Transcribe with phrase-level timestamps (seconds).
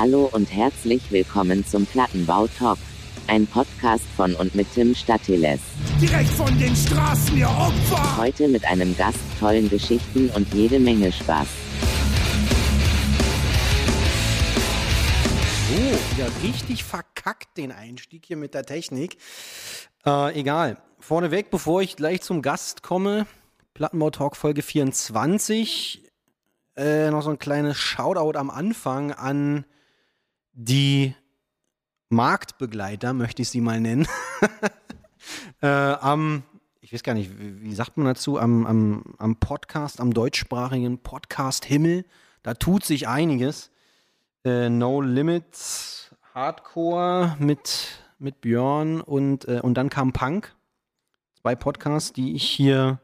[0.00, 2.78] Hallo und herzlich willkommen zum Plattenbau Talk.
[3.26, 5.60] Ein Podcast von und mit Tim Statiles.
[6.00, 8.16] Direkt von den Straßen, ihr Opfer!
[8.16, 11.46] Heute mit einem Gast, tollen Geschichten und jede Menge Spaß.
[15.68, 15.76] So,
[16.16, 19.18] wieder richtig verkackt den Einstieg hier mit der Technik.
[20.06, 20.78] Äh, egal.
[20.98, 23.26] Vorneweg, bevor ich gleich zum Gast komme,
[23.74, 26.10] Plattenbau Talk Folge 24.
[26.78, 29.66] Äh, noch so ein kleines Shoutout am Anfang an
[30.52, 31.14] die
[32.08, 34.06] Marktbegleiter, möchte ich sie mal nennen.
[35.62, 36.42] äh, am,
[36.80, 41.64] ich weiß gar nicht, wie, sagt man dazu, am, am, am Podcast, am deutschsprachigen Podcast
[41.64, 42.04] Himmel.
[42.42, 43.70] Da tut sich einiges.
[44.44, 50.54] Äh, no Limits Hardcore mit, mit Björn und, äh, und dann kam Punk.
[51.40, 53.00] Zwei Podcasts, die ich hier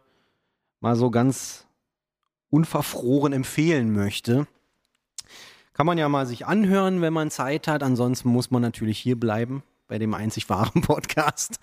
[0.80, 1.66] mal so ganz
[2.50, 4.46] unverfroren empfehlen möchte.
[5.76, 7.82] Kann man ja mal sich anhören, wenn man Zeit hat.
[7.82, 11.58] Ansonsten muss man natürlich hier bleiben bei dem einzig wahren Podcast.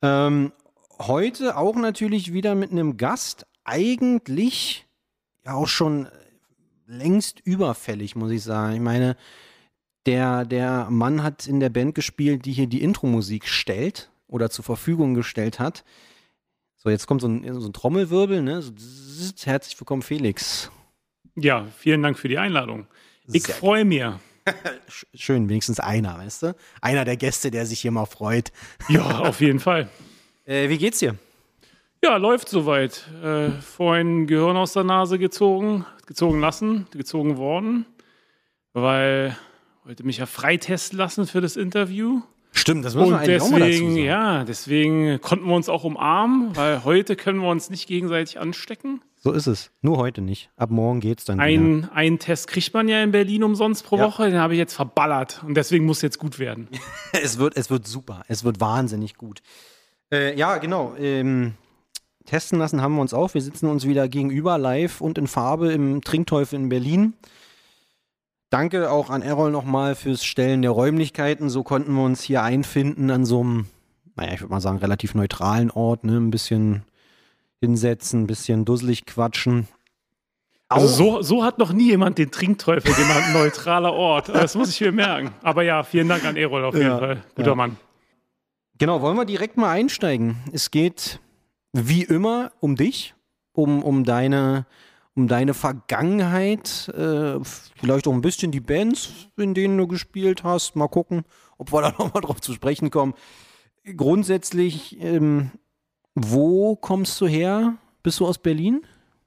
[0.00, 0.52] ähm,
[1.00, 3.48] heute auch natürlich wieder mit einem Gast.
[3.64, 4.86] Eigentlich
[5.44, 6.06] ja auch schon
[6.86, 8.74] längst überfällig, muss ich sagen.
[8.74, 9.16] Ich meine,
[10.06, 14.64] der, der Mann hat in der Band gespielt, die hier die Intro-Musik stellt oder zur
[14.64, 15.82] Verfügung gestellt hat.
[16.76, 18.62] So, jetzt kommt so ein, so ein Trommelwirbel, ne?
[18.62, 18.70] So,
[19.42, 20.70] herzlich willkommen, Felix.
[21.40, 22.86] Ja, vielen Dank für die Einladung.
[23.32, 24.02] Ich freue mich.
[25.14, 26.56] Schön, wenigstens einer, weißt du?
[26.80, 28.52] Einer der Gäste, der sich hier mal freut.
[28.88, 29.88] Ja, auf jeden Fall.
[30.46, 31.14] Äh, wie geht's dir?
[32.02, 33.06] Ja, läuft soweit.
[33.22, 37.84] Äh, vorhin Gehirn aus der Nase gezogen, gezogen lassen, gezogen worden,
[38.72, 39.36] weil
[39.84, 42.22] wollte mich ja freitesten lassen für das Interview.
[42.52, 44.04] Stimmt, das muss man Und eigentlich auch mal dazu deswegen, sagen.
[44.04, 49.02] ja, deswegen konnten wir uns auch umarmen, weil heute können wir uns nicht gegenseitig anstecken.
[49.22, 49.70] So ist es.
[49.82, 50.50] Nur heute nicht.
[50.56, 51.44] Ab morgen geht's dann wieder.
[51.44, 54.06] Ein, einen Test kriegt man ja in Berlin umsonst pro Ja.
[54.06, 56.68] Woche, den habe ich jetzt verballert und deswegen muss jetzt gut werden.
[57.12, 58.22] es, wird, es wird super.
[58.28, 59.42] Es wird wahnsinnig gut.
[60.10, 60.94] Äh, ja, genau.
[60.98, 61.52] Ähm,
[62.24, 63.34] testen lassen haben wir uns auch.
[63.34, 67.12] Wir sitzen uns wieder gegenüber live und in Farbe im Trinkteufel in Berlin.
[68.48, 71.50] Danke auch an Errol nochmal fürs Stellen der Räumlichkeiten.
[71.50, 73.66] So konnten wir uns hier einfinden an so einem,
[74.16, 76.04] naja, ich würde mal sagen, relativ neutralen Ort.
[76.04, 76.16] Ne?
[76.16, 76.84] Ein bisschen
[77.60, 79.68] hinsetzen, ein bisschen dusselig quatschen.
[80.68, 84.28] Also so, so hat noch nie jemand den Trinkteufel genannt, neutraler Ort.
[84.32, 85.34] Das muss ich mir merken.
[85.42, 87.24] Aber ja, vielen Dank an Erol auf jeden Ja, Fall.
[87.34, 87.54] Guter ja.
[87.56, 87.76] Mann.
[88.78, 90.36] Genau, wollen wir direkt mal einsteigen.
[90.52, 91.20] Es geht
[91.72, 93.14] wie immer um dich,
[93.52, 94.64] um, um deine,
[95.14, 100.76] um deine Vergangenheit, äh, vielleicht auch ein bisschen die Bands, in denen du gespielt hast.
[100.76, 101.24] Mal gucken,
[101.58, 103.14] ob wir da nochmal drauf zu sprechen kommen.
[103.96, 105.50] Grundsätzlich, ähm,
[106.22, 107.74] wo kommst du her?
[108.02, 108.82] Bist du aus Berlin?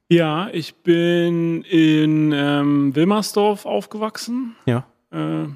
[0.08, 4.54] Ja, ich bin in ähm, Wilmersdorf aufgewachsen.
[4.66, 4.86] Ja.
[5.10, 5.46] Äh,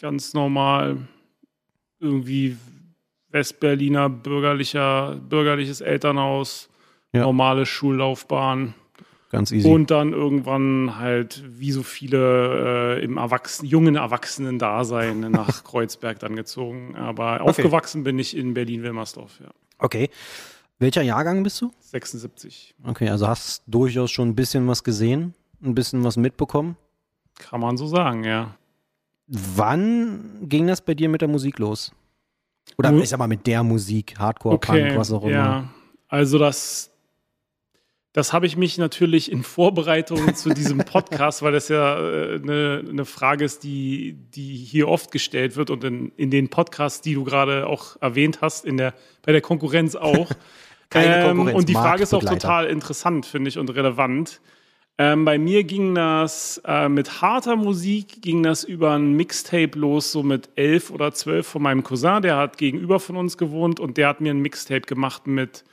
[0.00, 0.98] ganz normal
[2.00, 2.56] irgendwie
[3.30, 6.68] Westberliner bürgerlicher, bürgerliches Elternhaus,
[7.12, 7.22] Ja.
[7.22, 8.74] normale Schullaufbahn.
[9.30, 9.66] Ganz easy.
[9.66, 16.36] Und dann irgendwann halt, wie so viele äh, im Erwachsenen, jungen Erwachsenen-Dasein nach Kreuzberg dann
[16.36, 16.96] gezogen.
[16.96, 19.50] Aber aufgewachsen bin ich in Berlin-Wilmersdorf, ja.
[19.78, 20.10] okay.
[20.82, 21.70] Welcher Jahrgang bist du?
[21.78, 22.74] 76.
[22.82, 25.32] Okay, also hast durchaus schon ein bisschen was gesehen,
[25.62, 26.76] ein bisschen was mitbekommen.
[27.38, 28.56] Kann man so sagen, ja.
[29.28, 31.92] Wann ging das bei dir mit der Musik los?
[32.78, 35.32] Oder ich sag mal mit der Musik, Hardcore, Okay, Punk, was auch immer.
[35.32, 35.68] ja.
[36.08, 36.90] Also das,
[38.12, 42.84] das habe ich mich natürlich in Vorbereitung zu diesem Podcast, weil das ja äh, eine,
[42.88, 47.14] eine Frage ist, die, die hier oft gestellt wird und in, in den Podcasts, die
[47.14, 50.28] du gerade auch erwähnt hast, in der, bei der Konkurrenz auch.
[50.92, 54.40] Keine Konkurrenz, Und die Frage ist auch total interessant, finde ich, und relevant.
[54.98, 60.12] Ähm, bei mir ging das äh, mit harter Musik, ging das über ein Mixtape los,
[60.12, 63.96] so mit elf oder zwölf von meinem Cousin, der hat gegenüber von uns gewohnt und
[63.96, 65.64] der hat mir ein Mixtape gemacht mit,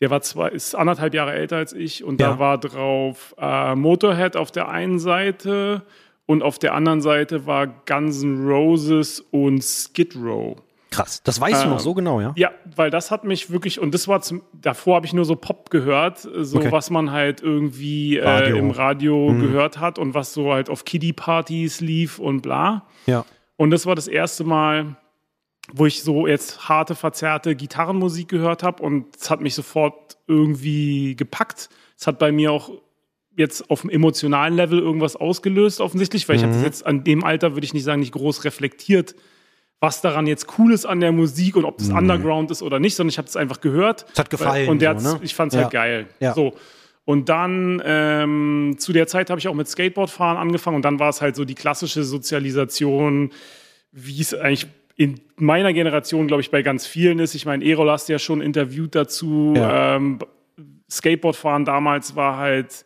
[0.00, 2.30] der war zwei, ist anderthalb Jahre älter als ich und Ja.
[2.30, 5.82] da war drauf äh, Motorhead auf der einen Seite
[6.26, 10.56] und auf der anderen Seite war Guns N' Roses und Skid Row.
[10.96, 11.22] Krass.
[11.22, 12.32] Das weißt du Ähm, noch so genau, ja?
[12.36, 15.36] Ja, weil das hat mich wirklich, und das war zum, davor habe ich nur so
[15.36, 16.72] Pop gehört, so Okay.
[16.72, 18.56] was man halt irgendwie Radio.
[18.56, 19.40] Äh, im Radio Mhm.
[19.40, 22.86] gehört hat und was so halt auf Kiddie-Partys lief und bla.
[23.06, 23.24] Ja.
[23.56, 24.96] Und das war das erste Mal,
[25.72, 31.16] wo ich so jetzt harte, verzerrte Gitarrenmusik gehört habe und es hat mich sofort irgendwie
[31.16, 31.68] gepackt.
[31.98, 32.70] Es hat bei mir auch
[33.36, 37.22] jetzt auf dem emotionalen Level irgendwas ausgelöst, offensichtlich, weil ich habe das jetzt an dem
[37.24, 39.14] Alter, würde ich nicht sagen, nicht groß reflektiert,
[39.80, 42.94] was daran jetzt cool ist an der Musik und ob das Underground ist oder nicht,
[42.96, 44.06] sondern ich habe es einfach gehört.
[44.12, 45.20] Es hat gefallen, Und der so, ne?
[45.22, 45.62] ich fand es Ja.
[45.64, 46.06] halt geil.
[46.20, 46.32] Ja.
[46.34, 46.54] So.
[47.04, 51.10] Und dann ähm, zu der Zeit habe ich auch mit Skateboardfahren angefangen und dann war
[51.10, 53.30] es halt so die klassische Sozialisation,
[53.92, 57.34] wie es eigentlich in meiner Generation, glaube ich, bei ganz vielen ist.
[57.34, 59.52] Ich meine, Erol hast ja schon interviewt dazu.
[59.54, 59.96] Ja.
[59.96, 60.18] Ähm,
[60.90, 62.84] Skateboardfahren damals war halt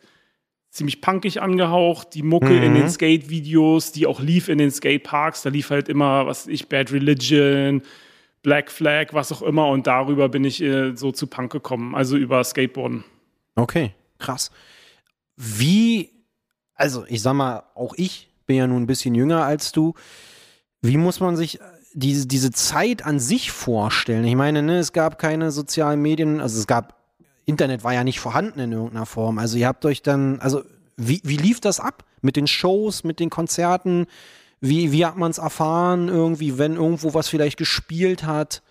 [0.71, 2.15] ziemlich punkig angehaucht.
[2.15, 6.25] Die Mucke in den Skate-Videos, die auch lief in den Skateparks, da lief halt immer,
[6.25, 7.83] was ich, Bad Religion,
[8.41, 9.67] Black Flag, was auch immer.
[9.67, 13.03] Und darüber bin ich äh, so zu Punk gekommen, also über Skateboarden.
[13.55, 14.49] Okay, krass.
[15.35, 16.09] Wie,
[16.73, 19.93] also ich sag mal, auch ich bin ja nun ein bisschen jünger als du.
[20.81, 21.59] Wie muss man sich
[21.93, 24.23] diese, diese Zeit an sich vorstellen?
[24.23, 27.00] Ich meine, ne, es gab keine sozialen Medien, also es gab,
[27.45, 29.37] Internet war ja nicht vorhanden in irgendeiner Form.
[29.39, 30.61] Also ihr habt euch dann, also
[30.97, 32.03] wie, wie lief das ab?
[32.21, 34.05] Mit den Shows, mit den Konzerten?
[34.59, 38.61] Wie, wie hat man es erfahren, irgendwie, wenn irgendwo was vielleicht gespielt hat?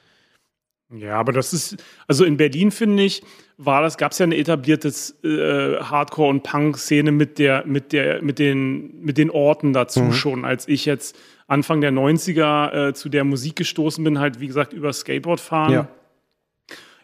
[0.92, 1.76] Ja, aber das ist,
[2.08, 3.22] also in Berlin finde ich,
[3.58, 8.22] war das, gab es ja eine etablierte äh, Hardcore- und Punk-Szene mit der, mit der,
[8.22, 10.12] mit den, mit den Orten dazu Mhm.
[10.12, 10.44] schon.
[10.44, 11.16] Als ich jetzt
[11.46, 15.72] Anfang der 90er äh, zu der Musik gestoßen bin, halt wie gesagt über Skateboard fahren.
[15.72, 15.88] Ja.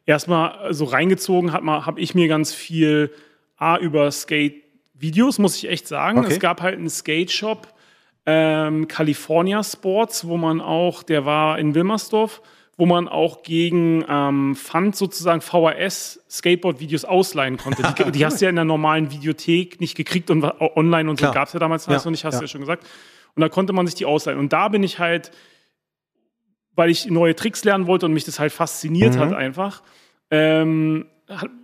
[0.06, 3.12] Erstmal so reingezogen hat man, habe ich mir ganz viel
[3.56, 6.20] A über Skate-Videos, muss ich echt sagen.
[6.20, 6.32] Okay.
[6.32, 7.68] Es gab halt einen Skate-Shop,
[8.24, 12.40] ähm, California Sports, wo man auch, der war in Wilmersdorf,
[12.76, 17.82] wo man auch gegen ähm, Pfand sozusagen VHS Skateboard-Videos ausleihen konnte.
[17.82, 21.30] Die, die hast du ja in der normalen Videothek nicht gekriegt und online und so
[21.32, 22.40] gab es ja damals Ja, noch nicht, hast ja.
[22.40, 22.86] du ja schon gesagt.
[23.34, 24.38] Und da konnte man sich die ausleihen.
[24.38, 25.30] Und da bin ich halt,
[26.76, 29.18] weil ich neue Tricks lernen wollte und mich das halt fasziniert Mhm.
[29.18, 29.82] hat einfach,
[30.30, 31.06] ähm,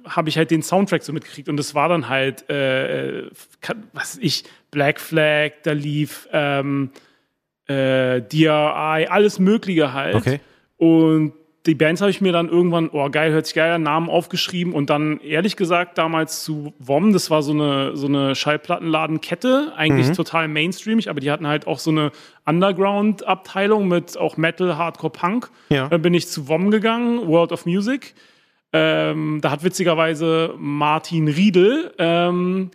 [0.04, 3.30] habe ich halt den Soundtrack so mitgekriegt und das war dann halt, äh, äh,
[3.92, 6.90] was weiß ich, Black Flag, da lief ähm,
[7.68, 10.16] äh, DRI, alles Mögliche halt.
[10.16, 10.40] Okay.
[10.78, 11.34] Und
[11.66, 14.72] die Bands habe ich mir dann irgendwann, oh geil, hört sich geil an, Namen aufgeschrieben
[14.72, 20.10] und dann ehrlich gesagt damals zu WOM, das war so eine, so eine Schallplattenladenkette, eigentlich
[20.16, 22.10] total mainstreamig, aber die hatten halt auch so eine
[22.46, 25.50] Underground-Abteilung mit auch Metal, Hardcore, Punk.
[25.68, 25.88] Ja.
[25.88, 28.14] Dann bin ich zu WOM gegangen, World of Music.
[28.72, 32.70] Ähm, da hat witzigerweise Martin Riedel, ähm,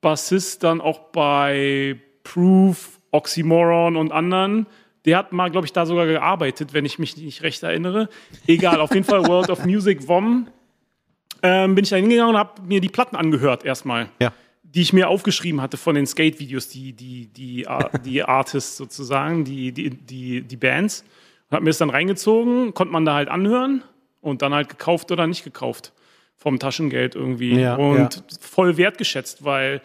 [0.00, 4.66] Bassist dann auch bei Proof, Oxymoron und anderen.
[5.04, 8.08] Der hat mal, glaube ich, da sogar gearbeitet, wenn ich mich nicht recht erinnere.
[8.46, 10.46] Egal, auf jeden Fall World of Music, WOM.
[11.42, 14.32] Ähm, bin ich da hingegangen und habe mir die Platten angehört erstmal Ja.
[14.62, 19.44] die ich mir aufgeschrieben hatte von den Skate-Videos, die, die, die, Ar- die Artists sozusagen,
[19.44, 21.04] die, die, die, die Bands.
[21.50, 23.82] Und habe mir das dann reingezogen, konnte man da halt anhören
[24.20, 25.92] und dann halt gekauft oder nicht gekauft.
[26.36, 27.58] Vom Taschengeld irgendwie.
[27.60, 28.22] Ja, und ja.
[28.40, 29.80] voll wertgeschätzt, weil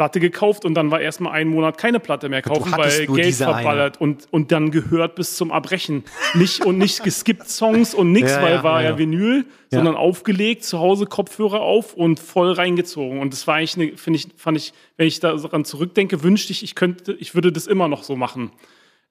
[0.00, 3.34] Platte gekauft und dann war erstmal einen Monat keine Platte mehr kaufen, weil Geld eine.
[3.34, 6.04] verballert und, und dann gehört bis zum Erbrechen.
[6.32, 8.98] Nicht und nicht geskippt Songs und nix, Ja, weil ja, war ja, ja.
[8.98, 13.20] Vinyl, sondern aufgelegt, zu Hause Kopfhörer auf und voll reingezogen.
[13.20, 16.62] Und das war eigentlich, eine, finde ich, fand ich, wenn ich daran zurückdenke, wünschte ich,
[16.62, 18.52] ich könnte, ich würde das immer noch so machen.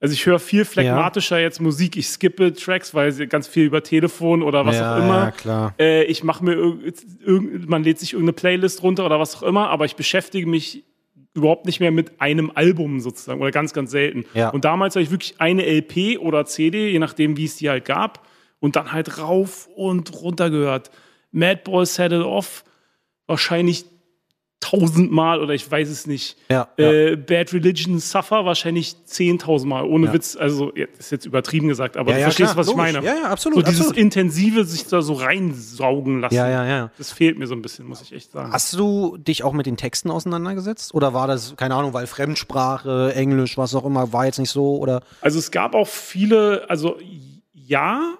[0.01, 1.97] Also ich höre viel phlegmatischer jetzt Musik.
[1.97, 5.23] Ich skippe Tracks, weil sie ganz viel über Telefon oder was Ja, auch immer.
[5.25, 5.73] ja, klar.
[5.77, 6.77] Äh, ich mache mir
[7.67, 10.85] man lädt sich irgendeine Playlist runter oder was auch immer, aber ich beschäftige mich
[11.33, 14.25] überhaupt nicht mehr mit einem Album sozusagen oder ganz, ganz selten.
[14.33, 14.49] Ja.
[14.49, 17.85] Und damals habe ich wirklich eine LP oder CD, je nachdem, wie es die halt
[17.85, 18.25] gab,
[18.59, 20.91] und dann halt rauf und runter gehört.
[21.31, 22.63] Madball Set It Off,
[23.27, 23.85] wahrscheinlich
[24.59, 26.37] tausendmal oder ich weiß es nicht.
[26.49, 26.91] Ja, ja.
[26.91, 30.13] Äh, Bad Religion Suffer wahrscheinlich zehntausendmal, ohne Ja.
[30.13, 30.35] Witz.
[30.35, 32.87] Also, ja, ist jetzt übertrieben gesagt, aber Ja, du ja, verstehst, klar, was logisch.
[32.87, 33.05] ich meine.
[33.05, 33.97] Ja, ja, absolut, So dieses absolut.
[33.97, 36.35] Intensive, sich da so reinsaugen lassen.
[36.35, 36.91] Ja, ja, ja.
[36.97, 38.51] Das fehlt mir so ein bisschen, muss ich echt sagen.
[38.51, 40.93] Hast du dich auch mit den Texten auseinandergesetzt?
[40.93, 44.77] Oder war das, keine Ahnung, weil Fremdsprache, Englisch, was auch immer, war jetzt nicht so?
[44.77, 45.01] Oder?
[45.21, 46.97] Also es gab auch viele, also
[47.53, 48.13] ja,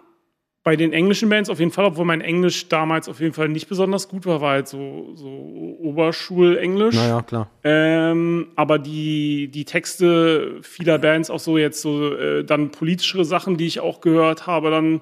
[0.69, 3.67] bei den englischen Bands auf jeden Fall, obwohl mein Englisch damals auf jeden Fall nicht
[3.67, 5.27] besonders gut war, war halt so, so
[5.79, 6.93] Oberschulenglisch.
[6.93, 7.49] Naja, klar.
[7.63, 13.57] Ähm, aber die, die Texte vieler Bands, auch so jetzt so äh, dann politischere Sachen,
[13.57, 15.01] die ich auch gehört habe, dann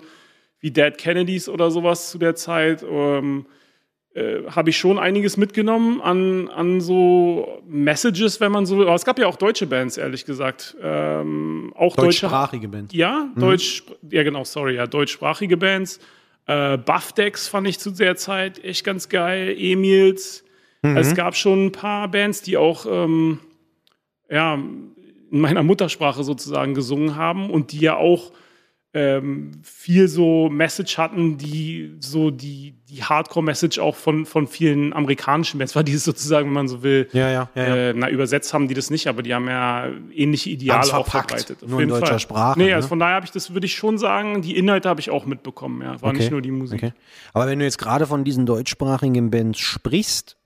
[0.61, 3.45] wie Dead Kennedys oder sowas zu der Zeit, ähm,
[4.17, 8.81] äh, habe ich schon einiges mitgenommen an, an so Messages, wenn man so.
[8.81, 10.75] Aber es gab ja auch deutsche Bands, ehrlich gesagt.
[10.81, 12.21] Ähm, auch deutsche.
[12.21, 12.93] Deutschsprachige Band.
[12.93, 15.99] Ja, Deutsch, ja genau, sorry, ja, deutschsprachige Bands.
[16.47, 19.55] Äh, Buffdex fand ich zu der Zeit echt ganz geil.
[19.57, 20.43] Emils.
[20.81, 23.39] Es gab schon ein paar Bands, die auch ähm,
[24.29, 24.93] ja, in
[25.29, 28.31] meiner Muttersprache sozusagen gesungen haben und die ja auch
[28.97, 35.59] ähm, viel so Message hatten, die so die, die Hardcore-Message auch von, von vielen amerikanischen
[35.59, 37.63] Bands war, dieses sozusagen, wenn man so will, Ja, ja, ja.
[37.63, 41.07] Äh, na, übersetzt haben die das nicht, aber die haben ja ähnliche Ideale Haben's auch
[41.07, 41.63] verbreitet.
[41.63, 42.19] auf nur in deutscher Fall.
[42.19, 42.75] Sprache, Nee, ne?
[42.75, 45.25] also von daher habe ich das, würde ich schon sagen, die Inhalte habe ich auch
[45.25, 46.01] mitbekommen, ja.
[46.01, 46.81] War nicht nur die Musik.
[46.81, 46.93] Okay.
[47.33, 50.37] Aber wenn du jetzt gerade von diesen deutschsprachigen Bands sprichst,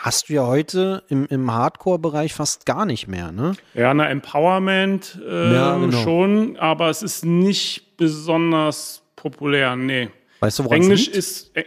[0.00, 3.52] hast du ja heute im, im Hardcore-Bereich fast gar nicht mehr, ne?
[3.74, 6.02] Ja, eine Empowerment äh, Ja, genau.
[6.02, 10.10] schon, aber es ist nicht besonders populär, nee.
[10.40, 11.64] Weißt du, woran Englisch ist, äh,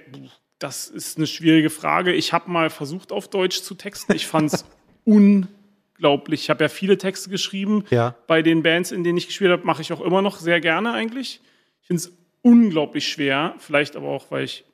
[0.60, 2.14] das ist eine schwierige Frage.
[2.14, 4.14] Ich habe mal versucht, auf Deutsch zu texten.
[4.14, 4.66] Ich fand es
[5.06, 6.42] unglaublich.
[6.42, 7.86] Ich habe ja viele Texte geschrieben.
[7.90, 8.16] Ja.
[8.28, 10.92] Bei den Bands, in denen ich gespielt habe, mache ich auch immer noch sehr gerne
[10.94, 11.42] eigentlich.
[11.82, 14.66] Ich finde es unglaublich schwer, vielleicht aber auch, weil ich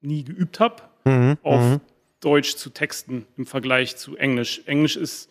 [0.00, 1.80] nie geübt habe, Mhm, auf
[2.20, 4.62] Deutsch zu texten im Vergleich zu Englisch.
[4.66, 5.28] Englisch ist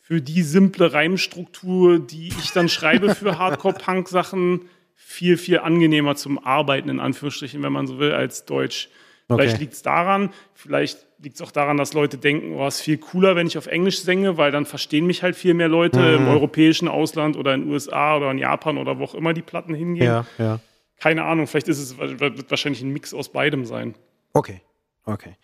[0.00, 6.88] für die simple Reimstruktur, die ich dann schreibe für Hardcore-Punk-Sachen, viel, viel angenehmer zum Arbeiten,
[6.88, 8.88] in Anführungsstrichen, wenn man so will, als Deutsch.
[9.28, 9.60] Vielleicht Okay.
[9.62, 12.98] liegt es daran, vielleicht liegt es auch daran, dass Leute denken, oh, es ist viel
[12.98, 16.16] cooler, wenn ich auf Englisch singe, weil dann verstehen mich halt viel mehr Leute Mhm.
[16.26, 19.40] im europäischen Ausland oder in den USA oder in Japan oder wo auch immer die
[19.40, 20.04] Platten hingehen.
[20.06, 20.60] Ja, ja.
[21.00, 23.94] Keine Ahnung, vielleicht ist es wird wahrscheinlich ein Mix aus beidem sein.
[24.34, 24.60] Okay,
[25.06, 25.36] okay.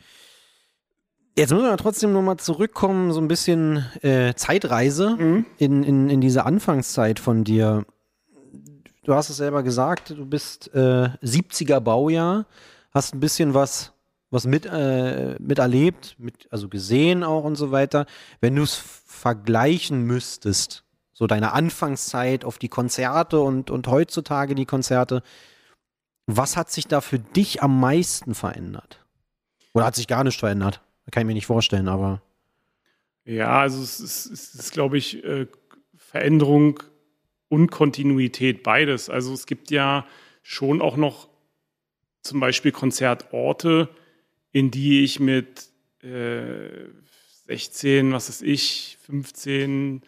[1.36, 6.44] Jetzt müssen wir trotzdem nochmal zurückkommen, so ein bisschen äh, Zeitreise in, in, in diese
[6.44, 7.86] Anfangszeit von dir.
[9.02, 12.46] Du hast es selber gesagt, du bist äh, 70er Baujahr,
[12.90, 13.92] hast ein bisschen was,
[14.30, 18.06] was mit, äh, miterlebt, mit, also gesehen auch und so weiter.
[18.40, 24.66] Wenn du es vergleichen müsstest, so deine Anfangszeit auf die Konzerte und, und heutzutage die
[24.66, 25.22] Konzerte,
[26.26, 29.04] was hat sich da für dich am meisten verändert?
[29.72, 30.80] Oder hat sich gar nicht verändert?
[31.10, 32.22] Kann ich mir nicht vorstellen, aber.
[33.24, 35.46] Ja, also es ist, es ist glaube ich, äh,
[35.96, 36.80] Veränderung
[37.50, 39.10] und Kontinuität beides.
[39.10, 40.06] Also es gibt ja
[40.42, 41.28] schon auch noch
[42.22, 43.88] zum Beispiel Konzertorte,
[44.52, 45.68] in die ich mit
[46.02, 46.86] äh,
[47.46, 50.02] 16, was weiß ich, 15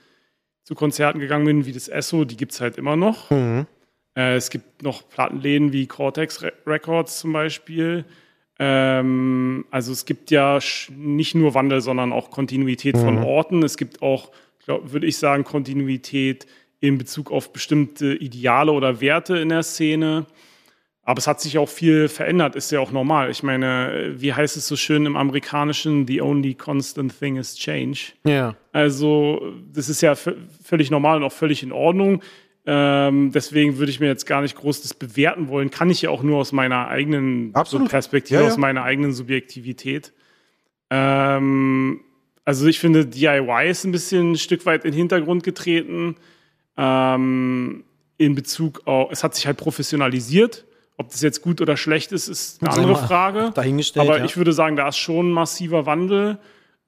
[0.62, 3.30] zu Konzerten gegangen bin, wie das Esso, die gibt es halt immer noch.
[4.16, 8.04] Äh, es gibt noch Plattenläden wie Cortex Re Records zum Beispiel.
[8.58, 10.60] Ähm, also es gibt ja
[10.96, 13.64] nicht nur Wandel, sondern auch Kontinuität von Orten.
[13.64, 14.30] Es gibt auch,
[14.66, 16.46] würde ich sagen, Kontinuität
[16.82, 20.26] in Bezug auf bestimmte Ideale oder Werte in der Szene.
[21.04, 23.30] Aber es hat sich auch viel verändert, ist ja auch normal.
[23.30, 28.12] Ich meine, wie heißt es so schön im Amerikanischen, the only constant thing is change.
[28.24, 28.56] Ja.
[28.72, 32.20] Also, das ist ja völlig normal und auch völlig in Ordnung.
[32.66, 35.70] Ähm, deswegen würde ich mir jetzt gar nicht groß das bewerten wollen.
[35.70, 37.84] Kann ich ja auch nur aus meiner eigenen so.
[37.84, 38.52] Perspektive, Ja, ja.
[38.52, 40.12] aus meiner eigenen Subjektivität.
[40.90, 42.00] Ähm,
[42.44, 46.16] also, ich finde, DIY ist ein bisschen ein Stück weit in den Hintergrund getreten.
[46.76, 47.84] Ähm,
[48.18, 50.64] in Bezug auf, es hat sich halt professionalisiert.
[50.96, 53.50] Ob das jetzt gut oder schlecht ist, ist eine Sei andere Frage.
[53.54, 54.24] dahingestellt, Aber ja.
[54.24, 56.38] ich würde sagen, da ist schon ein massiver Wandel,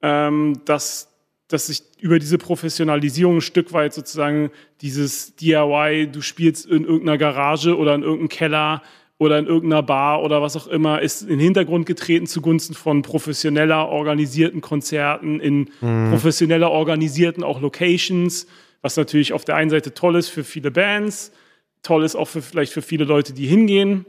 [0.03, 1.09] ähm, dass,
[1.49, 4.50] dass sich über diese Professionalisierung ein Stück weit sozusagen
[4.83, 8.83] dieses DIY, du spielst in irgendeiner Garage oder in irgendeinem Keller
[9.19, 13.03] oder in irgendeiner Bar oder was auch immer, ist in den Hintergrund getreten zugunsten von
[13.03, 15.71] professioneller organisierten Konzerten, in
[16.11, 18.47] professioneller organisierten auch Locations,
[18.85, 21.33] was natürlich auf der einen Seite toll ist für viele Bands,
[21.83, 24.05] toll ist auch für, vielleicht für viele Leute, die hingehen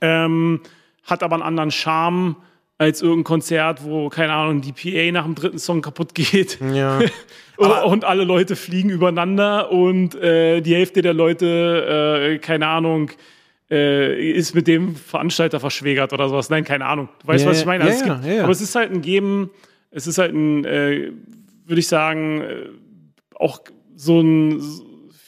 [0.00, 0.60] ähm,
[1.04, 2.36] hat aber einen anderen Charme
[2.78, 6.58] als irgendein Konzert, wo, keine Ahnung, die PA nach dem dritten Song kaputt geht.
[6.74, 6.98] Ja.
[7.84, 13.12] Und alle Leute fliegen übereinander und äh, die Hälfte der Leute, äh, keine Ahnung,
[13.70, 16.50] äh, ist mit dem Veranstalter verschwägert oder sowas.
[16.50, 17.08] Nein, keine Ahnung.
[17.22, 17.84] Du weißt, Ja, was ich meine?
[17.84, 18.42] ja, Also es ja, gibt, ja, ja.
[18.42, 19.50] Aber es ist halt ein Geben,
[19.92, 21.12] es ist halt ein, äh,
[21.66, 22.54] würde ich sagen, äh,
[23.34, 23.60] auch
[23.96, 24.62] so ein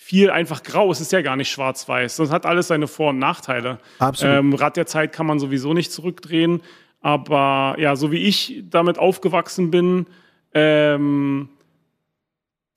[0.06, 0.92] viel einfach grau.
[0.92, 2.16] Es ist ja gar nicht schwarz-weiß.
[2.16, 3.80] Das hat alles seine Vor- und Nachteile.
[3.98, 4.36] Absolut.
[4.36, 6.62] Ähm, Rad der Zeit kann man sowieso nicht zurückdrehen.
[7.00, 10.06] Aber ja, so wie ich damit aufgewachsen bin,
[10.54, 11.48] ähm,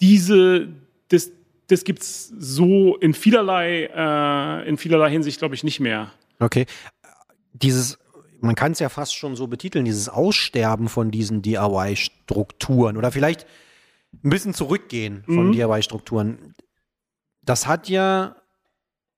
[0.02, 0.70] diese,
[1.10, 1.32] das,
[1.68, 6.12] das gibt es so in vielerlei, äh, in vielerlei Hinsicht, glaube ich, nicht mehr.
[6.40, 6.66] Okay.
[7.54, 8.00] Dieses,
[8.42, 13.46] man kann es ja fast schon so betiteln, dieses Aussterben von diesen DIY-Strukturen oder vielleicht
[14.24, 15.52] ein bisschen zurückgehen von Mhm.
[15.54, 16.56] DIY-Strukturen.
[17.42, 18.36] Das hat ja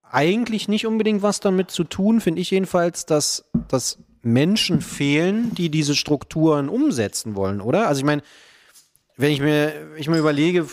[0.02, 5.70] eigentlich nicht unbedingt was damit zu tun, finde ich jedenfalls, dass, dass Menschen fehlen, die
[5.70, 7.88] diese Strukturen umsetzen wollen, oder?
[7.88, 8.22] Also ich meine,
[9.16, 10.66] wenn ich mir, ich mir überlege,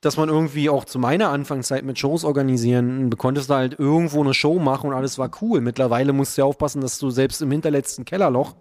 [0.00, 4.20] dass man irgendwie auch zu meiner Anfangszeit mit Shows organisieren, du konntest da halt irgendwo
[4.20, 5.60] eine Show machen und alles war cool.
[5.60, 8.56] Mittlerweile musst du ja aufpassen, dass du selbst im hinterletzten Kellerloch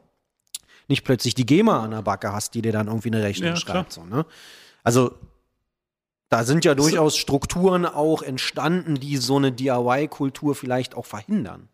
[0.88, 3.56] nicht plötzlich die GEMA an der Backe hast, die dir dann irgendwie eine Rechnung Ja,
[3.56, 3.92] schreibt.
[3.92, 4.26] So, ne?
[4.84, 5.14] Also
[6.30, 11.68] Da sind ja durchaus Strukturen auch entstanden, die so eine DIY-Kultur vielleicht auch verhindern.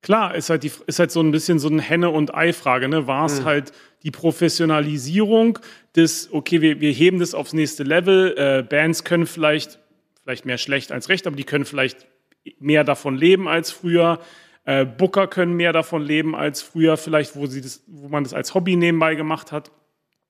[0.00, 2.88] Klar, ist halt, die, ist halt so ein bisschen so eine Henne- und Ei-Frage.
[2.88, 3.08] Ne?
[3.08, 3.44] War es mhm.
[3.46, 3.72] halt
[4.04, 5.58] die Professionalisierung
[5.96, 9.80] des, okay, wir, wir heben das aufs nächste Level, äh, Bands können vielleicht,
[10.22, 12.06] vielleicht mehr schlecht als recht, aber die können vielleicht
[12.60, 14.20] mehr davon leben als früher.
[14.64, 18.34] Äh, Booker können mehr davon leben als früher, vielleicht, wo, sie das, wo man das
[18.34, 19.72] als Hobby nebenbei gemacht hat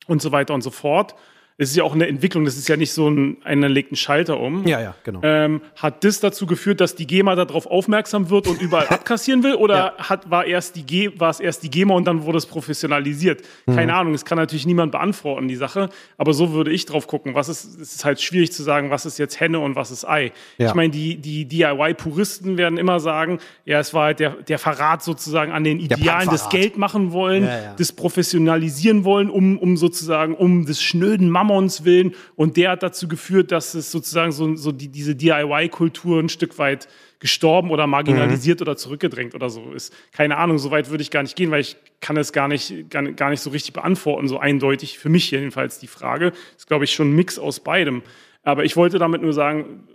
[0.06, 1.14] und so weiter und so fort
[1.60, 3.96] es ist ja auch eine Entwicklung, das ist ja nicht so ein, einer legt einen
[3.96, 4.66] Schalter um.
[4.66, 5.20] Ja, ja, genau.
[5.22, 9.56] Ähm, hat das dazu geführt, dass die GEMA darauf aufmerksam wird und überall abkassieren will?
[9.56, 10.08] Oder ja.
[10.08, 13.42] hat, war, erst die G, war es erst die GEMA und dann wurde es professionalisiert?
[13.66, 13.76] Mhm.
[13.76, 15.90] Keine Ahnung, das kann natürlich niemand beantworten, die Sache.
[16.16, 17.34] Aber so würde ich drauf gucken.
[17.34, 20.08] Was ist, es ist halt schwierig zu sagen, was ist jetzt Henne und was ist
[20.08, 20.32] Ei.
[20.56, 20.68] Ja.
[20.68, 25.04] Ich meine, die, die DIY-Puristen werden immer sagen, ja, es war halt der, der Verrat
[25.04, 30.34] sozusagen an den Idealen des Geld machen wollen, ja, des Professionalisieren wollen, um, um sozusagen,
[30.34, 32.14] um des schnöden Mammon Ammons willen.
[32.36, 36.58] Und der hat dazu geführt, dass es sozusagen so, so die, diese DIY-Kultur ein Stück
[36.58, 36.88] weit
[37.18, 38.62] gestorben oder marginalisiert mhm.
[38.62, 39.94] oder zurückgedrängt oder so ist.
[40.12, 42.88] Keine Ahnung, so weit würde ich gar nicht gehen, weil ich kann es gar nicht,
[42.88, 44.98] gar, gar nicht so richtig beantworten, so eindeutig.
[44.98, 46.32] Für mich jedenfalls die Frage.
[46.56, 48.02] ist, glaube ich, schon ein Mix aus beidem.
[48.42, 49.86] Aber ich wollte damit nur sagen,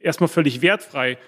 [0.00, 1.18] erstmal völlig wertfrei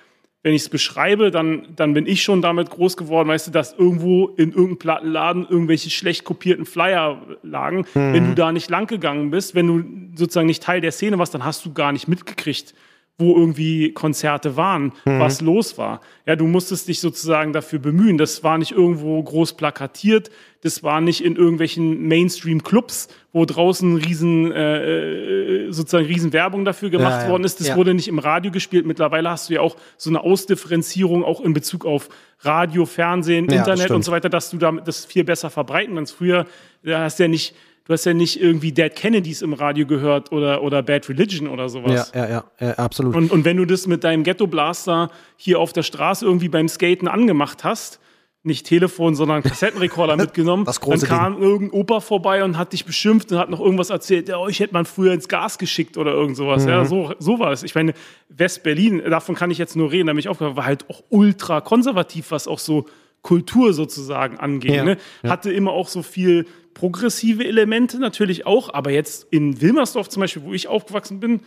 [0.43, 3.75] wenn ich es beschreibe, dann, dann bin ich schon damit groß geworden, weißt du, dass
[3.75, 7.85] irgendwo in irgendeinem Plattenladen irgendwelche schlecht kopierten Flyer lagen.
[7.95, 8.13] Mhm.
[8.13, 11.45] Wenn du da nicht langgegangen bist, wenn du sozusagen nicht Teil der Szene warst, dann
[11.45, 12.75] hast du gar nicht mitgekriegt,
[13.19, 15.19] wo irgendwie Konzerte waren, mhm.
[15.19, 16.01] was los war.
[16.25, 18.17] Ja, du musstest dich sozusagen dafür bemühen.
[18.17, 24.51] Das war nicht irgendwo groß plakatiert, das war nicht in irgendwelchen Mainstream-Clubs, wo draußen riesen,
[24.53, 27.31] äh, äh, sozusagen riesen Werbung dafür gemacht ja, ja.
[27.31, 27.61] worden ist.
[27.61, 27.77] Das ja.
[27.77, 28.87] wurde nicht im Radio gespielt.
[28.87, 32.09] Mittlerweile hast du ja auch so eine Ausdifferenzierung auch in Bezug auf
[32.41, 36.15] Radio, Fernsehen, Internet und so weiter, dass du damit das viel besser verbreiten kannst.
[36.15, 36.47] Früher
[36.83, 37.55] da hast du ja nicht
[37.89, 41.69] du hast ja nicht irgendwie Dead Kennedys im Radio gehört oder, oder Bad Religion oder
[41.69, 42.13] sowas.
[42.15, 43.17] Ja, ja, ja, ja absolut.
[43.17, 46.69] Und, und wenn du das mit deinem Ghetto Blaster hier auf der Straße irgendwie beim
[46.69, 47.99] Skaten angemacht hast,
[48.45, 50.65] nicht Telefon, sondern Kassettenrekorder mitgenommen.
[50.65, 51.43] Das große dann kam Ding.
[51.43, 54.29] irgendein Opa vorbei und hat dich beschimpft und hat noch irgendwas erzählt.
[54.29, 56.65] Ja, euch hätte man früher ins Gas geschickt oder irgend sowas.
[56.65, 56.69] Mhm.
[56.69, 57.63] Ja, so, so war es.
[57.63, 57.95] Ich meine,
[58.29, 61.61] West-Berlin, davon kann ich jetzt nur reden, da bin ich aufgehört, war halt auch ultra
[61.63, 62.87] konservativ, was auch so
[63.23, 64.73] Kultur sozusagen angeht.
[64.73, 64.97] Ja, ne?
[65.27, 66.47] Hatte immer auch so viel
[66.79, 71.41] progressive Elemente natürlich auch, aber jetzt in Wilmersdorf zum Beispiel, wo ich aufgewachsen bin,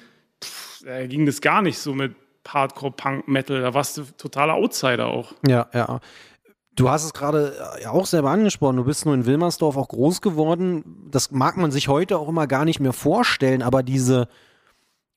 [0.44, 2.16] pff, da ging das gar nicht so mit
[2.48, 3.62] Hardcore, Punk, Metal.
[3.62, 5.34] Da warst du totaler Outsider auch.
[5.48, 6.00] Ja, ja.
[6.76, 8.78] Du hast es gerade äh, auch selber angesprochen.
[8.78, 11.08] Du bist nur in Wilmersdorf auch groß geworden.
[11.10, 14.28] Das mag man sich heute auch immer gar nicht mehr vorstellen, aber diese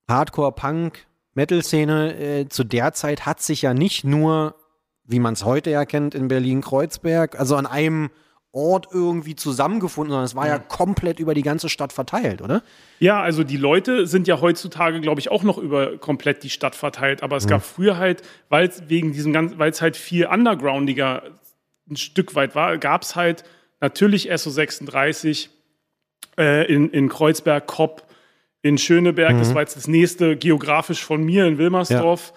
[0.09, 4.55] Hardcore, Punk, Metal-Szene äh, zu der Zeit hat sich ja nicht nur,
[5.05, 8.11] wie man es heute ja kennt, in Berlin-Kreuzberg, also an einem
[8.55, 10.55] Ort irgendwie zusammengefunden, sondern es war ja.
[10.55, 12.63] ja komplett über die ganze Stadt verteilt, oder?
[13.01, 16.77] Ja, also die Leute sind ja heutzutage, glaube ich, auch noch über komplett die Stadt
[16.77, 17.23] verteilt.
[17.25, 17.51] Aber es mhm.
[17.51, 21.23] gab früher halt, weil es wegen diesem ganzen, weil es halt viel undergroundiger
[21.91, 23.45] ein Stück weit war, gab es halt
[23.81, 25.49] natürlich SO36
[26.39, 28.07] äh, in, in Kreuzberg, Kopp,
[28.63, 29.35] in Schöneberg.
[29.35, 29.39] Mhm.
[29.41, 32.33] Das war jetzt das nächste geografisch von mir in Wilmersdorf.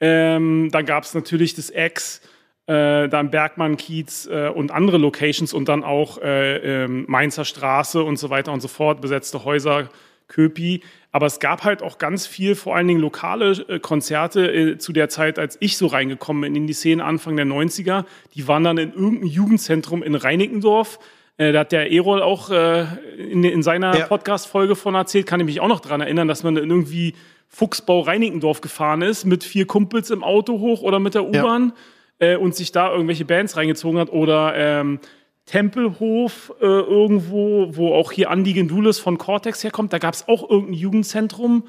[0.00, 0.36] Ja.
[0.36, 2.20] Ähm, dann gab es natürlich das X
[2.66, 8.02] äh, dann Bergmann, Kiez äh, und andere Locations und dann auch äh, ähm, Mainzer Straße
[8.02, 9.88] und so weiter und so fort, besetzte Häuser,
[10.28, 10.82] Köpi.
[11.10, 14.92] Aber es gab halt auch ganz viel, vor allen Dingen lokale äh, Konzerte äh, zu
[14.92, 18.04] der Zeit, als ich so reingekommen bin in die Szene Anfang der 90er.
[18.34, 20.98] Die waren dann in irgendeinem Jugendzentrum in Reinickendorf.
[21.38, 24.06] Da hat der Erol auch in, in seiner ja.
[24.06, 27.14] Podcast-Folge von erzählt, kann ich mich auch noch daran erinnern, dass man irgendwie
[27.48, 31.72] Fuchsbau Reinickendorf gefahren ist, mit vier Kumpels im Auto hoch oder mit der U-Bahn.
[31.74, 31.82] Ja
[32.22, 35.00] äh, und sich da irgendwelche Bands reingezogen hat oder ähm,
[35.44, 40.48] Tempelhof äh, irgendwo, wo auch hier Andy Gendulis von Cortex herkommt, da gab es auch
[40.48, 41.64] irgendein Jugendzentrum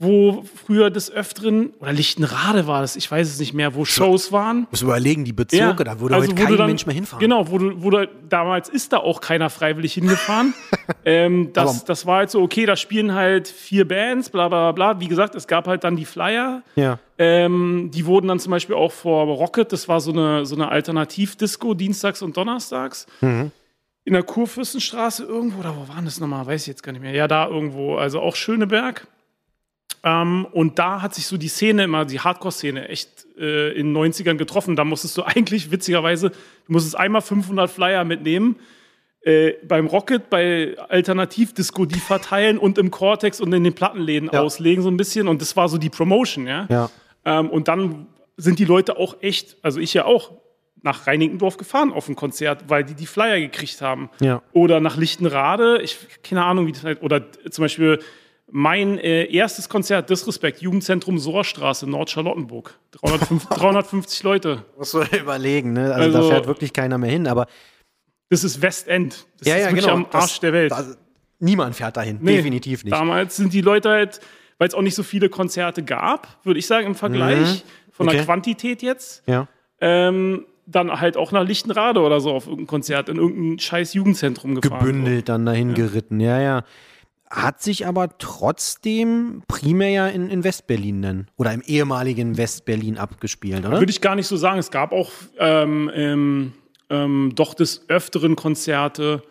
[0.00, 4.30] wo früher des Öfteren, oder Lichtenrade war das, ich weiß es nicht mehr, wo Shows
[4.30, 4.68] waren.
[4.70, 7.20] Muss überlegen, die Bezirke, ja, da würde also heute kein dann, Mensch mehr hinfahren.
[7.20, 10.54] Genau, wo du, wo du, damals ist da auch keiner freiwillig hingefahren.
[11.04, 15.00] ähm, das, das war halt so, okay, da spielen halt vier Bands, bla bla bla.
[15.00, 16.62] Wie gesagt, es gab halt dann die Flyer.
[16.76, 17.00] Ja.
[17.18, 20.68] Ähm, die wurden dann zum Beispiel auch vor Rocket, das war so eine, so eine
[20.68, 23.06] Alternativdisco, dienstags und donnerstags.
[23.20, 23.50] Mhm
[24.04, 26.46] in der Kurfürstenstraße irgendwo, oder wo waren das nochmal?
[26.46, 27.12] Weiß ich jetzt gar nicht mehr.
[27.12, 29.06] Ja, da irgendwo, also auch Schöneberg.
[30.04, 33.96] Ähm, und da hat sich so die Szene immer, die Hardcore-Szene, echt äh, in den
[33.96, 34.76] 90ern getroffen.
[34.76, 38.56] Da musstest du eigentlich, witzigerweise, du musstest einmal 500 Flyer mitnehmen,
[39.22, 44.40] äh, beim Rocket, bei Alternativdisco die verteilen und im Cortex und in den Plattenläden ja.
[44.40, 45.28] auslegen so ein bisschen.
[45.28, 46.66] Und das war so die Promotion, ja.
[46.70, 46.90] ja.
[47.24, 48.06] Ähm, und dann
[48.36, 50.32] sind die Leute auch echt, also ich ja auch,
[50.82, 54.10] nach Reinickendorf gefahren auf ein Konzert, weil die die Flyer gekriegt haben.
[54.20, 54.42] Ja.
[54.52, 57.98] Oder nach Lichtenrade, ich keine Ahnung, wie das halt, oder zum Beispiel
[58.50, 62.78] Mein äh, erstes Konzert, Disrespect, Jugendzentrum Sohrstraße, Nordcharlottenburg.
[62.92, 64.64] 350, 350 Leute.
[64.78, 65.92] Musst du überlegen, ne?
[65.94, 67.46] Also, da Also- fährt wirklich keiner mehr hin, aber
[68.30, 69.26] Das ist Westend.
[69.38, 70.70] Das ist wirklich am genau, das- Arsch der Welt.
[70.72, 70.96] das-
[71.40, 72.92] niemand fährt dahin, Nee, definitiv nicht.
[72.94, 74.20] Damals sind die Leute halt,
[74.58, 78.14] weil es auch nicht so viele Konzerte gab, würde ich sagen, im Vergleich von der
[78.14, 78.20] Mhm.
[78.20, 78.24] Okay.
[78.26, 79.46] Quantität jetzt, Ja.
[79.80, 84.54] ähm, dann halt auch nach Lichtenrade oder so auf irgendein Konzert in irgendein scheiß Jugendzentrum
[84.60, 84.78] gefahren.
[84.80, 86.20] gebündelt dann dahin geritten.
[86.20, 86.64] Ja, ja.
[87.30, 93.66] Hat sich aber trotzdem primär ja in, in Westberlin dann oder im ehemaligen Westberlin abgespielt,
[93.66, 93.78] oder?
[93.78, 94.58] Würde ich gar nicht so sagen.
[94.58, 96.52] Es gab auch ähm,
[96.88, 99.22] ähm, doch des Öfteren Konzerte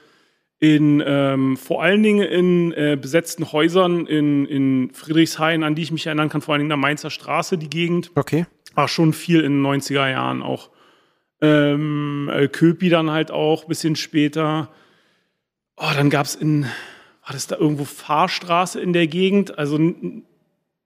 [0.60, 5.92] in ähm, vor allen Dingen in äh, besetzten Häusern in, in Friedrichshain, an die ich
[5.92, 8.12] mich erinnern kann, vor allen Dingen der Mainzer Straße, die Gegend.
[8.16, 8.46] Okay.
[8.74, 10.70] War schon viel in den 90er Jahren auch.
[11.42, 14.70] Ähm, äh, Köpi dann halt auch, bisschen später.
[15.76, 16.66] Oh, dann gab es in,
[17.28, 19.58] war das da irgendwo Fahrstraße in der Gegend?
[19.60, 19.78] Also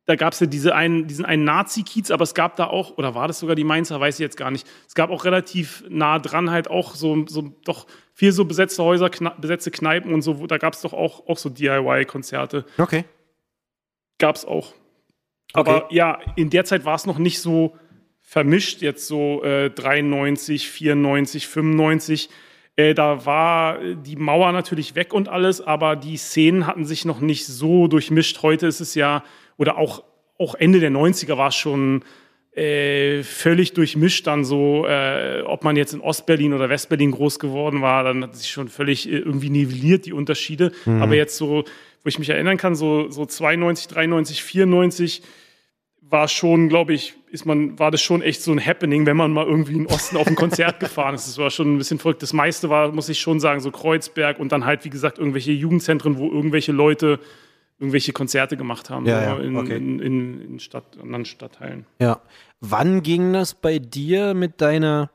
[0.08, 3.14] da gab es ja diese einen, diesen einen Nazi-Kiez, aber es gab da auch, oder
[3.14, 4.68] war das sogar die Mainzer, weiß ich jetzt gar nicht.
[4.88, 9.12] Es gab auch relativ nah dran halt auch so, so doch viel so besetzte Häuser,
[9.12, 10.40] kna besetzte Kneipen und so.
[10.40, 12.66] wo- Da gab es doch auch, auch so DIY-Konzerte.
[12.80, 13.06] Okay.
[14.18, 14.74] Gab es auch.
[15.54, 17.78] Aber ja, in der Zeit war es noch nicht so
[18.22, 22.30] vermischt, jetzt so äh, 93, 94, 95.
[22.82, 27.20] Äh, da war die Mauer natürlich weg und alles, aber die Szenen hatten sich noch
[27.20, 28.42] nicht so durchmischt.
[28.42, 29.24] Heute ist es ja,
[29.58, 30.04] oder auch,
[30.38, 32.04] auch Ende der 90er war es schon
[32.54, 37.82] äh, völlig durchmischt dann so, äh, ob man jetzt in Ostberlin oder Westberlin groß geworden
[37.82, 40.72] war, dann hat sich schon völlig äh, irgendwie nivelliert die Unterschiede.
[40.86, 41.64] Aber jetzt so,
[42.04, 45.22] wo ich mich erinnern kann, so, so 92, 93, 94
[46.12, 49.32] war schon, glaube ich, ist man, war das schon echt so ein Happening, wenn man
[49.32, 51.28] mal irgendwie in den Osten auf ein Konzert gefahren ist.
[51.28, 52.22] Das war schon ein bisschen verrückt.
[52.22, 55.52] Das meiste war, muss ich schon sagen, so Kreuzberg und dann halt, wie gesagt, irgendwelche
[55.52, 57.20] Jugendzentren, wo irgendwelche Leute
[57.80, 59.08] irgendwelche Konzerte gemacht haben.
[59.08, 59.78] Ja, so ja, in, okay.
[59.78, 61.88] in, in, in Stadt, anderen Stadtteilen.
[62.00, 62.22] Ja.
[62.60, 65.10] Wann ging das bei dir mit deiner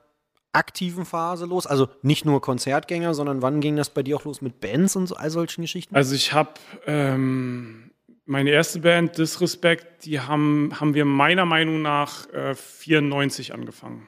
[0.53, 1.67] aktiven Phase los?
[1.67, 5.17] Also nicht nur Konzertgänger, sondern wann ging das bei dir auch los mit Bands und
[5.17, 5.95] all solchen Geschichten?
[5.95, 6.55] Also ich habe
[6.87, 7.93] ähm,
[8.27, 14.07] meine erste Band, Disrespect, die haben, haben wir meiner Meinung nach äh, 94 angefangen.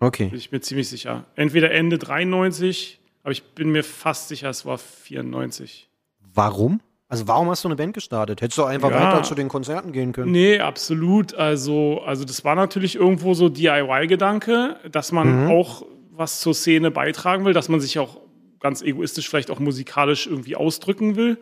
[0.00, 0.26] Okay.
[0.30, 1.26] Bin ich mir ziemlich sicher.
[1.36, 5.88] Entweder Ende 93, aber ich bin mir fast sicher, es war 94.
[6.34, 6.80] Warum?
[7.08, 8.40] Also warum hast du eine Band gestartet?
[8.40, 8.96] Hättest du einfach Ja.
[9.00, 10.32] weiter zu den Konzerten gehen können?
[10.32, 11.34] Nee, absolut.
[11.34, 17.44] Also, also das war natürlich irgendwo so DIY-Gedanke, dass man auch was zur Szene beitragen
[17.44, 18.18] will, dass man sich auch
[18.58, 21.38] ganz egoistisch vielleicht auch musikalisch irgendwie ausdrücken will.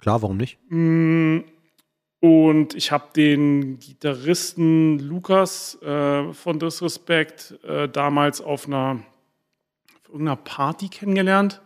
[0.00, 0.58] Klar, warum nicht?
[2.20, 9.02] Und ich habe den Gitarristen Lukas äh, von Disrespect äh, damals auf einer,
[10.02, 11.62] auf irgendeiner Party kennengelernt.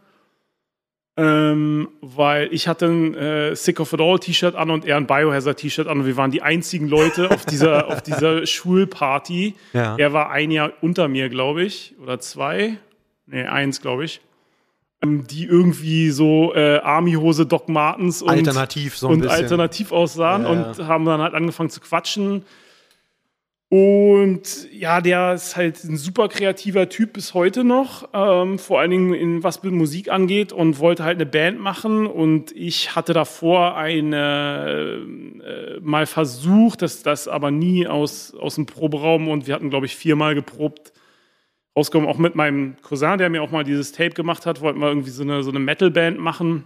[1.16, 5.06] Ähm, weil ich hatte ein äh, Sick of It All T-Shirt an und er ein
[5.06, 9.54] Biohazard T-Shirt an und wir waren die einzigen Leute auf dieser, auf dieser Schulparty.
[9.72, 9.96] Ja.
[9.96, 12.78] Er war ein Jahr unter mir, glaube ich, oder zwei.
[13.26, 14.20] Nee, eins, glaube ich.
[15.04, 20.48] Ähm, die irgendwie so äh, Army-Hose Doc Martens und Alternativ so und alternativ aussahen Ja,
[20.48, 22.44] und haben dann halt angefangen zu quatschen.
[23.70, 28.92] Und ja, der ist halt ein super kreativer Typ bis heute noch, ähm, vor allen
[28.92, 32.06] Dingen in was mit Musik angeht und wollte halt eine Band machen.
[32.06, 35.00] Und ich hatte davor eine
[35.44, 39.86] äh, mal versucht, das, das aber nie aus, aus dem Proberaum und wir hatten, glaube
[39.86, 40.93] ich, viermal geprobt
[41.76, 44.88] rausgekommen, auch mit meinem Cousin, der mir auch mal dieses Tape gemacht hat, wollten wir
[44.88, 46.64] irgendwie so eine, so eine Metal-Band machen.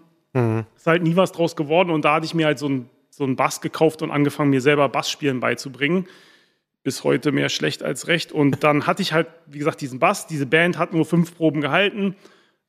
[0.76, 3.24] Ist halt nie was draus geworden und da hatte ich mir halt so einen so
[3.24, 6.06] einen Bass gekauft und angefangen, mir selber Bassspielen beizubringen.
[6.84, 8.30] Bis heute mehr schlecht als recht.
[8.30, 10.28] Und dann hatte ich halt, wie gesagt, diesen Bass.
[10.28, 12.14] Diese Band hat nur fünf Proben gehalten.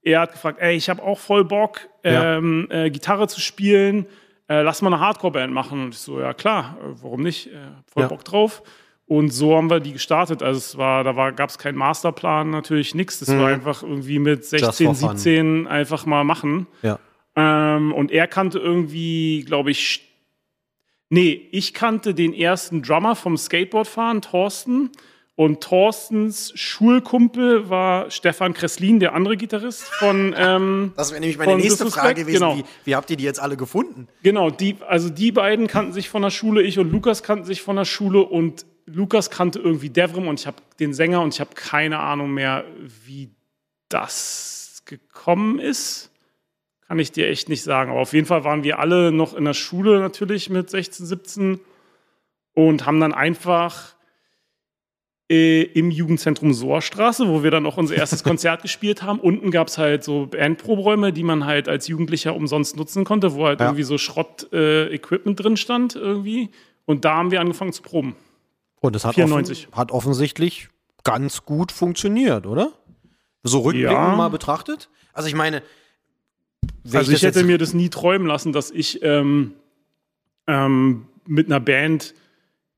[0.01, 2.37] Er hat gefragt, ey, ich habe auch voll Bock, Ja.
[2.37, 4.07] ähm, äh, Gitarre zu spielen.
[4.47, 5.83] Äh, lass mal eine Hardcore-Band machen.
[5.83, 7.47] Und ich so, ja klar, äh, warum nicht?
[7.47, 7.57] Äh,
[7.93, 8.07] voll Ja.
[8.09, 8.63] Bock drauf.
[9.09, 10.43] Und so haben wir die gestartet.
[10.43, 13.17] Also es war, da war, gab es keinen Masterplan, natürlich nichts.
[13.19, 14.95] Das war einfach irgendwie mit 16, Mhm.
[14.95, 15.17] for fun.
[15.17, 16.67] 17 einfach mal machen.
[16.83, 16.99] Ja.
[17.35, 20.07] Ähm, und er kannte irgendwie, glaube ich,
[21.09, 24.91] nee, ich kannte den ersten Drummer vom Skateboardfahren, Thorsten.
[25.35, 30.35] Und Thorstens Schulkumpel war Stefan Kresslin, der andere Gitarrist von.
[30.37, 32.39] Ähm, Das wäre nämlich meine nächste Disrespect, Frage gewesen.
[32.41, 32.57] genau.
[32.57, 34.07] Wie, wie habt ihr die jetzt alle gefunden?
[34.21, 37.61] Genau, die, also die beiden kannten sich von der Schule, ich und Lukas kannten sich
[37.63, 41.39] von der Schule und Lukas kannte irgendwie Devrim und ich habe den Sänger und ich
[41.39, 42.65] habe keine Ahnung mehr,
[43.05, 43.29] wie
[43.89, 46.11] das gekommen ist.
[46.87, 47.91] Kann ich dir echt nicht sagen.
[47.91, 51.59] Aber auf jeden Fall waren wir alle noch in der Schule natürlich mit 16, 17
[52.53, 53.95] und haben dann einfach
[55.31, 59.19] äh, im Jugendzentrum Sohrstraße, wo wir dann auch unser erstes Konzert gespielt haben.
[59.19, 63.45] Unten gab es halt so Bandproberäume, die man halt als Jugendlicher umsonst nutzen konnte, wo
[63.45, 63.67] halt Ja.
[63.67, 66.49] irgendwie so Schrott-Equipment drin stand irgendwie.
[66.85, 68.15] Und da haben wir angefangen zu proben.
[68.81, 69.67] Und es hat, 94.
[69.67, 70.69] Offen, hat offensichtlich
[71.03, 72.71] ganz gut funktioniert, oder?
[73.43, 74.15] So rückblickend Ja.
[74.15, 74.89] mal betrachtet.
[75.13, 75.61] Also ich meine,
[76.93, 79.53] also ich das hätte mir das nie träumen lassen, dass ich ähm,
[80.47, 82.13] ähm, mit einer Band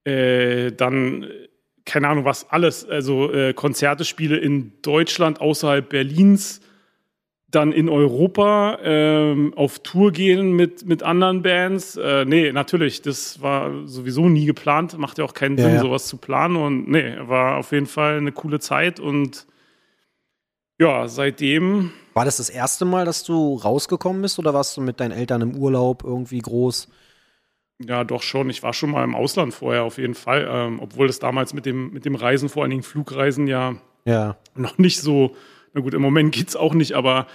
[0.03, 1.47] äh, dann, äh,
[1.85, 6.61] keine Ahnung was, alles, also äh, Konzerte spiele in Deutschland, außerhalb Berlins,
[7.51, 11.97] dann in Europa ähm, auf Tour gehen mit, mit anderen Bands.
[11.97, 14.97] Äh, nee, natürlich, das war sowieso nie geplant.
[14.97, 15.79] Macht ja auch keinen Sinn, ja.
[15.81, 16.55] sowas zu planen.
[16.55, 19.45] Und nee, war auf jeden Fall eine coole Zeit und
[20.79, 24.99] ja, seitdem War das das erste Mal, dass du rausgekommen bist oder warst du mit
[24.99, 26.87] deinen Eltern im Urlaub irgendwie groß?
[27.83, 28.49] Ja, doch schon.
[28.49, 31.65] Ich war schon mal im Ausland vorher auf jeden Fall, ähm, obwohl es damals mit
[31.65, 34.37] dem, mit dem Reisen, vor allen Dingen Flugreisen, ja Ja.
[34.55, 35.35] noch nicht so,
[35.73, 37.27] na gut, im Moment geht's auch nicht, aber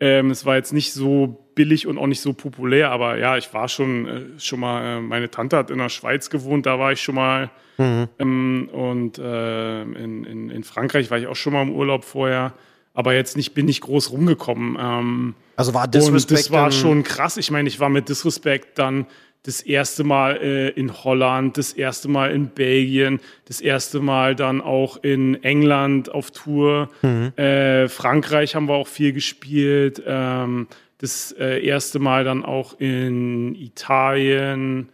[0.00, 2.90] ähm, es war jetzt nicht so billig und auch nicht so populär.
[2.90, 6.30] Aber ja, ich war schon, äh, schon mal, äh, meine Tante hat in der Schweiz
[6.30, 7.50] gewohnt, da war ich schon mal.
[7.78, 12.54] Ähm, und äh, in, in, in Frankreich war ich auch schon mal im Urlaub vorher.
[12.92, 14.76] Aber jetzt nicht, bin ich groß rumgekommen.
[14.80, 17.36] Ähm, Also war und Disrespect das war schon krass.
[17.36, 19.06] Ich meine, ich war mit Disrespect dann
[19.44, 24.60] das erste Mal äh, in Holland, das erste Mal in Belgien, das erste Mal dann
[24.60, 26.88] auch in England auf Tour.
[27.36, 30.02] Äh, Frankreich haben wir auch viel gespielt.
[30.06, 30.66] Ähm,
[30.98, 34.88] das äh, erste Mal dann auch in Italien,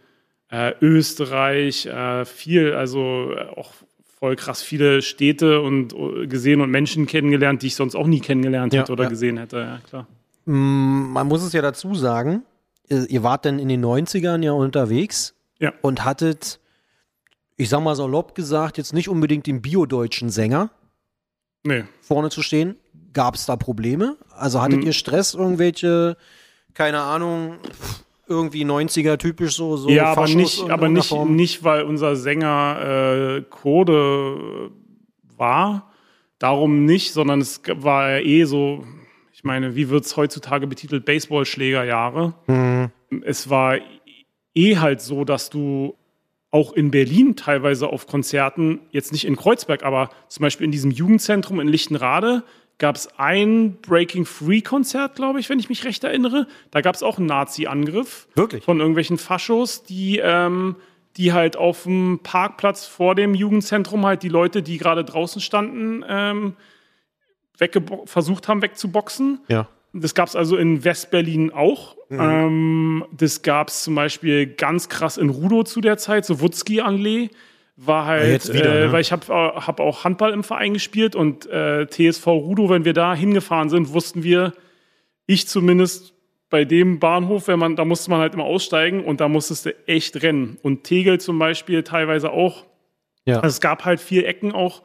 [0.49, 3.71] äh, Österreich, äh, viel, also äh, auch
[4.19, 5.95] voll krass viele Städte und
[6.29, 9.09] gesehen und Menschen kennengelernt, die ich sonst auch nie kennengelernt Ja, hätte oder ja.
[9.09, 9.57] gesehen hätte.
[9.57, 10.07] Ja, klar.
[10.45, 12.43] Man muss es ja dazu sagen,
[12.91, 15.73] ihr ihr wart dann in den 90ern ja unterwegs Ja.
[15.81, 16.59] und hattet,
[17.57, 20.69] ich sag mal salopp gesagt, jetzt nicht unbedingt den biodeutschen Sänger
[21.63, 21.83] Nee.
[22.01, 22.75] vorne zu stehen.
[23.13, 24.17] Gab es da Probleme?
[24.35, 24.87] Also hattet Hm.
[24.87, 26.17] ihr Stress, irgendwelche,
[26.73, 27.55] keine Ahnung,
[28.27, 31.35] irgendwie 90er typisch so, so ja, aber nicht, aber nicht, Form?
[31.35, 34.71] nicht, weil unser Sänger äh, Code
[35.37, 35.91] war.
[36.39, 38.83] Darum nicht, sondern es war eh so,
[39.41, 41.03] ich meine, wie wird es heutzutage betitelt?
[41.03, 42.35] Baseballschlägerjahre.
[42.45, 42.91] Mhm.
[43.23, 43.79] Es war
[44.53, 45.95] eh halt so, dass du
[46.51, 50.91] auch in Berlin teilweise auf Konzerten, jetzt nicht in Kreuzberg, aber zum Beispiel in diesem
[50.91, 52.43] Jugendzentrum in Lichtenrade,
[52.77, 56.45] gab es ein Breaking Free Konzert, glaube ich, wenn ich mich recht erinnere.
[56.69, 58.63] Da gab es auch einen Nazi-Angriff Wirklich?
[58.63, 60.75] von irgendwelchen Faschos, die, ähm,
[61.17, 66.05] die halt auf dem Parkplatz vor dem Jugendzentrum halt die Leute, die gerade draußen standen,
[66.07, 66.53] ähm,
[68.05, 69.39] versucht haben wegzuboxen.
[69.47, 69.67] Ja.
[69.93, 71.97] Das gab es also in Westberlin auch.
[72.09, 77.29] Ähm, das gab es zum Beispiel ganz krass in Rudow zu der Zeit, so Wutzki-Allee.
[77.77, 78.91] War halt, jetzt wieder, äh, ne?
[78.91, 82.93] weil ich habe hab auch Handball im Verein gespielt und äh, TSV Rudow, wenn wir
[82.93, 84.53] da hingefahren sind, wussten wir,
[85.25, 86.13] ich zumindest
[86.49, 89.87] bei dem Bahnhof, wenn man, da musste man halt immer aussteigen und da musstest du
[89.87, 90.57] echt rennen.
[90.61, 92.65] Und Tegel zum Beispiel teilweise auch.
[93.25, 93.37] Ja.
[93.37, 94.83] Also es gab halt vier Ecken auch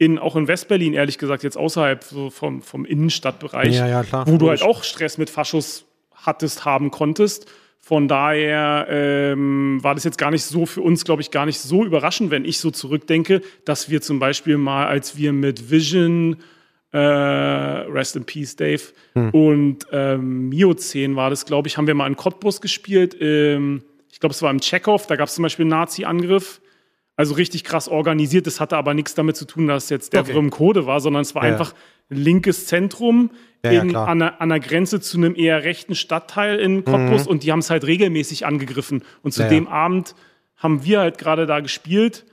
[0.00, 4.26] in, auch in Westberlin, ehrlich gesagt, jetzt außerhalb so vom, vom Innenstadtbereich, Ja, ja, klar.
[4.26, 5.84] wo du halt auch Stress mit Faschos
[6.14, 7.46] hattest, haben konntest.
[7.82, 11.58] Von daher ähm, war das jetzt gar nicht so für uns, glaube ich, gar nicht
[11.60, 16.36] so überraschend, wenn ich so zurückdenke, dass wir zum Beispiel mal, als wir mit Vision,
[16.92, 18.80] äh, Rest in Peace, Dave,
[19.14, 19.30] Hm.
[19.30, 23.14] und ähm, Miozän war das, glaube ich, haben wir mal in Cottbus gespielt.
[23.20, 26.59] Ähm, ich glaube, es war im Tschechow, da gab es zum Beispiel einen Nazi-Angriff.
[27.20, 28.46] Also richtig krass organisiert.
[28.46, 30.32] Das hatte aber nichts damit zu tun, dass jetzt der Okay.
[30.50, 31.52] Code war, sondern es war Ja.
[31.52, 31.74] einfach
[32.10, 33.30] ein linkes Zentrum
[33.64, 34.08] Ja, ja, in, klar.
[34.08, 37.84] an, der, Grenze zu einem eher rechten Stadtteil in Cottbus und die haben es halt
[37.84, 39.04] regelmäßig angegriffen.
[39.22, 39.46] Und zu Mhm.
[39.48, 39.60] Ja, ja.
[39.60, 40.14] dem Abend
[40.56, 42.24] haben wir halt gerade da gespielt.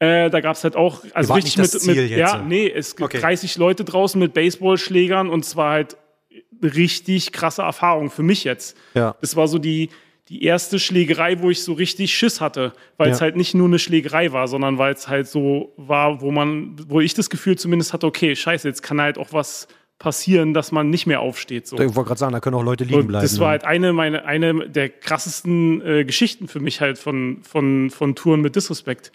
[0.00, 2.42] Äh, da gab es halt auch, also richtig mit, Ziel mit jetzt, ja, ja?
[2.42, 3.20] nee, es gibt Okay.
[3.20, 5.96] 30 Leute draußen mit Baseballschlägern und es war halt
[6.62, 8.76] richtig krasse Erfahrung für mich jetzt.
[8.94, 9.14] Ja.
[9.20, 9.90] Das war so die,
[10.28, 13.24] die erste Schlägerei, wo ich so richtig Schiss hatte, weil es Ja.
[13.24, 17.00] halt nicht nur eine Schlägerei war, sondern weil es halt so war, wo man, wo
[17.00, 19.66] ich das Gefühl zumindest hatte, okay, scheiße, jetzt kann halt auch was
[19.98, 21.66] passieren, dass man nicht mehr aufsteht.
[21.66, 21.76] So.
[21.78, 23.22] Ich wollte gerade sagen, da können auch Leute liegen Und bleiben.
[23.24, 23.50] das war ne?
[23.52, 28.40] halt eine, meine, eine der krassesten äh, Geschichten für mich halt von, von, von Touren
[28.40, 29.12] mit Disrespect.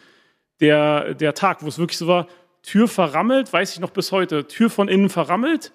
[0.60, 2.28] Der, der Tag, wo es wirklich so war,
[2.64, 5.72] Tür verrammelt, weiß ich noch bis heute, Tür von innen verrammelt.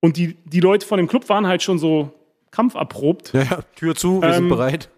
[0.00, 2.12] Und die, die Leute von dem Club waren halt schon so
[2.50, 3.32] kampferprobt.
[3.32, 4.88] ja, ja, Tür zu, wir sind Ähm, bereit.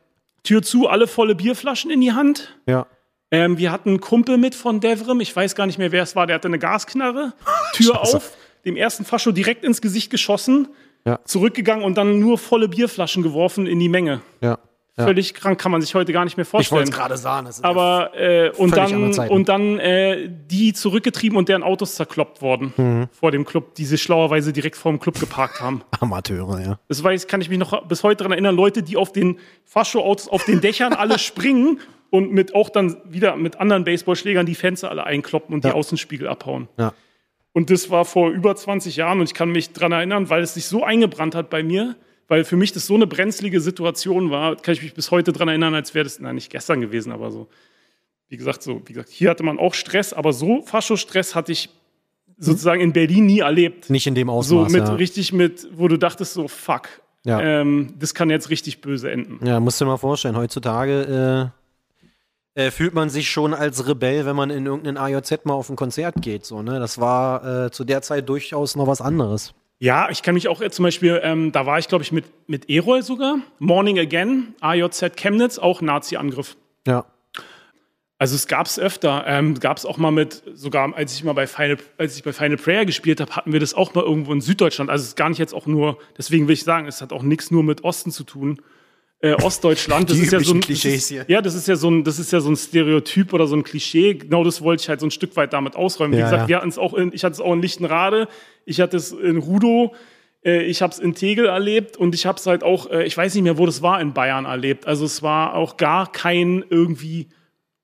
[0.43, 2.57] Tür zu, alle volle Bierflaschen in die Hand.
[2.67, 2.87] Ja.
[3.31, 6.17] Ähm, wir hatten einen Kumpel mit von Devrim, ich weiß gar nicht mehr, wer es
[6.17, 7.33] war, der hatte eine Gasknarre.
[7.75, 10.69] Tür auf, dem ersten Fascho direkt ins Gesicht geschossen,
[11.07, 11.19] Ja.
[11.25, 14.21] zurückgegangen und dann nur volle Bierflaschen geworfen in die Menge.
[14.41, 14.59] Ja.
[14.95, 16.91] Völlig krank, kann man sich heute gar nicht mehr vorstellen.
[16.91, 17.47] gerade sagen.
[17.47, 22.43] Das ist Aber äh, und dann und dann äh, die zurückgetrieben und deren Autos zerkloppt
[22.43, 23.09] worden Mhm.
[23.11, 25.83] vor dem Club, die sich schlauerweise direkt vor dem Club geparkt haben.
[26.01, 26.79] Amateure, ja.
[26.89, 30.29] Das weiß, kann ich mich noch bis heute daran erinnern, Leute, die auf den Fascho-Autos
[30.29, 34.91] auf den Dächern alle springen und mit auch dann wieder mit anderen Baseballschlägern die Fenster
[34.91, 35.71] alle einkloppen und Ja.
[35.71, 36.69] die Außenspiegel abhauen.
[36.77, 36.93] Ja.
[37.55, 40.53] Und das war vor über 20 Jahren und ich kann mich daran erinnern, weil es
[40.55, 41.97] sich so eingebrannt hat bei mir,
[42.33, 45.49] weil für mich das so eine brenzlige Situation war, kann ich mich bis heute daran
[45.49, 47.47] erinnern, als wäre das, nein, nicht gestern gewesen, aber so.
[48.31, 51.69] Wie gesagt, so, wie gesagt, hier hatte man auch Stress, aber so Fascho-Stress hatte ich
[52.39, 53.91] sozusagen in Berlin nie erlebt.
[53.91, 54.73] Nicht in dem So Ausmaß.
[54.73, 54.95] mit ja.
[54.95, 56.89] richtig mit, wo du dachtest so, fuck,
[57.25, 57.39] Ja.
[57.39, 59.45] ähm, das kann jetzt richtig böse enden.
[59.47, 61.53] Ja, musst du dir mal vorstellen, heutzutage
[62.57, 65.69] äh, äh, fühlt man sich schon als Rebell, wenn man in irgendein AJZ mal auf
[65.69, 66.47] ein Konzert geht.
[66.47, 66.81] So, ne?
[66.81, 69.53] Das war äh, zu der Zeit durchaus noch was anderes.
[69.83, 72.71] Ja, ich kann mich auch zum Beispiel, ähm, da war ich glaube ich mit, mit
[72.71, 76.57] Erol sogar, Morning Again, AJZ Chemnitz, auch Nazi-Angriff.
[76.87, 77.05] Ja.
[78.17, 81.33] Also es gab es öfter, ähm, gab es auch mal mit, sogar als ich mal
[81.33, 84.33] bei Final, als ich bei Final Prayer gespielt habe, hatten wir das auch mal irgendwo
[84.33, 84.89] in Süddeutschland.
[84.89, 87.25] Also es ist gar nicht jetzt auch nur, deswegen will ich sagen, es hat auch
[87.25, 88.63] nichts nur mit Osten zu tun.
[89.25, 91.25] Äh, Ostdeutschland, das ist ja so ein, Klischees hier.
[91.29, 93.63] ja, das ist ja so ein, das ist ja so ein Stereotyp oder so ein
[93.63, 94.15] Klischee.
[94.15, 96.13] Genau das wollte ich halt so ein Stück weit damit ausräumen.
[96.15, 96.49] Wie Ja, gesagt, ja.
[96.49, 98.27] wir hatten es auch in, ich hatte es auch in Lichtenrade,
[98.65, 99.95] ich hatte es in Rudow,
[100.45, 103.17] äh, ich habe es in Tegel erlebt und ich habe es halt auch, äh, ich
[103.17, 104.89] weiß nicht mehr, wo das war, in Bayern erlebt.
[104.89, 107.29] Also es war auch gar kein irgendwie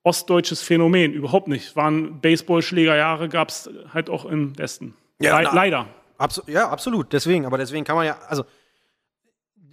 [0.03, 1.67] ostdeutsches Phänomen, überhaupt nicht.
[1.67, 4.93] Es waren Baseballschlägerjahre, gab es halt auch im Westen.
[5.21, 5.87] Ja, Le na- leider.
[6.17, 7.13] Abso ja, absolut.
[7.13, 8.43] Deswegen, aber deswegen kann man ja, also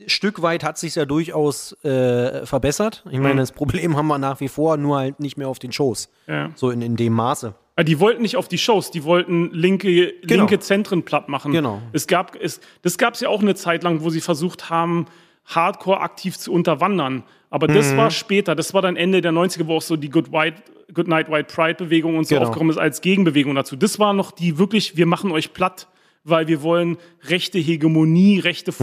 [0.06, 3.04] Stück weit hat sich ja durchaus äh, verbessert.
[3.11, 3.38] Ich meine, Mhm.
[3.38, 6.09] das Problem haben wir nach wie vor, nur halt nicht mehr auf den Shows.
[6.26, 6.50] Ja.
[6.54, 7.54] So in, in dem Maße.
[7.78, 10.44] Ja, Die wollten nicht auf die Shows, die wollten linke, Genau.
[10.44, 11.52] linke Zentren platt machen.
[11.52, 11.80] Genau.
[11.92, 15.06] Es gab, es, das gab es ja auch eine Zeit lang, wo sie versucht haben,
[15.46, 17.22] Hardcore aktiv zu unterwandern.
[17.50, 17.96] Aber das Mhm.
[17.96, 21.09] war später, das war dann Ende der 90er, wo auch so die Good, White, Good
[21.09, 22.48] Night White Pride Bewegung und so Genau.
[22.48, 23.76] aufgekommen ist als Gegenbewegung dazu.
[23.76, 25.87] Das war noch die wirklich, wir machen euch platt,
[26.24, 26.96] weil wir wollen
[27.28, 28.76] rechte Hegemonie, rechte Mhm.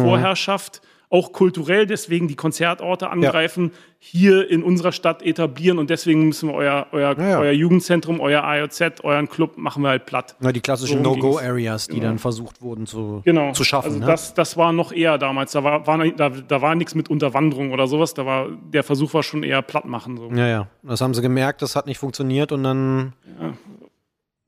[1.14, 6.56] Auch kulturell deswegen die Konzertorte angreifen, hier in unserer Stadt etablieren und deswegen müssen wir
[6.56, 7.40] euer, euer, Ja, ja.
[7.40, 10.36] euer Jugendzentrum, euer AJZ, euren Club machen wir halt platt.
[10.42, 11.14] Ja, die klassischen So.
[11.16, 13.52] No-Go-Areas, die dann versucht wurden zu, Genau.
[13.52, 13.90] zu schaffen.
[13.90, 14.06] Also ne?
[14.08, 15.52] das, das war noch eher damals.
[15.52, 18.16] Da war, war, da, da war nichts mit Unterwanderung oder sowas.
[18.16, 20.18] Da war, der Versuch war schon eher platt machen.
[20.18, 20.32] So.
[20.32, 20.68] Ja, ja.
[20.82, 23.14] Das haben sie gemerkt, das hat nicht funktioniert und dann.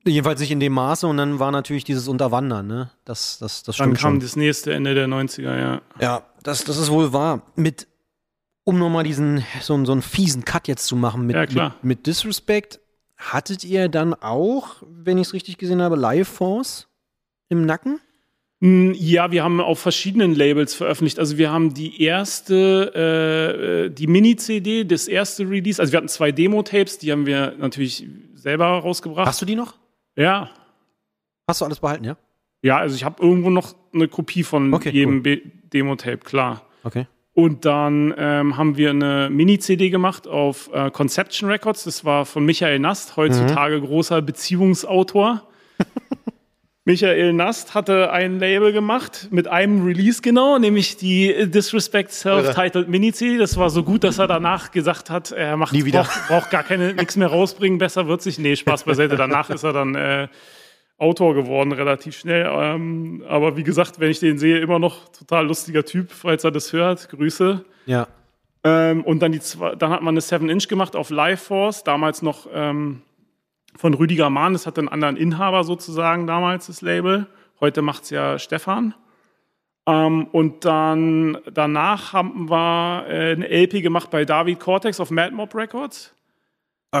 [0.08, 2.90] Jedenfalls nicht in dem Maße und dann war natürlich dieses Unterwandern, ne?
[3.04, 4.20] Das, das, das Dann kam schon.
[4.20, 5.80] das nächste Ende der 90er, ja.
[6.00, 7.42] Ja, das, das ist wohl wahr.
[7.56, 7.86] Mit,
[8.64, 11.84] um nochmal diesen, so, einen- so einen fiesen Cut jetzt zu machen mit, Ja, mit,
[11.84, 12.80] mit Disrespect,
[13.16, 16.88] hattet ihr dann auch, wenn ich es richtig gesehen habe, Live Force
[17.48, 18.00] im Nacken?
[18.60, 21.18] Mm, Ja, wir haben auf verschiedenen Labels veröffentlicht.
[21.18, 25.80] Also wir haben die erste, äh, äh, die Mini-CD, das erste Release.
[25.80, 29.26] Also wir hatten zwei Demo-Tapes, die haben wir natürlich selber rausgebracht.
[29.26, 29.74] Hast du die noch?
[30.16, 30.50] Ja.
[31.48, 32.16] Hast du alles behalten, ja?
[32.62, 35.42] Ja, also ich habe irgendwo noch eine Kopie von Okay, jedem Be-
[35.76, 36.62] Demo-Tape, klar.
[36.84, 37.06] Okay.
[37.34, 41.84] Und dann ähm, haben wir eine Mini-CD gemacht auf äh, Conception Records.
[41.84, 45.42] Das war von Michael Nast, heutzutage großer Beziehungsautor.
[46.86, 53.36] Michael Nast hatte ein Label gemacht mit einem Release genau, nämlich die Disrespect Self-Titled Mini-CD.
[53.36, 56.04] Das war so gut, dass er danach gesagt hat, er macht Nie wieder.
[56.04, 58.38] Braucht, braucht gar keine nichts mehr rausbringen, besser wird sich.
[58.38, 59.16] Nee, Spaß beiseite.
[59.16, 60.28] Danach ist er dann äh,
[60.98, 62.46] Autor geworden, relativ schnell.
[62.50, 66.50] Ähm, aber wie gesagt, wenn ich den sehe, immer noch total lustiger Typ, falls er
[66.50, 67.08] das hört.
[67.10, 67.64] Grüße.
[67.84, 68.08] Ja.
[68.64, 72.22] Ähm, und dann, die zwei, dann hat man eine 7-Inch gemacht auf Live Force, damals
[72.22, 73.02] noch ähm,
[73.76, 74.54] von Rüdiger Mahn.
[74.54, 77.26] Das hatte einen anderen Inhaber sozusagen damals, das Label.
[77.60, 78.94] Heute macht es ja Stefan.
[79.86, 85.34] Ähm, und dann danach haben wir äh, eine LP gemacht bei David Cortex auf Mad
[85.34, 86.15] Mob Records.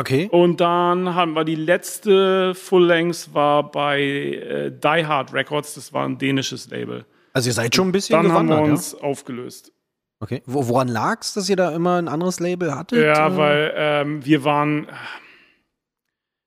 [0.00, 0.28] Okay.
[0.30, 5.74] Und dann haben wir die letzte Full Length war bei äh, Die Hard Records.
[5.74, 7.04] Das war ein dänisches Label.
[7.32, 8.62] Also ihr seid schon ein bisschen Dann haben wir ja?
[8.62, 9.72] uns aufgelöst.
[10.20, 10.42] Okay.
[10.46, 12.98] Wo, woran lag es, dass ihr da immer ein anderes Label hattet?
[13.04, 14.86] Ja, Äh, weil ähm, wir waren,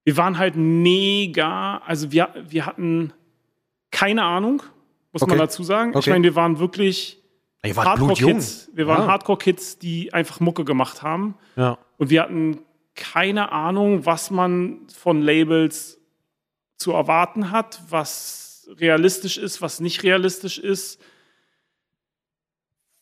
[0.03, 3.13] wir waren halt mega, also wir, wir hatten
[3.91, 4.63] keine Ahnung,
[5.11, 5.29] muss Okay.
[5.31, 5.91] man dazu sagen.
[5.91, 6.09] Ich Okay.
[6.11, 7.17] meine, wir waren wirklich.
[7.63, 8.69] Hardcore-Kids.
[8.73, 9.07] Wir waren Ja.
[9.11, 11.35] Hardcore-Kids, die einfach Mucke gemacht haben.
[11.55, 11.77] Ja.
[11.97, 12.59] Und wir hatten
[12.99, 15.99] keine Ahnung, was man von Labels
[16.77, 21.01] zu erwarten hat, was realistisch ist, was nicht realistisch ist.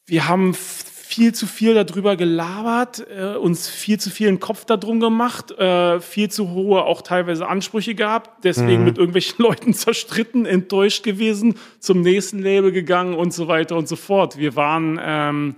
[0.05, 4.99] Wir haben viel zu viel darüber gelabert, äh, uns viel zu viel einen Kopf darum
[4.99, 11.03] gemacht, äh, viel zu hohe auch teilweise Ansprüche gehabt, deswegen mit irgendwelchen Leuten zerstritten, enttäuscht
[11.03, 14.37] gewesen, zum nächsten Label gegangen und so weiter und so fort.
[14.37, 15.55] Wir waren ähm,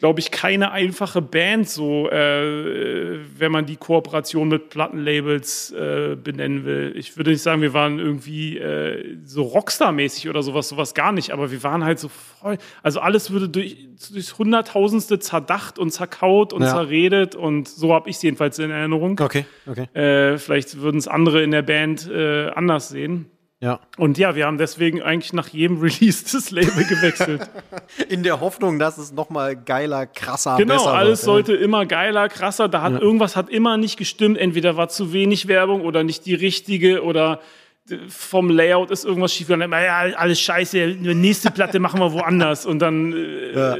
[0.00, 6.64] glaube ich, keine einfache Band, so äh, wenn man die Kooperation mit Plattenlabels äh, benennen
[6.64, 6.92] will.
[6.96, 11.30] Ich würde nicht sagen, wir waren irgendwie äh, so Rockstar-mäßig oder sowas, sowas gar nicht,
[11.30, 12.58] aber wir waren halt so voll.
[12.82, 13.76] Also alles würde durch,
[14.12, 16.70] durch Hunderttausendste zerdacht und zerkaut und Ja.
[16.70, 19.18] zerredet und so habe ich es jedenfalls in Erinnerung.
[19.20, 19.84] Okay, okay.
[19.98, 23.26] Äh, vielleicht würden es andere in der Band äh, anders sehen.
[23.64, 23.80] Ja.
[23.96, 27.48] Und ja, wir haben deswegen eigentlich nach jedem Release das Label gewechselt.
[28.10, 31.24] In der Hoffnung, dass es nochmal geiler, krasser, genau, besser alles wird.
[31.24, 32.68] sollte immer geiler, krasser.
[32.68, 33.00] Da hat Ja.
[33.00, 34.36] irgendwas hat immer nicht gestimmt.
[34.36, 37.40] Entweder war zu wenig Werbung oder nicht die richtige oder
[37.88, 39.72] äh, vom Layout ist irgendwas schief gegangen.
[39.72, 42.66] Ja, alles scheiße, nächste Platte machen wir woanders.
[42.66, 43.76] Und dann äh, Ja.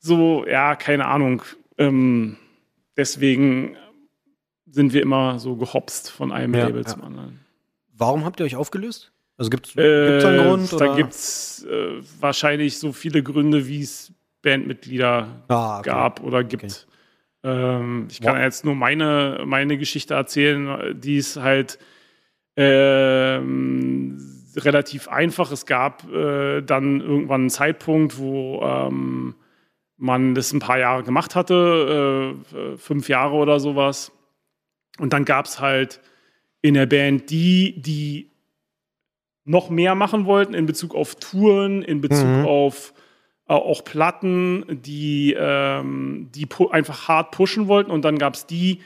[0.00, 1.40] so, ja, keine Ahnung.
[1.78, 2.36] Ähm,
[2.98, 3.76] deswegen
[4.66, 6.88] sind wir immer so gehopst von einem Ja, Label ja.
[6.88, 7.40] zum anderen.
[7.96, 9.12] Warum habt ihr euch aufgelöst?
[9.36, 10.80] Also gibt es Äh, einen Grund?
[10.80, 14.12] Da gibt es äh, wahrscheinlich so viele Gründe, wie es
[14.42, 15.90] Bandmitglieder ah, okay.
[15.90, 16.86] gab oder gibt.
[17.42, 18.42] Ähm, ich kann Wow.
[18.42, 21.78] jetzt nur meine, meine Geschichte erzählen, die ist halt
[22.56, 24.18] ähm,
[24.56, 25.50] relativ einfach.
[25.50, 29.34] Es gab äh, dann irgendwann einen Zeitpunkt, wo ähm,
[29.96, 34.12] man das ein paar Jahre gemacht hatte, äh, fünf Jahre oder sowas.
[34.98, 36.00] Und dann gab es halt
[36.62, 38.30] in der Band die, die
[39.44, 42.44] noch mehr machen wollten in Bezug auf Touren, in Bezug Mhm.
[42.46, 42.94] auf
[43.46, 47.90] äh, auch Platten, die, ähm, die einfach hart pushen wollten.
[47.90, 48.80] Und dann gab es die,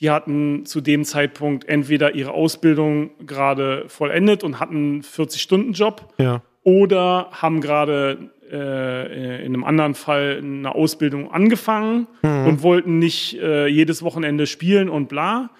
[0.00, 6.42] die hatten zu dem Zeitpunkt entweder ihre Ausbildung gerade vollendet und hatten einen 40-Stunden-Job Ja.
[6.64, 13.68] oder haben gerade äh, in einem anderen Fall eine Ausbildung angefangen und wollten nicht äh,
[13.68, 15.50] jedes Wochenende spielen und bla.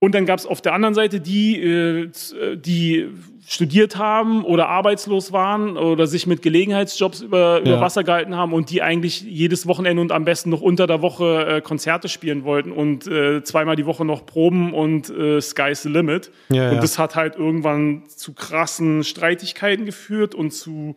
[0.00, 3.08] Und dann gab es auf der anderen Seite die, äh, z- die
[3.44, 7.80] studiert haben oder arbeitslos waren oder sich mit Gelegenheitsjobs über, über Ja.
[7.80, 11.46] Wasser gehalten haben und die eigentlich jedes Wochenende und am besten noch unter der Woche
[11.46, 15.88] äh, Konzerte spielen wollten und äh, zweimal die Woche noch proben und äh, Sky's the
[15.88, 16.30] Limit.
[16.50, 16.80] Ja, und ja.
[16.80, 20.94] das hat halt irgendwann zu krassen Streitigkeiten geführt und zu,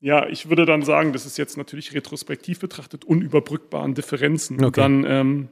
[0.00, 4.56] ja, ich würde dann sagen, das ist jetzt natürlich retrospektiv betrachtet, unüberbrückbaren Differenzen.
[4.58, 4.80] Und Okay.
[4.80, 5.48] dann ähm,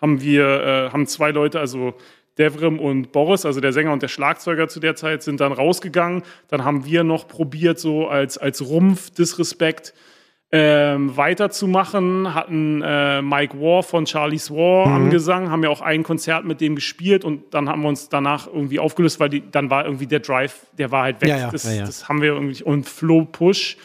[0.00, 1.94] haben wir, äh, haben zwei Leute, also
[2.38, 6.22] Devrim und Boris, also der Sänger und der Schlagzeuger zu der Zeit, sind dann rausgegangen.
[6.48, 9.92] Dann haben wir noch probiert, so als, als Rumpf Disrespect
[10.50, 16.02] ähm, weiterzumachen, hatten äh, Mike War von Charlie's War am Gesang, haben ja auch ein
[16.04, 19.68] Konzert mit dem gespielt und dann haben wir uns danach irgendwie aufgelöst, weil die, dann
[19.68, 21.28] war irgendwie der Drive, der war halt weg.
[21.28, 22.62] Ja, ja, das, ja, das haben wir irgendwie.
[22.62, 23.76] Und Flo Push,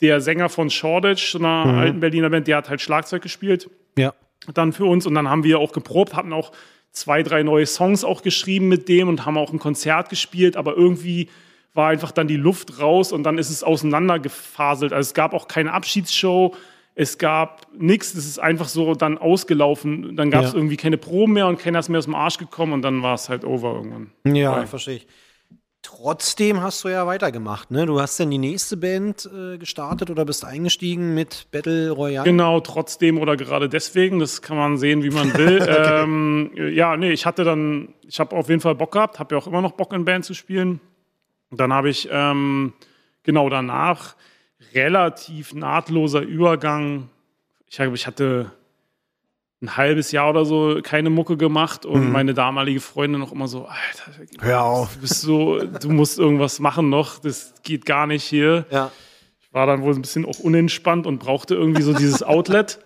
[0.00, 4.12] der Sänger von Shoreditch, so einer alten Berliner Band, der hat halt Schlagzeug gespielt Ja.
[4.54, 6.52] Dann für uns und dann haben wir auch geprobt, hatten auch
[6.92, 10.76] zwei, drei neue Songs auch geschrieben mit dem und haben auch ein Konzert gespielt, aber
[10.76, 11.28] irgendwie
[11.74, 14.92] war einfach dann die Luft raus und dann ist es auseinandergefaselt.
[14.92, 16.54] Also es gab auch keine Abschiedsshow,
[16.94, 20.16] es gab nichts, es ist einfach so dann ausgelaufen.
[20.16, 20.56] Dann gab es Ja.
[20.56, 23.14] irgendwie keine Proben mehr und keiner ist mehr aus dem Arsch gekommen und dann war
[23.14, 24.10] es halt over irgendwann.
[24.34, 24.66] Ja, Voll.
[24.66, 25.06] verstehe ich.
[25.88, 27.86] Trotzdem hast du ja weitergemacht, ne?
[27.86, 32.28] Du hast dann die nächste Band äh, gestartet oder bist eingestiegen mit Battle Royale.
[32.28, 35.66] Genau, trotzdem oder gerade deswegen, das kann man sehen, wie man will.
[35.66, 39.40] ähm, ja, nee, ich hatte dann, ich habe auf jeden Fall Bock gehabt, habe ja
[39.40, 40.78] auch immer noch Bock in Band zu spielen.
[41.48, 42.74] Und dann habe ich ähm,
[43.22, 44.14] genau danach
[44.74, 47.08] relativ nahtloser Übergang.
[47.66, 48.52] Ich, ich hatte
[49.60, 53.66] ein halbes Jahr oder so keine Mucke gemacht und meine damalige Freundin noch immer so,
[53.66, 54.94] Alter, Hör auf.
[54.94, 58.92] du bist so, du musst irgendwas machen noch, das geht gar nicht hier Ja.
[59.50, 62.78] war dann wohl ein bisschen auch unentspannt und brauchte irgendwie so dieses Outlet.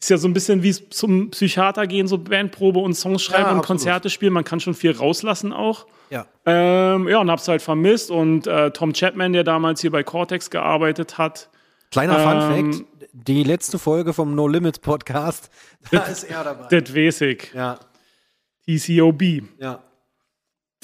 [0.00, 3.50] Ist ja so ein bisschen wie zum Psychiater gehen, so Bandprobe und Songs schreiben Ja,
[3.52, 3.66] und absolut.
[3.80, 4.34] Konzerte spielen.
[4.34, 5.86] Man kann schon viel rauslassen auch.
[6.10, 6.26] Ja.
[6.44, 8.10] Ähm, ja, und hab's halt vermisst.
[8.10, 11.48] Und äh, Tom Chapman, der damals hier bei Cortex gearbeitet hat,
[11.94, 15.48] Kleiner Fun Ähm, Fact: Die letzte Folge vom No Limits Podcast,
[15.92, 16.66] da ist er dabei.
[16.66, 17.78] det Wesig, Ja,
[18.66, 19.22] TCOB,
[19.60, 19.80] ja.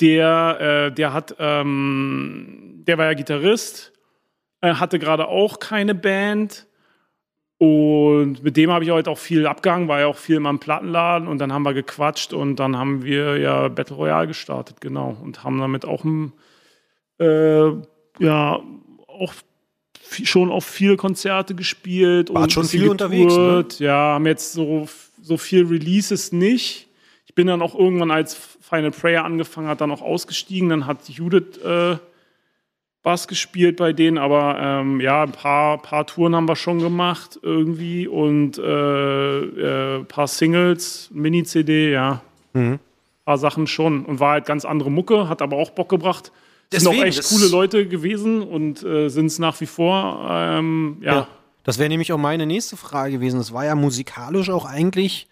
[0.00, 3.92] der, äh, der hat, ähm, der war ja Gitarrist,
[4.60, 6.68] äh, hatte gerade auch keine Band.
[7.58, 11.26] Und mit dem habe ich heute auch viel abgehangen, war ja auch viel im Plattenladen
[11.26, 15.16] und dann haben wir gequatscht und dann haben wir ja Battle Royale gestartet, genau.
[15.20, 16.32] Und haben damit auch ein,
[17.18, 17.70] äh,
[18.20, 18.60] ja,
[19.08, 19.34] auch
[20.24, 22.32] schon auf viele Konzerte gespielt.
[22.32, 23.40] Wart und schon ein viel unterwegs, ne?
[23.40, 23.80] getourt.
[23.80, 24.88] Ja, haben jetzt so,
[25.22, 26.88] so viel Releases nicht.
[27.26, 30.68] Ich bin dann auch irgendwann, als Final Prayer angefangen hat, dann auch ausgestiegen.
[30.68, 31.96] Dann hat Judith äh,
[33.02, 37.38] Bass gespielt bei denen, aber ähm, ja, ein paar, paar Touren haben wir schon gemacht
[37.42, 39.40] irgendwie und äh,
[39.96, 42.20] äh, paar Singles, Mini-CD, ja.
[42.52, 42.78] Mhm.
[43.24, 46.30] paar Sachen schon und war halt ganz andere Mucke, hat aber auch Bock gebracht.
[46.72, 50.26] Sind Deswegen, auch echt coole Leute gewesen und äh, sind es nach wie vor.
[50.30, 51.14] Ähm, ja.
[51.14, 51.28] Ja.
[51.64, 53.38] Das wäre nämlich auch meine nächste Frage gewesen.
[53.38, 55.28] Das war ja musikalisch auch eigentlich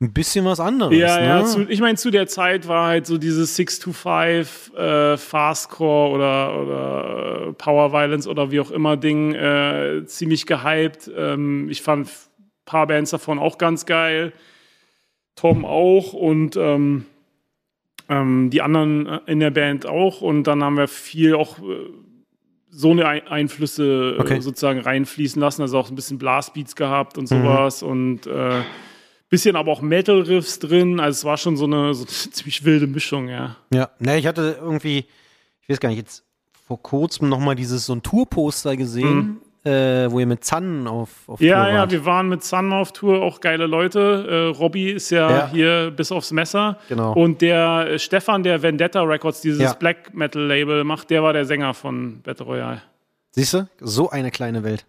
[0.00, 0.94] ein bisschen was anderes.
[0.96, 1.26] Ja, ne?
[1.26, 6.62] ja, zu, ich meine, zu der Zeit war halt so dieses 625 äh, Fastcore oder,
[6.62, 11.10] oder äh, Power Violence oder wie auch immer Ding äh, ziemlich gehypt.
[11.16, 12.12] Ähm, ich fand ein
[12.66, 14.34] paar Bands davon auch ganz geil.
[15.34, 17.06] Tom auch und ähm,
[18.08, 20.20] ähm, die anderen äh, in der Band auch.
[20.20, 21.62] Und dann haben wir viel auch äh,
[22.70, 24.40] so eine Ein Einflüsse äh, Okay.
[24.40, 25.62] sozusagen reinfließen lassen.
[25.62, 27.82] Also auch ein bisschen Blastbeats gehabt und sowas.
[27.82, 28.62] Und äh,
[29.28, 31.00] bisschen aber auch Metal-Riffs drin.
[31.00, 33.56] Also es war schon so eine, so eine ziemlich wilde Mischung, ja.
[33.72, 35.06] Ja, ne, ich hatte irgendwie,
[35.62, 36.24] ich weiß gar nicht, jetzt
[36.66, 41.40] vor kurzem nochmal dieses so ein Tourposter gesehen, äh, wo ihr mit Zannen auf, auf.
[41.40, 41.90] Ja, Tour ja, wart.
[41.90, 44.52] wir waren mit Sun auf Tour, auch geile Leute.
[44.54, 45.48] Äh, Robby ist ja, Ja.
[45.50, 46.78] hier bis aufs Messer.
[46.88, 47.12] Genau.
[47.12, 49.72] Und der äh, Stefan, der Vendetta Records, dieses Ja.
[49.74, 52.82] Black Metal Label macht, der war der Sänger von Battle Royale.
[53.32, 53.68] Siehst du?
[53.80, 54.86] So eine kleine Welt.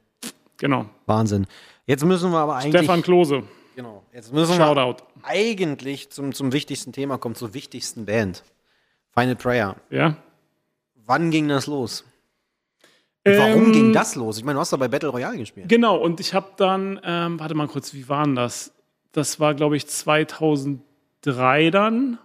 [0.58, 0.86] Genau.
[1.06, 1.48] Wahnsinn.
[1.86, 2.76] Jetzt müssen wir aber eigentlich.
[2.84, 3.44] Stefan Klose.
[3.76, 4.04] Genau.
[4.14, 5.04] Jetzt müssen wir Shoutout.
[5.24, 8.44] eigentlich zum, zum wichtigsten Thema kommen, zur wichtigsten Band.
[9.14, 9.76] Final Prayer.
[9.90, 10.18] Ja.
[11.06, 12.04] Wann ging das los?
[13.28, 14.38] Und warum Ähm, ging das los?
[14.38, 15.68] Ich meine, du hast da bei Battle Royale gespielt.
[15.70, 18.74] Genau, und ich habe dann, ähm, warte mal kurz, wie war denn das?
[19.12, 22.18] Das war, glaube ich, 2003 dann,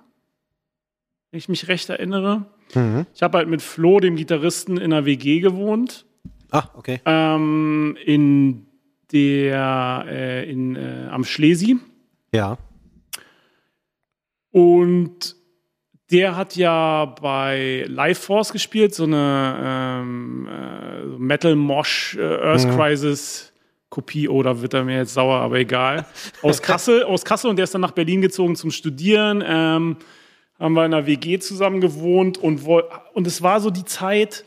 [1.30, 2.46] wenn ich mich recht erinnere.
[2.74, 3.06] Mhm.
[3.14, 6.06] Ich habe halt mit Flo, dem Gitarristen, in einer WG gewohnt.
[6.50, 7.00] Ah, okay.
[7.04, 8.66] Ähm, in
[9.12, 11.78] der, äh, in, äh, am Schlesi.
[12.32, 12.58] Ja.
[14.50, 15.36] Und
[16.12, 22.68] der hat ja bei Life Force gespielt, so eine ähm, äh, Metal Mosh äh, Earth
[22.76, 23.52] Crisis
[23.88, 24.28] Kopie.
[24.28, 26.06] Oh, da wird er mir jetzt sauer, aber egal.
[26.42, 29.42] Aus Kassel, aus Kassel und der ist dann nach Berlin gezogen zum Studieren.
[29.46, 29.96] Ähm,
[30.58, 34.44] haben wir in einer WG zusammen gewohnt und, und es war so die Zeit,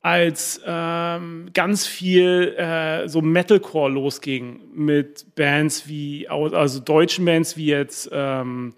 [0.00, 7.66] als ähm, ganz viel äh, so Metalcore losging mit Bands wie, also deutschen Bands wie
[7.66, 8.74] jetzt ähm,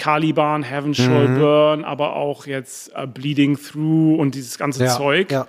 [0.00, 4.96] Caliban, Heaven Shall Burn, aber auch jetzt äh, Bleeding Through und dieses ganze ja.
[4.96, 5.30] Zeug.
[5.30, 5.46] Ja.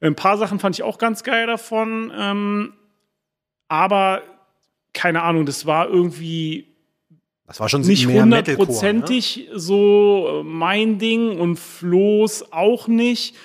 [0.00, 2.72] Ein paar Sachen fand ich auch ganz geil davon, ähm,
[3.68, 4.22] aber
[4.94, 6.68] keine Ahnung, das war irgendwie
[7.46, 8.22] Das war schon nicht ne?
[8.22, 13.36] hundertprozentig so äh, mein Ding und Flo's auch nicht.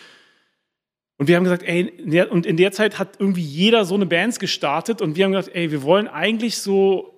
[1.18, 3.96] Und wir haben gesagt, ey, in der, und in der Zeit hat irgendwie jeder so
[3.96, 7.17] eine Bands gestartet und wir haben gesagt, ey, wir wollen eigentlich so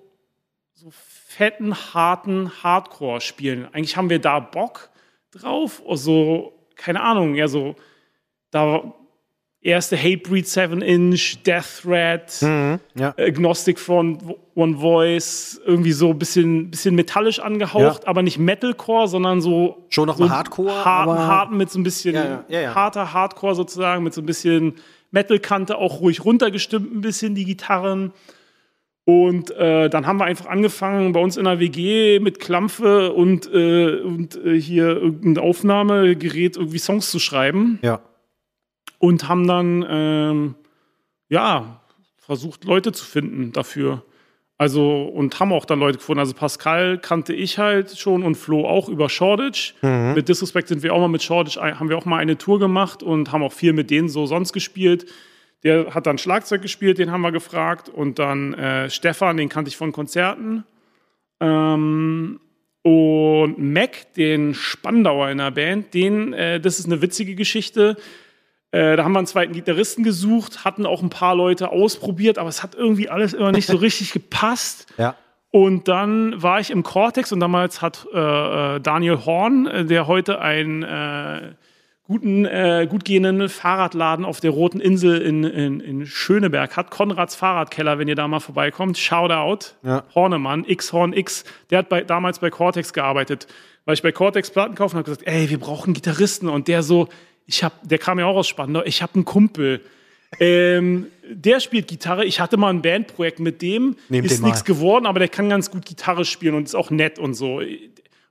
[1.40, 3.66] fetten, harten Hardcore spielen.
[3.72, 4.90] Eigentlich haben wir da Bock
[5.32, 5.80] drauf.
[5.88, 7.76] Also, keine Ahnung, ja, so,
[8.50, 8.92] da
[9.62, 12.78] erste Hatebreed 7 Inch, Death Threat, Mhm.
[12.94, 13.14] Ja.
[13.18, 14.22] Agnostic Front,
[14.54, 18.08] One Voice, irgendwie so ein bisschen, bisschen metallisch angehaucht, Ja.
[18.08, 19.86] aber nicht Metalcore, sondern so.
[19.88, 22.14] Schon noch so mal Hardcore, Harten, aber- harten mit so ein bisschen
[22.48, 22.74] ja.
[22.74, 24.74] harter Hardcore sozusagen, mit so ein bisschen
[25.10, 28.12] Metal-Kante, auch ruhig runtergestimmt ein bisschen die Gitarren.
[29.04, 33.52] Und äh, dann haben wir einfach angefangen, bei uns in der WG mit Klampfe und,
[33.52, 38.00] äh, und äh, hier irgendein Aufnahmegerät irgendwie Songs zu schreiben ja.
[38.98, 40.54] und haben dann ähm,
[41.28, 41.80] ja
[42.18, 44.04] versucht Leute zu finden dafür.
[44.58, 46.20] Also und haben auch dann Leute gefunden.
[46.20, 49.74] Also Pascal kannte ich halt schon und Flo auch über Shoreditch.
[50.14, 53.02] Mit Disrespect sind wir auch mal mit Shoreditch haben wir auch mal eine Tour gemacht
[53.02, 55.06] und haben auch viel mit denen so sonst gespielt.
[55.62, 59.68] Der hat dann Schlagzeug gespielt, den haben wir gefragt und dann äh, Stefan, den kannte
[59.68, 60.64] ich von Konzerten.
[61.40, 62.40] Ähm,
[62.82, 67.96] und Mac, den Spandauer in der Band, den, äh, das ist eine witzige Geschichte.
[68.72, 72.48] Äh, da haben wir einen zweiten Gitarristen gesucht, hatten auch ein paar Leute ausprobiert, aber
[72.48, 74.86] es hat irgendwie alles immer nicht so richtig gepasst.
[74.96, 75.14] Ja.
[75.50, 80.06] Und dann war ich im Cortex und damals hat äh, äh, Daniel Horn, äh, der
[80.06, 81.54] heute einen äh,
[82.10, 87.36] guten, äh, gut gehenden Fahrradladen auf der Roten Insel in, in, in Schöneberg hat, Konrads
[87.36, 90.02] Fahrradkeller, wenn ihr da mal vorbeikommt, Shoutout, Ja.
[90.12, 93.46] Hornemann, X Horn X, der hat bei, damals bei Cortex gearbeitet.
[93.84, 97.08] Weil ich bei Cortex Platten kaufen habe gesagt, ey, wir brauchen Gitarristen und der so,
[97.46, 99.80] ich hab, der kam ja auch aus Spandau, ich habe einen Kumpel.
[100.40, 102.24] Ähm, der spielt Gitarre.
[102.24, 103.94] Ich hatte mal ein Bandprojekt mit dem.
[104.08, 107.20] Nehmt ist nichts geworden, aber der kann ganz gut Gitarre spielen und ist auch nett
[107.20, 107.58] und so.
[107.58, 107.68] Und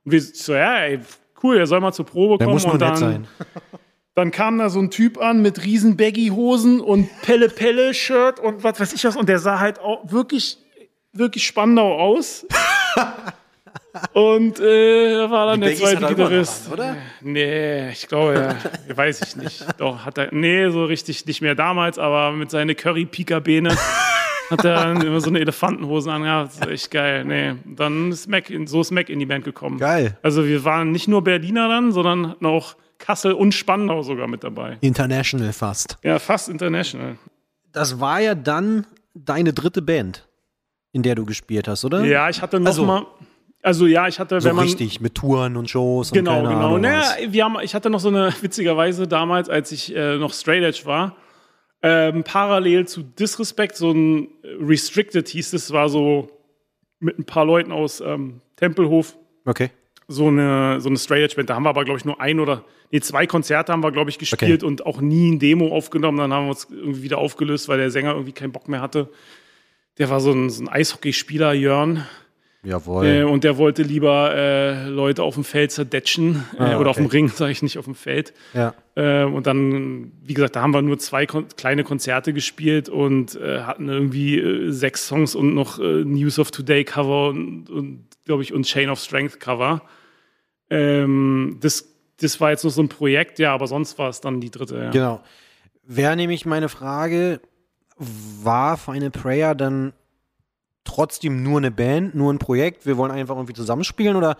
[0.04, 1.00] wir so, ja, ey,
[1.42, 2.54] cool, der soll mal zur Probe Der kommen.
[2.54, 3.28] muss nur und nett dann, sein.
[4.14, 8.92] dann kam da so ein Typ an mit riesen Baggy-Hosen und Pelle-Pelle-Shirt und was weiß
[8.92, 9.16] ich was.
[9.16, 10.58] Und der sah halt auch wirklich,
[11.12, 12.46] wirklich Spandau aus.
[14.12, 16.66] und äh, er war dann Die der Baggies hat zweite er Gitarrist.
[16.66, 16.96] an, oder?
[17.22, 18.56] Nee, ich glaube,
[18.88, 19.64] ja, weiß ich nicht.
[19.78, 23.76] Doch, hat er, nee, so richtig nicht mehr damals, aber mit seinen Curry-Pika-Bene
[24.50, 26.52] hat er immer so eine Elefantenhose angehabt.
[26.58, 27.24] Das ist echt geil.
[27.24, 29.78] Nee, dann ist Mac, in, so ist Mac in die Band gekommen.
[29.78, 30.18] Geil.
[30.22, 34.76] Also wir waren nicht nur Berliner dann, sondern auch Kassel und Spandau sogar mit dabei.
[34.80, 35.96] International fast.
[36.02, 37.16] Ja, fast international.
[37.72, 40.28] Das war ja dann deine dritte Band,
[40.92, 42.04] in der du gespielt hast, oder?
[42.04, 43.06] Ja, ich hatte noch Also- mal.
[43.62, 46.54] Also ja, ich hatte, So wenn man richtig, mit Touren und Shows Genau, und keine
[46.54, 46.66] genau.
[46.68, 50.32] Ahnung Naja, wir haben, ich hatte noch so eine, witzigerweise damals, als ich äh, noch
[50.32, 51.14] Straight Edge war,
[51.82, 56.28] ähm, parallel zu Disrespect, so ein äh, Restricted hieß es, war so
[56.98, 59.16] mit ein paar Leuten aus ähm, Tempelhof,
[59.46, 59.70] Okay.
[60.06, 61.48] so eine, so eine Straight Edge Band.
[61.48, 64.10] Da haben wir aber, glaube ich, nur ein oder, nee, zwei Konzerte haben wir, glaube
[64.10, 66.18] ich, gespielt und auch nie ein Demo aufgenommen.
[66.18, 69.08] Dann haben wir uns irgendwie wieder aufgelöst, weil der Sänger irgendwie keinen Bock mehr hatte.
[69.96, 72.06] Der war so ein, so ein Eishockeyspieler, Jörn.
[72.62, 73.06] Jawohl.
[73.06, 76.96] Äh, und der wollte lieber äh, Leute auf dem Feld zerdetschen äh, Ah, oder auf
[76.96, 77.06] dem.
[77.06, 78.34] Ring, sage ich nicht, auf dem Feld.
[78.52, 78.74] ja.
[78.96, 83.34] Äh, und dann, wie gesagt, da haben wir nur zwei kon kleine Konzerte gespielt und
[83.36, 88.04] äh, hatten irgendwie äh, sechs Songs und noch äh, News of Today Cover und, und
[88.26, 89.82] glaube ich, und Chain of Strength Cover.
[90.68, 91.88] Ähm, das,
[92.20, 94.76] das war jetzt noch so ein Projekt, ja, aber sonst war es dann die dritte.
[94.76, 94.90] Ja.
[94.90, 95.20] Genau.
[95.84, 97.40] Wäre nämlich meine Frage,
[97.96, 99.92] war Final Prayer dann
[100.84, 104.36] trotzdem nur eine Band, nur ein Projekt, wir wollen einfach irgendwie zusammenspielen oder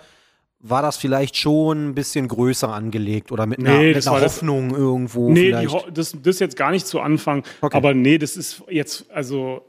[0.63, 4.15] war das vielleicht schon ein bisschen größer angelegt oder mit einer, Nee, mit das einer
[4.15, 5.55] war das- Hoffnung irgendwo Nee?
[5.69, 7.45] Ho- das, das jetzt gar nicht zu Anfang.
[7.63, 7.77] Okay.
[7.77, 9.63] Aber nee, das ist jetzt, also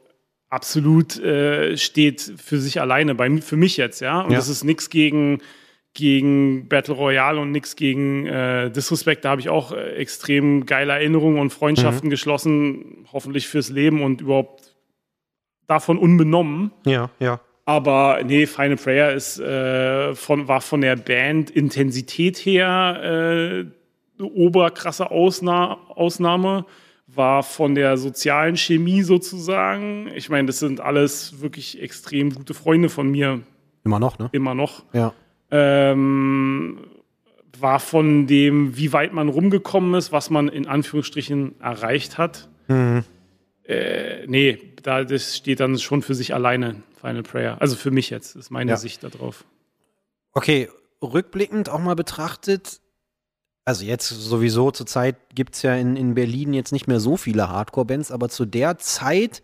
[0.49, 4.19] absolut äh, steht für sich alleine, bei, für mich jetzt, ja.
[4.21, 4.37] Und Ja.
[4.37, 5.39] das ist nichts gegen,
[5.93, 9.23] gegen Battle Royale und nichts gegen äh, Disrespect.
[9.23, 12.11] Da habe ich auch äh, extrem geile Erinnerungen und Freundschaften Mhm.
[12.11, 14.60] geschlossen, hoffentlich fürs Leben und überhaupt
[15.71, 16.71] davon unbenommen.
[16.85, 17.39] ja, ja.
[17.65, 23.65] Aber nee, Final Prayer ist, äh, von, war von der Band Intensität her äh,
[24.19, 26.65] eine oberkrasse Ausna Ausnahme.
[27.07, 30.09] War von der sozialen Chemie sozusagen.
[30.15, 33.41] Ich meine, das sind alles wirklich extrem gute Freunde von mir,
[33.83, 34.29] Immer noch, ne?
[34.31, 34.83] immer noch.
[34.93, 35.13] Ja.
[35.51, 36.79] Ähm,
[37.59, 42.49] war von dem, wie weit man rumgekommen ist, was man in Anführungsstrichen erreicht hat.
[42.67, 43.03] Mhm.
[43.65, 47.57] Äh, nee, da, das steht dann schon für sich alleine, Final Prayer.
[47.61, 48.77] Also für mich jetzt, ist meine Ja.
[48.77, 49.43] Sicht darauf.
[50.33, 50.69] Okay,
[51.01, 52.79] rückblickend auch mal betrachtet,
[53.65, 57.17] also jetzt sowieso zur Zeit gibt es ja in, in Berlin jetzt nicht mehr so
[57.17, 59.43] viele Hardcore-Bands, aber zu der Zeit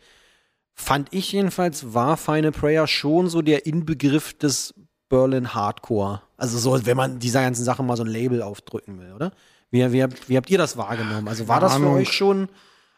[0.73, 4.73] fand ich jedenfalls, war Final Prayer schon so der Inbegriff des
[5.09, 6.21] Berlin Hardcore.
[6.35, 9.31] Also so, wenn man dieser ganzen Sache mal so ein Label aufdrücken will, oder?
[9.71, 11.27] Wie, wie, habt- wie habt ihr das wahrgenommen?
[11.27, 12.47] Also war das für euch schon,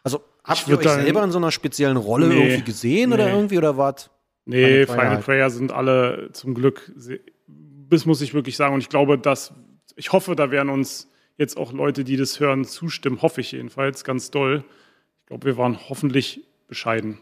[0.02, 2.36] also habt ihr euch dann- selber in so einer speziellen Rolle Nee.
[2.36, 3.32] irgendwie gesehen oder Nee.
[3.32, 4.10] irgendwie oder wart?
[4.46, 5.18] Nee, Final Final.
[5.22, 6.92] Prayer sind alle zum Glück,
[7.88, 8.74] das muss ich wirklich sagen.
[8.74, 9.52] Und ich glaube, dass,
[9.96, 13.22] ich hoffe, da werden uns jetzt auch Leute, die das hören, zustimmen.
[13.22, 14.64] Hoffe ich jedenfalls ganz doll.
[15.20, 17.18] Ich glaube, wir waren hoffentlich bescheiden.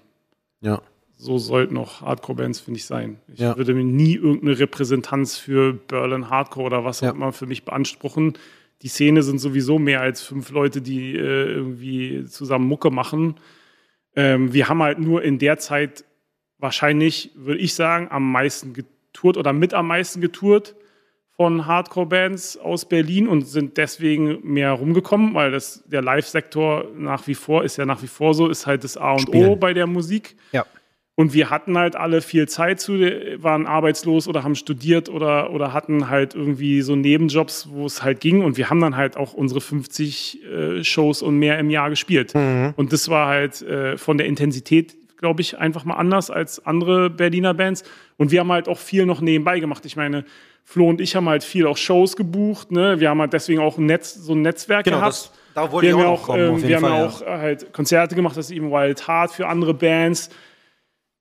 [0.60, 0.80] Ja.
[1.16, 3.18] So sollten auch Hardcore-Bands, finde ich, sein.
[3.26, 3.56] Ich Ja.
[3.56, 7.10] würde mir nie irgendeine Repräsentanz für Berlin Hardcore oder was auch Ja.
[7.12, 8.34] immer für mich beanspruchen.
[8.82, 13.36] Die Szene sind sowieso mehr als fünf Leute, die äh, irgendwie zusammen Mucke machen.
[14.14, 16.04] Ähm, wir haben halt nur in der Zeit
[16.58, 20.76] wahrscheinlich, würde ich sagen, am meisten getourt oder mit am meisten getourt
[21.30, 27.34] von Hardcore-Bands aus Berlin und sind deswegen mehr rumgekommen, weil das, der Live-Sektor nach wie
[27.34, 29.60] vor ist ja nach wie vor so, ist halt das A und O Spielen.
[29.60, 30.36] bei der Musik.
[30.50, 30.66] Ja.
[31.18, 32.92] Und wir hatten halt alle viel Zeit zu,
[33.42, 38.20] waren arbeitslos oder haben studiert oder, oder hatten halt irgendwie so Nebenjobs, wo es halt
[38.20, 38.44] ging.
[38.44, 42.36] Und wir haben dann halt auch unsere 50 äh, Shows und mehr im Jahr gespielt.
[42.76, 47.10] Und das war halt äh, von der Intensität, glaube ich, einfach mal anders als andere
[47.10, 47.82] Berliner Bands.
[48.16, 49.84] Und wir haben halt auch viel noch nebenbei gemacht.
[49.86, 50.24] Ich meine,
[50.62, 52.70] Flo und ich haben halt viel auch Shows gebucht.
[52.70, 53.00] Ne?
[53.00, 55.14] Wir haben halt deswegen auch ein Netz, so ein Netzwerk Genau, gehabt.
[55.14, 56.90] das, da wollte Wir ich haben auch auch, kommen, ähm, wir haben Fall.
[56.92, 57.06] ja ja.
[57.06, 60.30] auch äh, halt Konzerte gemacht, das ist eben Wild Heart für andere Bands.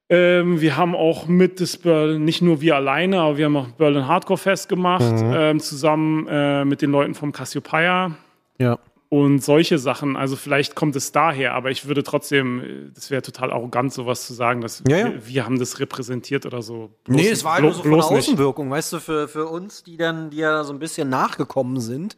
[0.10, 3.68] Ähm, wir haben auch mit das Berlin, nicht nur wir alleine, aber wir haben auch
[3.72, 5.34] Berlin Hardcore Fest gemacht, Mhm.
[5.36, 8.12] ähm, zusammen äh, mit den Leuten vom Cassiopeia
[8.58, 8.80] ja.
[9.10, 10.16] und solche Sachen.
[10.16, 14.26] Also vielleicht kommt es daher, aber ich würde trotzdem, äh, das wäre total arrogant, sowas
[14.26, 15.06] zu sagen, dass Ja, ja.
[15.12, 16.92] Wir, wir haben das repräsentiert oder so.
[17.06, 18.20] Bloß- Nee, es war halt nur so von der bloß nicht.
[18.30, 22.16] Außenwirkung, weißt du, für, für uns, die dann, die ja so ein bisschen nachgekommen sind.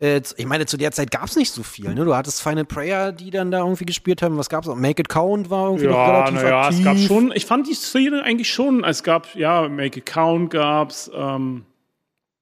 [0.00, 2.04] Äh, ich meine, zu der Zeit gab es nicht so viel, ne?
[2.04, 4.36] Du hattest Final Prayer, die dann da irgendwie gespielt haben.
[4.36, 4.76] Was gab's noch?
[4.76, 6.78] Make It Count war irgendwie noch Ja, relativ naja, aktiv.
[6.78, 10.50] es gab schon, ich fand die Szene eigentlich schon, es gab, ja, Make It Count
[10.50, 11.64] gab's, ähm,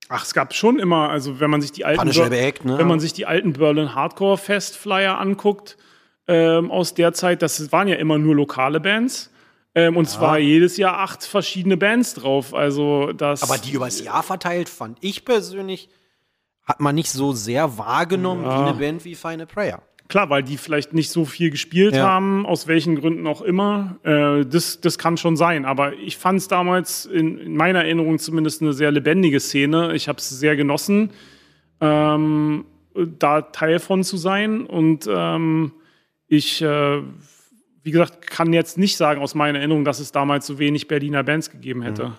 [0.09, 2.78] ach, es gab schon immer, also wenn man sich die alten, Act, ne?
[2.78, 5.76] wenn man sich die alten Berlin Hardcore Fest Flyer anguckt,
[6.28, 9.30] ähm, aus der Zeit, das waren ja immer nur lokale Bands.
[9.74, 12.54] Ähm, und es war jedes Jahr acht verschiedene Bands drauf.
[12.54, 13.42] Also das.
[13.42, 15.90] Aber die übers Jahr verteilt, fand ich persönlich,
[16.66, 19.82] hat man nicht so sehr wahrgenommen wie eine Band wie Final Prayer.
[20.08, 22.04] Klar, weil die vielleicht nicht so viel gespielt Ja.
[22.06, 23.96] haben, aus welchen Gründen auch immer.
[24.04, 25.64] Äh, das, das kann schon sein.
[25.64, 29.94] Aber ich fand es damals in, in meiner Erinnerung zumindest eine sehr lebendige Szene.
[29.94, 31.10] Ich habe es sehr genossen,
[31.80, 32.66] ähm,
[33.18, 34.64] da Teil von zu sein.
[34.64, 35.72] Und ähm,
[36.28, 37.02] ich, äh,
[37.82, 41.24] wie gesagt, kann jetzt nicht sagen aus meiner Erinnerung, dass es damals so wenig Berliner
[41.24, 42.12] Bands gegeben hätte.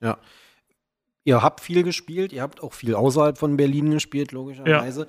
[0.00, 0.16] Ja.
[1.24, 5.06] Ihr habt viel gespielt, ihr habt auch viel außerhalb von Berlin gespielt, logischerweise.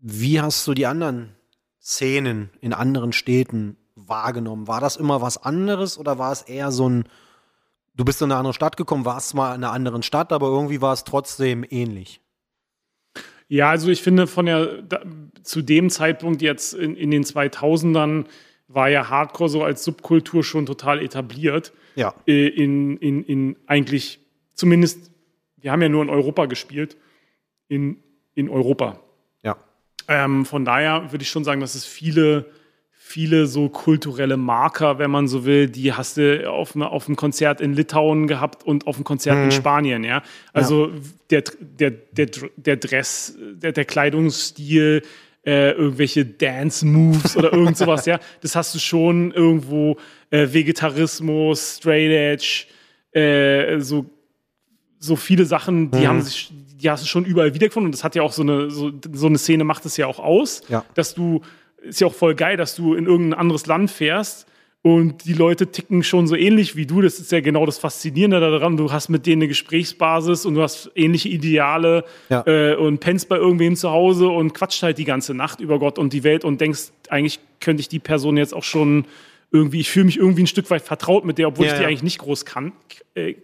[0.00, 1.34] Wie hast du die anderen
[1.80, 4.68] Szenen in anderen Städten wahrgenommen?
[4.68, 7.04] War das immer was anderes oder war es eher so ein,
[7.94, 10.82] du bist in eine andere Stadt gekommen, warst mal in einer anderen Stadt, aber irgendwie
[10.82, 12.20] war es trotzdem ähnlich?
[13.48, 15.00] Ja, also ich finde von der, da,
[15.42, 18.26] zu dem Zeitpunkt jetzt in, in den 2000ern
[18.68, 21.72] war ja Hardcore so als Subkultur schon total etabliert.
[21.94, 22.14] Ja.
[22.26, 24.20] Äh, in, in, in eigentlich,
[24.54, 25.12] zumindest,
[25.64, 26.96] wir haben ja nur in Europa gespielt.
[27.68, 27.96] In,
[28.34, 29.00] in Europa.
[29.42, 29.56] Ja.
[30.08, 32.44] Ähm, von daher würde ich schon sagen, dass es viele,
[32.90, 37.16] viele so kulturelle Marker, wenn man so will, die hast du auf, ne- auf einem
[37.16, 40.22] Konzert in Litauen gehabt und auf einem Konzert in Spanien, ja.
[40.52, 40.90] Also
[41.30, 45.00] Der, der, der, der Dress, der, der Kleidungsstil,
[45.46, 48.20] äh, irgendwelche Dance-Moves oder irgend sowas, ja.
[48.42, 49.96] Das hast du schon irgendwo,
[50.30, 52.66] äh, Vegetarismus, Straight Edge,
[53.18, 54.04] äh, so
[55.04, 56.50] so viele Sachen, die haben sich,
[56.80, 57.86] die hast du schon überall wiedergefunden.
[57.88, 60.18] Und das hat ja auch so eine, so, so eine Szene macht es ja auch
[60.18, 60.84] aus, Ja.
[60.94, 61.40] dass du,
[61.82, 64.46] ist ja auch voll geil, dass du in irgendein anderes Land fährst
[64.82, 67.00] und die Leute ticken schon so ähnlich wie du.
[67.00, 68.76] Das ist ja genau das Faszinierende daran.
[68.76, 72.46] Du hast mit denen eine Gesprächsbasis und du hast ähnliche Ideale Ja.
[72.46, 75.98] äh, und pennst bei irgendwem zu Hause und quatscht halt die ganze Nacht über Gott
[75.98, 79.06] und die Welt und denkst, eigentlich könnte ich die Person jetzt auch schon
[79.52, 81.82] irgendwie, ich fühle mich irgendwie ein Stück weit vertraut mit der, obwohl Ja, ich die
[81.82, 81.88] ja.
[81.88, 82.72] eigentlich nicht groß kan
[83.14, 83.34] äh,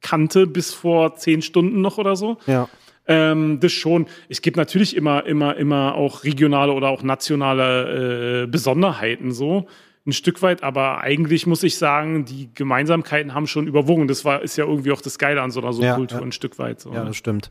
[0.00, 2.38] kannte bis vor zehn Stunden noch oder so.
[2.46, 2.68] Ja.
[3.06, 4.06] Ähm, das schon.
[4.28, 9.66] Es gibt natürlich immer, immer, immer auch regionale oder auch nationale äh, Besonderheiten so.
[10.06, 14.08] Ein Stück weit, aber eigentlich muss ich sagen, die Gemeinsamkeiten haben schon überwogen.
[14.08, 16.24] Das war, ist ja irgendwie auch das Geile an so einer Ja, Subkultur ja.
[16.24, 16.80] ein Stück weit.
[16.80, 16.92] So.
[16.92, 17.50] Ja, das stimmt.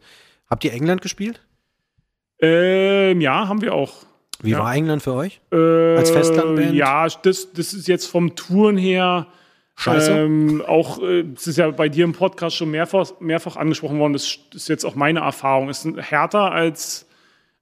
[0.50, 1.41] Habt ihr England gespielt?
[2.39, 3.93] ähm, ja, haben wir auch.
[4.41, 4.60] Wie Ja.
[4.60, 5.41] war England für euch?
[5.52, 6.74] Äh, Als Festlandband?
[6.76, 9.28] Ja, das, das ist jetzt vom Touren her
[9.80, 10.11] Scheiße.
[10.11, 14.13] Ähm, auch, äh, es ist ja bei dir im Podcast schon mehrfach, mehrfach angesprochen worden,
[14.13, 15.69] das ist jetzt auch meine Erfahrung.
[15.69, 17.05] Es ist härter als,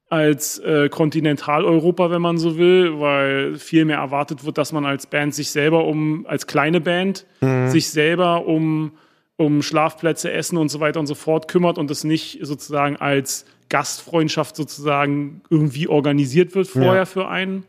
[0.10, 5.08] als äh, Kontinentaleuropa, wenn man so will, weil viel mehr erwartet wird, dass man als
[5.08, 7.26] Band sich selber um, als kleine Band,
[7.68, 8.94] sich selber um,
[9.36, 13.46] um Schlafplätze, Essen und so weiter und so fort kümmert und es nicht sozusagen als
[13.68, 17.06] Gastfreundschaft sozusagen irgendwie organisiert wird vorher Ja.
[17.06, 17.66] für einen.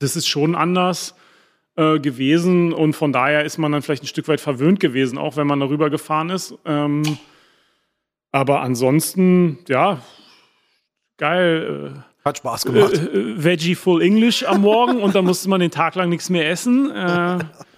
[0.00, 1.14] Das ist schon anders
[1.76, 5.36] äh, gewesen und von daher ist man dann vielleicht ein Stück weit verwöhnt gewesen, auch
[5.36, 6.54] wenn man darüber gefahren ist.
[6.64, 7.02] Ähm,
[8.30, 10.00] aber ansonsten, ja,
[11.18, 12.04] geil.
[12.24, 12.92] Hat Spaß Äh, gemacht.
[12.94, 16.48] äh, Veggie Full English am Morgen und dann musste man den Tag lang nichts mehr
[16.48, 16.90] essen.
[16.90, 17.38] Äh,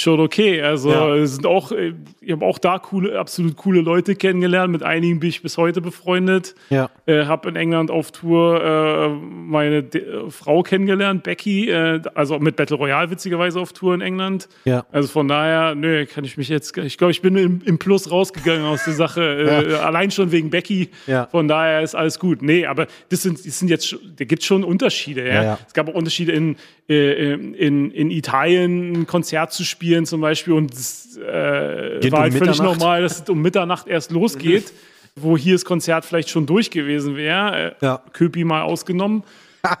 [0.00, 0.62] schon okay.
[0.62, 1.14] Also Ja.
[1.16, 4.70] es sind auch, äh, ich habe auch da coole, absolut coole Leute kennengelernt.
[4.70, 6.54] Mit einigen bin ich bis heute befreundet.
[6.70, 6.88] ja.
[7.06, 12.38] Äh, habe in England auf Tour äh, meine De äh, Frau kennengelernt, Becky, äh, also
[12.38, 14.48] mit Battle Royale witzigerweise auf Tour in England.
[14.64, 14.84] Ja.
[14.92, 18.10] Also von daher, nö, kann ich mich jetzt, ich glaube, ich bin im, im Plus
[18.10, 19.22] rausgegangen aus der Sache,
[19.70, 20.90] äh, allein schon wegen Becky.
[21.06, 21.26] Ja.
[21.30, 22.42] Von daher ist alles gut.
[22.42, 25.26] Nee, aber das sind, das sind jetzt, da gibt schon Unterschiede.
[25.26, 25.34] Ja?
[25.34, 25.58] Ja, ja.
[25.66, 30.72] Es gab auch Unterschiede in, in, in Italien ein Konzert zu spielen zum Beispiel und
[30.72, 34.72] es äh, Geht war um halt völlig normal, dass es um Mitternacht erst losgeht,
[35.16, 37.76] wo hier das Konzert vielleicht schon durch gewesen wäre.
[37.80, 38.02] Äh, Ja.
[38.12, 39.24] Köpi mal ausgenommen.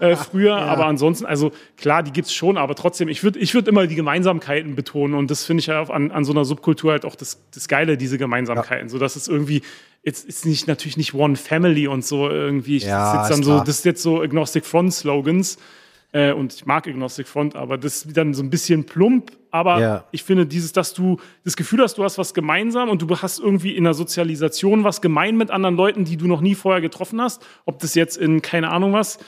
[0.00, 3.68] äh, früher, aber ansonsten, also klar, die gibt's schon, aber trotzdem, ich würde ich würd
[3.68, 7.04] immer die Gemeinsamkeiten betonen und das finde ich ja an, an so einer Subkultur halt
[7.04, 9.62] auch das, das Geile, diese Gemeinsamkeiten, so dass es irgendwie,
[10.02, 13.46] jetzt ist nicht natürlich nicht One Family und so irgendwie, ich Ja, sitz dann ist
[13.46, 13.64] so, klar.
[13.64, 15.58] das ist jetzt so Agnostic Front Slogans
[16.12, 19.80] äh, und ich mag Agnostic Front, aber das ist dann so ein bisschen plump, aber
[19.80, 20.04] Ja.
[20.10, 23.38] ich finde dieses, dass du das Gefühl hast, du hast was gemeinsam und du hast
[23.38, 27.20] irgendwie in der Sozialisation was gemein mit anderen Leuten, die du noch nie vorher getroffen
[27.20, 29.18] hast, ob das jetzt in, keine Ahnung was,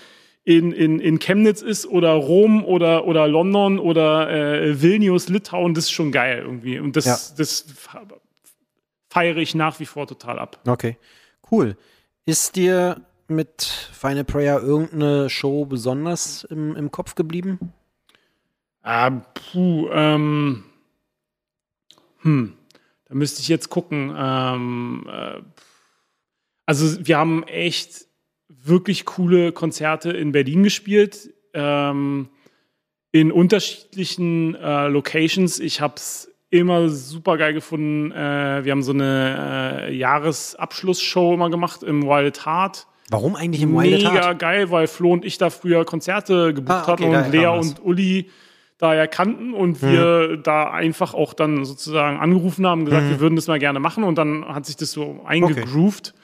[0.43, 5.85] in, in, in Chemnitz ist oder Rom oder, oder London oder äh, Vilnius, Litauen, das
[5.85, 6.79] ist schon geil irgendwie.
[6.79, 7.19] Und das, Ja.
[7.37, 7.67] das
[9.11, 10.59] feiere ich nach wie vor total ab.
[10.67, 10.97] Okay.
[11.51, 11.77] Cool.
[12.27, 13.01] Ist dir
[13.31, 17.73] mit Final Prayer irgendeine Show besonders im, im Kopf geblieben?
[18.83, 20.65] Ah, puh, ähm,
[22.21, 22.55] hm,
[23.07, 24.15] da müsste ich jetzt gucken.
[24.17, 25.41] Ähm, äh,
[26.67, 28.07] also wir haben echt
[28.49, 32.29] wirklich coole Konzerte in Berlin gespielt, ähm,
[33.13, 35.59] in unterschiedlichen äh, Locations.
[35.59, 38.13] Ich habe es immer super geil gefunden.
[38.13, 42.87] Äh, wir haben so eine äh, Jahresabschlussshow immer gemacht im Wild Heart.
[43.11, 44.39] Warum eigentlich im Wild Mega Heart?
[44.39, 47.85] geil, weil Flo und ich da früher Konzerte gebucht Ah, okay, hatten und Lea und
[47.85, 48.31] Uli
[48.79, 53.37] da ja kannten und wir da einfach auch dann sozusagen angerufen haben, gesagt, wir würden
[53.37, 56.15] das mal gerne machen und dann hat sich das so eingegroovt.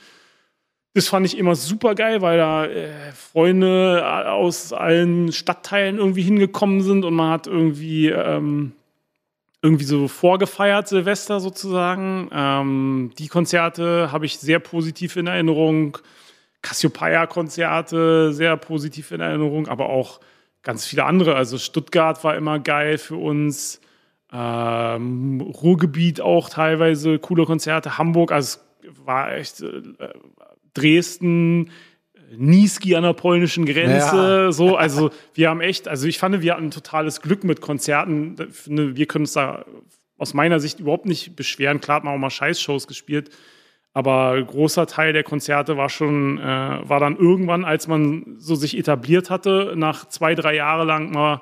[0.94, 6.80] Das fand ich immer super geil, weil da äh, Freunde aus allen Stadtteilen irgendwie hingekommen
[6.80, 8.72] sind und man hat irgendwie ähm,
[9.60, 12.30] irgendwie so vorgefeiert Silvester sozusagen.
[12.32, 15.98] Ähm, die Konzerte habe ich sehr positiv in Erinnerung.
[16.66, 20.20] Cassiopeia-Konzerte sehr positiv in Erinnerung, aber auch
[20.62, 21.36] ganz viele andere.
[21.36, 23.80] Also Stuttgart war immer geil für uns.
[24.32, 27.98] Ähm, Ruhrgebiet auch teilweise coole Konzerte.
[27.98, 29.82] Hamburg, also es war echt äh,
[30.74, 31.70] Dresden,
[32.36, 34.52] Niski an der polnischen Grenze, ja.
[34.52, 38.36] so, also wir haben echt, also ich fand, wir hatten totales Glück mit Konzerten.
[38.66, 39.64] Wir können uns da
[40.18, 41.80] aus meiner Sicht überhaupt nicht beschweren.
[41.80, 43.30] Klar hat man auch mal Scheißshows gespielt,
[43.96, 48.76] aber großer Teil der Konzerte war schon, äh, war dann irgendwann, als man so sich
[48.76, 51.40] etabliert hatte, nach zwei, drei Jahren lang mal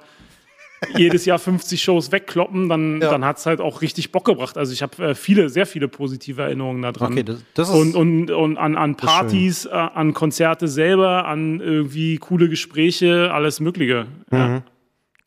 [0.97, 3.11] jedes Jahr 50 Shows wegkloppen, dann, ja.
[3.11, 4.57] dann hat es halt auch richtig Bock gebracht.
[4.57, 7.15] Also ich habe äh, viele, sehr viele positive Erinnerungen daran.
[7.15, 11.59] Okay, das, das ist und, und, und an, an Partys, äh, an Konzerte selber, an
[11.59, 14.07] irgendwie coole Gespräche, alles Mögliche.
[14.31, 14.47] Ja.
[14.47, 14.63] Mhm.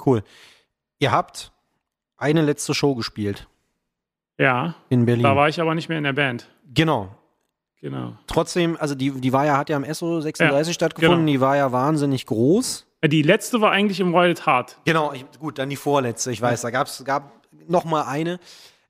[0.05, 0.23] Cool.
[0.99, 1.51] Ihr habt
[2.15, 3.49] eine letzte Show gespielt.
[4.37, 4.75] Ja.
[4.87, 5.23] In Berlin.
[5.23, 6.47] Da war ich aber nicht mehr in der Band.
[6.73, 7.16] Genau.
[7.89, 8.13] Genau.
[8.27, 11.31] Trotzdem, also die, die war ja, hat ja am SO 36 ja, stattgefunden, genau.
[11.31, 12.85] die war ja wahnsinnig groß.
[13.05, 14.77] Die letzte war eigentlich im Wild Heart.
[14.85, 16.31] Genau, ich, gut, dann die vorletzte.
[16.31, 17.31] Ich weiß, da gab's, gab
[17.67, 18.39] noch mal eine.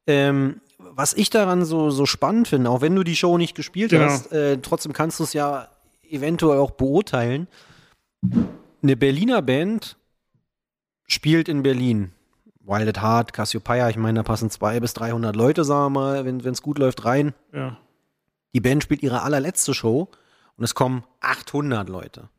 [0.08, 3.92] Ähm, was ich daran so, so spannend finde, auch wenn du die Show nicht gespielt
[3.92, 4.06] genau.
[4.06, 5.68] hast, äh, trotzdem kannst du es ja
[6.10, 7.48] eventuell auch beurteilen.
[8.82, 9.98] Eine Berliner Band
[11.06, 12.14] spielt in Berlin.
[12.62, 16.26] Wild at Heart, Cassiopeia, ich meine, da passen 200 bis 300 Leute, sagen wir mal,
[16.26, 17.34] wenn es gut läuft, rein.
[17.54, 17.78] Ja.
[18.54, 20.10] Die Band spielt ihre allerletzte Show
[20.58, 22.30] und es kommen 800 Leute.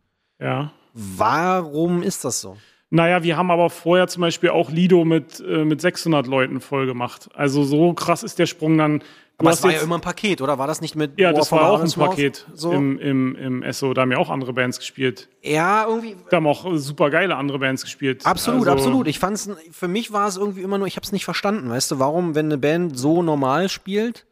[0.41, 0.73] Ja.
[0.95, 2.57] Warum ist das so?
[2.91, 6.87] Naja, wir haben aber vorher zum Beispiel auch Lido mit, äh, mit 600 Leuten voll
[6.87, 7.29] gemacht.
[7.35, 9.01] Also so krass ist der Sprung dann.
[9.01, 9.05] Du
[9.45, 10.59] aber es war ja immer ein Paket, oder?
[10.59, 12.73] War das nicht mit Ja, das war auch ein Paket so?
[12.73, 13.95] im, im, im SO.
[13.95, 15.29] Da haben ja auch andere Bands gespielt.
[15.43, 16.17] Ja, irgendwie.
[16.31, 18.27] Da haben auch super geile andere Bands gespielt.
[18.27, 19.07] Absolut, also, absolut.
[19.07, 21.71] Ich fand's, für mich war es irgendwie immer nur, ich hab's nicht verstanden.
[21.71, 24.27] Weißt du, warum, wenn eine Band so normal spielt,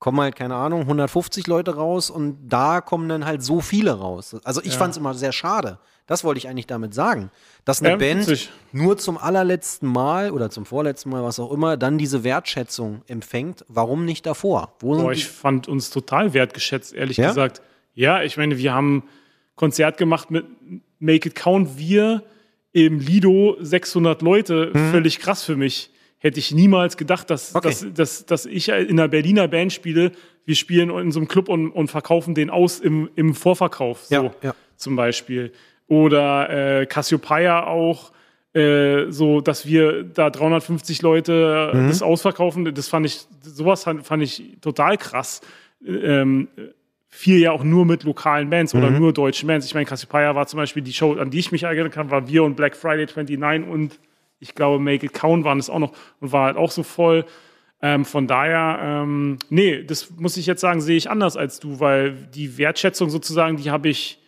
[0.00, 4.34] kommen halt, keine Ahnung, 150 Leute raus und da kommen dann halt so viele raus.
[4.42, 4.78] Also ich ja.
[4.78, 5.78] fand es immer sehr schade.
[6.06, 7.30] Das wollte ich eigentlich damit sagen.
[7.64, 8.50] Dass eine ja, Band witzig.
[8.72, 13.64] nur zum allerletzten Mal oder zum vorletzten Mal, was auch immer, dann diese Wertschätzung empfängt.
[13.68, 14.74] Warum nicht davor?
[14.80, 17.28] Wo Boah, ich fand uns total wertgeschätzt, ehrlich ja?
[17.28, 17.60] gesagt.
[17.94, 19.04] Ja, ich meine, wir haben
[19.54, 20.46] Konzert gemacht mit
[20.98, 22.24] Make It Count, wir
[22.72, 24.90] im Lido 600 Leute, mhm.
[24.92, 25.90] völlig krass für mich
[26.20, 27.68] hätte ich niemals gedacht, dass, okay.
[27.68, 30.12] dass, dass, dass ich in einer Berliner Band spiele.
[30.44, 34.14] Wir spielen in so einem Club und, und verkaufen den aus im, im Vorverkauf, so
[34.14, 34.54] ja, ja.
[34.76, 35.52] zum Beispiel.
[35.88, 38.12] Oder äh, Cassiopeia auch,
[38.52, 41.88] äh, so dass wir da 350 Leute mhm.
[41.88, 42.72] das ausverkaufen.
[42.74, 45.40] Das fand ich, sowas fand, ich total krass.
[45.86, 46.48] Ähm,
[47.08, 48.80] viel ja auch nur mit lokalen Bands mhm.
[48.80, 49.66] oder nur deutschen Bands.
[49.66, 52.28] Ich meine, Cassiopeia war zum Beispiel die Show, an die ich mich erinnern kann, war
[52.28, 53.98] wir und Black Friday 29 und
[54.40, 57.24] ich glaube, Make It Count waren es auch noch und war halt auch so voll.
[57.82, 61.80] Ähm, von daher, ähm, nee, das muss ich jetzt sagen, sehe ich anders als du,
[61.80, 64.18] weil die Wertschätzung sozusagen, die habe ich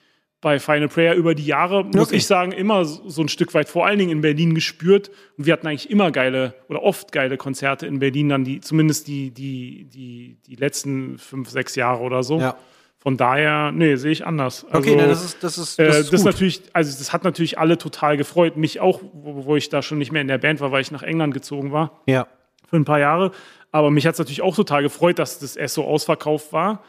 [0.41, 2.17] bei Final Prayer über die Jahre, muss okay.
[2.17, 5.11] ich sagen, immer so ein Stück weit, vor allen Dingen in Berlin gespürt.
[5.39, 9.07] Und wir hatten eigentlich immer geile oder oft geile Konzerte in Berlin, dann die, zumindest
[9.07, 12.41] die, die, die, die letzten fünf, sechs Jahre oder so.
[12.41, 12.57] Ja.
[13.03, 14.65] Von daher, nee, sehe ich anders.
[14.71, 17.25] Also, okay, ne, das ist, das ist, das, äh, ist das natürlich, also das hat
[17.25, 18.57] natürlich alle total gefreut.
[18.57, 20.93] Mich auch, wo, wo, ich da schon nicht mehr in der Band war, weil ich
[20.93, 22.01] nach England gezogen war.
[22.07, 22.29] Ja.
[22.71, 23.33] Für ein paar Jahre.
[23.73, 26.85] Aber mich hat es natürlich auch total gefreut, dass das erst so ausverkauft war.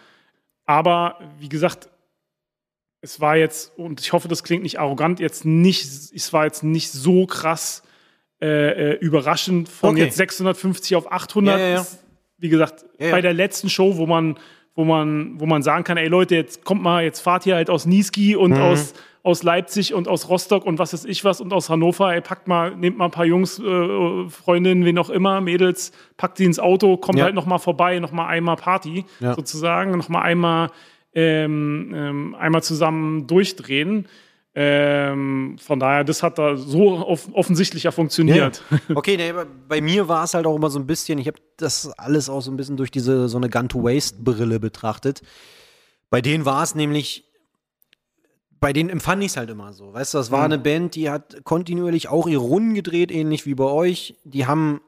[0.67, 1.89] Aber wie gesagt,
[3.01, 6.63] es war jetzt, und ich hoffe, das klingt nicht arrogant, jetzt nicht, es war jetzt
[6.63, 7.81] nicht so krass
[8.39, 10.03] äh, äh überraschend von okay.
[10.03, 11.57] jetzt 650 auf 800.
[11.57, 11.87] Ja, ja, ja.
[12.37, 14.37] Wie gesagt, bei der letzten Show, wo man
[14.75, 17.69] wo man, wo man sagen kann, ey Leute, jetzt kommt mal, jetzt fahrt ihr halt
[17.69, 18.61] aus Niesky und mhm.
[18.61, 22.21] aus, aus Leipzig und aus Rostock und was weiß ich was und aus Hannover, ey,
[22.21, 26.45] packt mal, nehmt mal ein paar Jungs, äh, Freundinnen, wen auch immer, Mädels, packt sie
[26.45, 27.25] ins Auto, kommt ja.
[27.25, 29.35] halt noch mal vorbei, noch mal einmal Party, ja.
[29.35, 30.71] sozusagen, noch mal einmal,
[31.13, 34.07] ähm, ähm, einmal zusammen durchdrehen.
[34.55, 38.61] Ähm, von daher, das hat da so off offensichtlich ja funktioniert.
[38.69, 38.79] Ja.
[38.95, 39.33] Okay, nee,
[39.67, 42.41] bei mir war es halt auch immer so ein bisschen, ich habe das alles auch
[42.41, 45.23] so ein bisschen durch diese so eine Gun-to-Waste-Brille betrachtet.
[46.11, 47.25] Bei denen war es nämlich,
[48.59, 49.91] bei denen empfand ich es halt immer so.
[49.91, 50.53] Weißt du, das war mhm.
[50.53, 54.15] eine Band, die hat kontinuierlich auch ihre Runden gedreht, ähnlich wie bei euch.
[54.23, 54.81] Die haben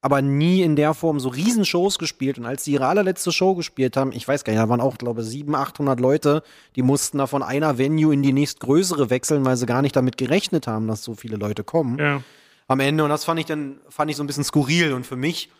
[0.00, 2.38] aber nie in der Form so Riesenshows gespielt.
[2.38, 4.96] Und als sie ihre allerletzte Show gespielt haben, ich weiß gar nicht, da waren auch,
[4.96, 6.42] glaube ich, 700, 800 Leute,
[6.76, 10.16] die mussten da von einer Venue in die nächstgrößere wechseln, weil sie gar nicht damit
[10.16, 11.98] gerechnet haben, dass so viele Leute kommen.
[11.98, 12.22] Ja.
[12.68, 13.02] Am Ende.
[13.02, 14.92] Und das fand ich dann, fand ich so ein bisschen skurril.
[14.92, 15.50] Und für mich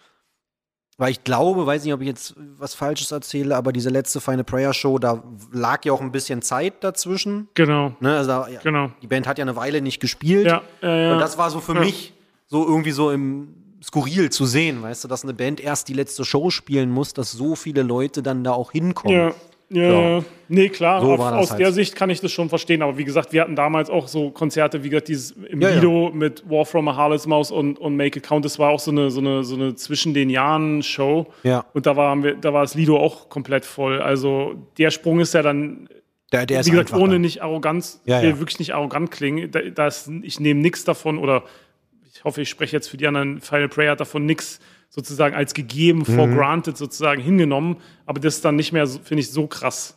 [1.01, 4.43] Weil ich glaube, weiß nicht, ob ich jetzt was Falsches erzähle, aber diese letzte Final
[4.43, 5.23] Prayer Show, da
[5.53, 7.49] lag ja auch ein bisschen Zeit dazwischen.
[7.55, 7.95] Genau.
[8.01, 8.17] Ne?
[8.17, 8.91] Also da, ja, Genau.
[9.01, 10.47] Die Band hat ja eine Weile nicht gespielt.
[10.47, 11.13] Ja, ja.
[11.13, 12.15] Und das war so für mich
[12.47, 16.25] so irgendwie so im skurril zu sehen, weißt du, dass eine Band erst die letzte
[16.25, 19.17] Show spielen muss, dass so viele Leute dann da auch hinkommen.
[19.17, 19.33] Ja,
[19.71, 20.25] ja, So.
[20.49, 21.61] nee, klar, So auf, das aus halt.
[21.61, 22.81] der Sicht kann ich das schon verstehen.
[22.83, 25.75] Aber wie gesagt, wir hatten damals auch so Konzerte, wie gesagt, dieses im Ja, ja.
[25.77, 28.45] Lido mit War from a Harlot's Maus und, und Make It Count.
[28.47, 31.27] Das war auch so eine, so eine, so eine zwischen den Jahren Show.
[31.43, 31.67] Ja.
[31.75, 34.01] Und da, waren wir, da war das Lido auch komplett voll.
[34.01, 35.87] Also der Sprung ist ja dann,
[36.33, 38.39] Der, der wie gesagt, einfach ohne nicht Arroganz, Ja, ja.
[38.39, 39.51] wirklich nicht arrogant klingen.
[39.51, 41.43] Da, da ist, ich nehme nichts davon oder
[42.19, 43.41] ich hoffe, ich spreche jetzt für die anderen.
[43.41, 44.59] Final Prayer hat davon nichts
[44.91, 46.35] sozusagen als gegeben, for Mhm.
[46.37, 47.77] granted sozusagen hingenommen.
[48.07, 49.97] Aber das ist dann nicht mehr, so- finde ich, so krass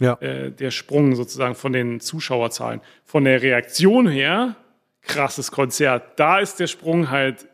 [0.00, 0.14] Ja.
[0.14, 2.80] äh, der Sprung sozusagen von den Zuschauerzahlen.
[3.04, 4.56] Von der Reaktion her,
[5.02, 6.18] krasses Konzert.
[6.18, 7.46] Da ist der Sprung halt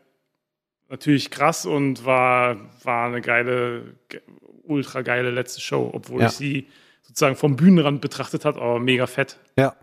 [0.89, 4.21] natürlich krass und war, war eine geile, ge-
[4.63, 6.27] ultra geile letzte Show, obwohl Ja.
[6.27, 6.67] ich sie
[7.03, 9.37] sozusagen vom Bühnenrand betrachtet habe, aber mega fett.
[9.57, 9.75] Ja.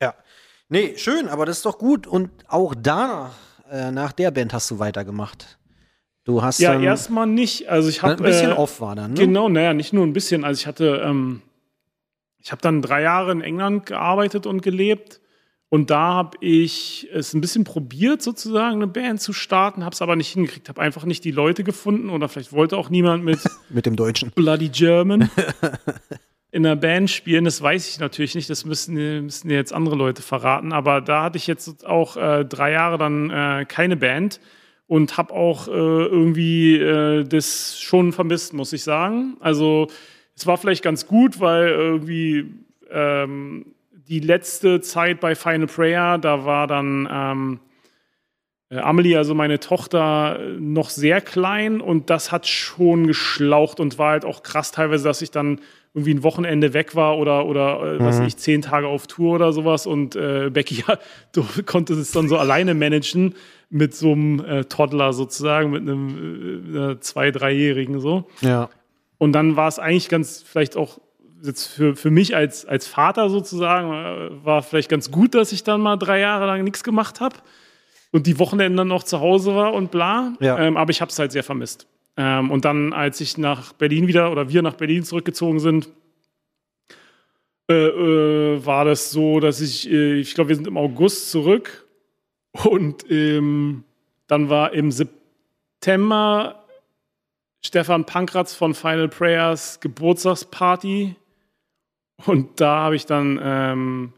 [0.00, 0.14] Ja.
[0.68, 2.06] Nee, schön, aber das ist doch gut.
[2.06, 3.32] Und auch danach,
[3.70, 5.58] äh, nach der Band hast du weitergemacht.
[6.24, 7.68] Du hast Ja, dann erstmal nicht.
[7.68, 9.20] Also ich habe ein bisschen äh, off war dann, ne?
[9.20, 10.44] Genau, naja, nicht nur ein bisschen.
[10.44, 11.42] Also ich hatte, ähm,
[12.38, 15.20] ich habe dann drei Jahre in England gearbeitet und gelebt.
[15.72, 20.02] Und da habe ich es ein bisschen probiert, sozusagen eine Band zu starten, habe es
[20.02, 23.38] aber nicht hingekriegt, habe einfach nicht die Leute gefunden oder vielleicht wollte auch niemand mit
[23.70, 24.32] Mit dem Deutschen.
[24.34, 25.30] Bloody German
[26.52, 27.44] in einer Band spielen.
[27.44, 28.94] Das weiß ich natürlich nicht, das müssen,
[29.24, 30.72] müssen jetzt andere Leute verraten.
[30.72, 34.40] Aber da hatte ich jetzt auch äh, drei Jahre dann äh, keine Band
[34.86, 39.36] und habe auch äh, irgendwie äh, das schon vermisst, muss ich sagen.
[39.40, 39.86] Also
[40.34, 42.52] es war vielleicht ganz gut, weil irgendwie
[42.90, 43.66] ähm,
[44.08, 47.60] die letzte Zeit bei Final Prayer, da war dann ähm,
[48.70, 54.10] äh, Amelie, also meine Tochter, noch sehr klein und das hat schon geschlaucht und war
[54.10, 55.60] halt auch krass teilweise, dass ich dann
[55.92, 59.34] irgendwie ein Wochenende weg war oder, oder äh, was weiß ich, zehn Tage auf Tour
[59.34, 60.98] oder sowas und äh, Becky ja,
[61.32, 63.34] du konntest es dann so alleine managen
[63.70, 68.28] mit so einem äh, Toddler sozusagen, mit einem äh, zwei-, dreijährigen so.
[68.40, 68.68] Ja.
[69.18, 70.98] Und dann war es eigentlich ganz, vielleicht auch
[71.42, 75.64] jetzt für, für mich als, als Vater sozusagen, äh, war vielleicht ganz gut, dass ich
[75.64, 77.36] dann mal drei Jahre lang nichts gemacht habe
[78.12, 80.34] und die Wochenenden dann noch zu Hause war und bla.
[80.40, 80.58] Ja.
[80.58, 81.86] Ähm, aber ich habe es halt sehr vermisst.
[82.16, 85.88] Ähm, und dann, als ich nach Berlin wieder oder wir nach Berlin zurückgezogen sind,
[87.70, 91.86] äh, äh, war das so, dass ich, äh, ich glaube, wir sind im August zurück
[92.64, 93.84] und ähm,
[94.26, 96.64] dann war im September
[97.64, 101.14] Stefan Pankratz von Final Prayers Geburtstagsparty.
[102.26, 104.12] Und da habe ich dann ähm,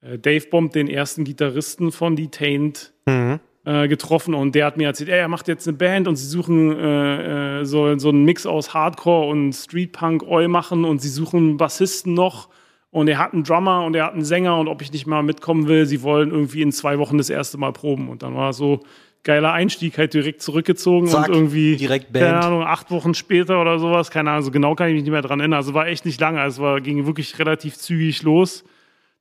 [0.00, 3.40] äh, Dave Bomb, den ersten Gitarristen von Detained, Mhm.
[3.64, 4.34] Äh, getroffen.
[4.34, 7.60] Und der hat mir erzählt, ey, er macht jetzt eine Band und sie suchen äh,
[7.60, 11.38] äh, so, so einen Mix aus Hardcore und Street Punk Oi machen und sie suchen
[11.38, 12.48] einen Bassisten noch.
[12.90, 15.22] Und er hat einen Drummer und er hat einen Sänger und ob ich nicht mal
[15.22, 18.10] mitkommen will, sie wollen irgendwie in zwei Wochen das erste Mal proben.
[18.10, 18.80] Und dann war so
[19.22, 22.26] geiler Einstieg, halt direkt zurückgezogen Zack, und irgendwie, direkt Band.
[22.26, 25.12] keine Ahnung, acht Wochen später oder sowas, keine Ahnung, so genau kann ich mich nicht
[25.12, 25.58] mehr dran erinnern.
[25.58, 28.64] Also war echt nicht lange, also war, ging wirklich relativ zügig los.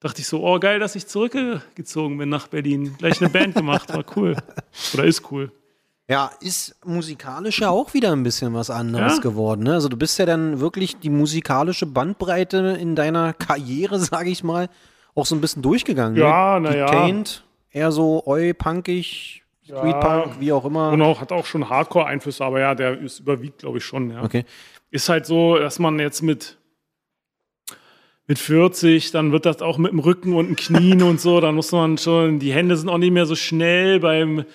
[0.02, 2.96] Dachte ich so, oh geil, dass ich zurückgezogen bin nach Berlin.
[2.98, 4.36] Gleich eine Band gemacht, war cool.
[4.94, 5.52] Oder ist cool.
[6.10, 9.22] Ja, ist musikalisch ja auch wieder ein bisschen was anderes Ja.
[9.22, 9.64] geworden.
[9.64, 9.74] Ne?
[9.76, 14.68] Also du bist ja dann wirklich die musikalische Bandbreite in deiner Karriere, sage ich mal,
[15.16, 16.18] auch so ein bisschen durchgegangen.
[16.18, 16.70] Ja, ne?
[16.70, 16.86] na ja.
[16.88, 20.92] Detained, eher so oi, punkig, Street Punk, wie auch immer.
[20.92, 24.10] Und auch, hat auch schon Hardcore-Einflüsse, aber ja, der ist überwiegt, glaube ich, schon.
[24.10, 24.24] Ja.
[24.24, 24.44] Okay.
[24.90, 26.58] Ist halt so, dass man jetzt mit,
[28.32, 31.54] mit 40, dann wird das auch mit dem Rücken und den Knien und so, dann
[31.54, 34.46] muss man schon, die Hände sind auch nicht mehr so schnell beim,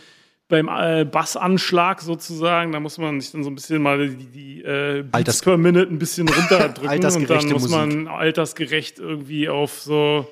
[0.49, 4.62] beim äh, Bassanschlag sozusagen, da muss man sich dann so ein bisschen mal die, die
[4.62, 8.09] äh, Beats per Minute ein bisschen runterdrücken und dann muss man Musik.
[8.09, 10.27] altersgerecht irgendwie auf so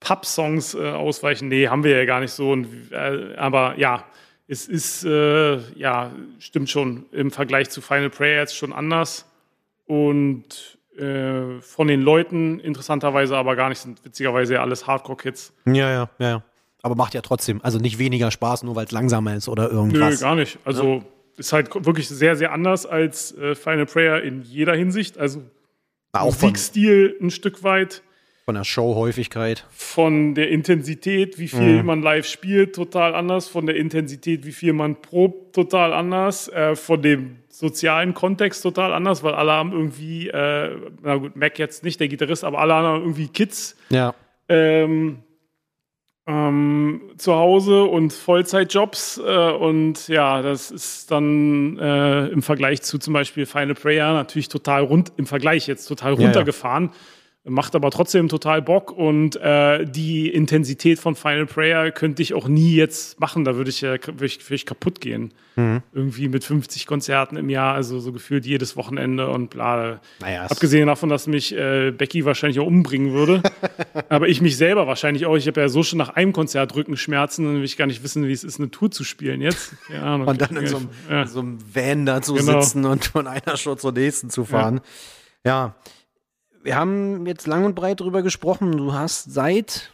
[0.00, 1.48] Pub-Songs äh, ausweichen.
[1.48, 2.52] Nee, haben wir ja gar nicht so.
[2.52, 4.06] Und, äh, aber ja,
[4.48, 9.26] es ist, äh, ja, stimmt schon, im Vergleich zu Final Prayer jetzt schon anders.
[9.84, 15.52] Und äh, von den Leuten interessanterweise aber gar nicht, sind witzigerweise ja alles Hardcore-Kids.
[15.66, 16.42] Ja, ja, ja, ja.
[16.82, 19.74] Aber macht ja trotzdem, also nicht weniger Spaß, nur weil es langsamer ist oder Nö,
[19.74, 20.20] irgendwas.
[20.20, 20.58] gar nicht.
[20.64, 21.04] Also
[21.36, 25.16] ist halt wirklich sehr, sehr anders als äh, Final Prayer in jeder Hinsicht.
[25.18, 25.42] Also
[26.12, 28.02] auch von, Musikstil ein Stück weit.
[28.44, 29.64] von der Showhäufigkeit.
[29.70, 31.86] von der Intensität, wie viel Mhm.
[31.86, 33.48] man live spielt, total anders.
[33.48, 36.48] Von der Intensität, wie viel man probt, total anders.
[36.48, 41.58] Äh, von dem sozialen Kontext total anders, weil alle haben irgendwie, äh, na gut, Mac
[41.58, 43.76] jetzt nicht, der Gitarrist, aber alle haben irgendwie Kids.
[43.90, 44.14] Ja.
[44.48, 45.18] Ähm,
[46.26, 52.98] ähm, zu Hause und Vollzeitjobs äh, und ja, das ist dann äh, im Vergleich zu
[52.98, 56.84] zum Beispiel Final Prayer natürlich total rund, im Vergleich jetzt total runtergefahren.
[56.84, 56.96] Ja, ja
[57.44, 62.46] macht aber trotzdem total Bock und äh, die Intensität von Final Prayer könnte ich auch
[62.46, 65.34] nie jetzt machen, da würde ich ja würd ich, würd ich kaputt gehen.
[65.56, 65.82] Mhm.
[65.92, 70.00] Irgendwie mit 50 Konzerten im Jahr, also so gefühlt jedes Wochenende und bla.
[70.20, 73.42] Naja, Abgesehen davon, dass mich äh, Becky wahrscheinlich auch umbringen würde,
[74.08, 75.36] aber ich mich selber wahrscheinlich auch.
[75.36, 78.28] Ich habe ja so schon nach einem Konzert Rückenschmerzen und will ich gar nicht wissen,
[78.28, 79.74] wie es ist, eine Tour zu spielen jetzt.
[79.92, 81.26] Ja, und dann in so, einem, ja.
[81.26, 82.60] so einem Van da zu genau.
[82.60, 84.80] sitzen und von einer Show zur nächsten zu fahren.
[85.44, 85.50] ja.
[85.50, 85.74] ja
[86.62, 88.76] wir haben jetzt lang und breit drüber gesprochen.
[88.76, 89.92] Du hast seit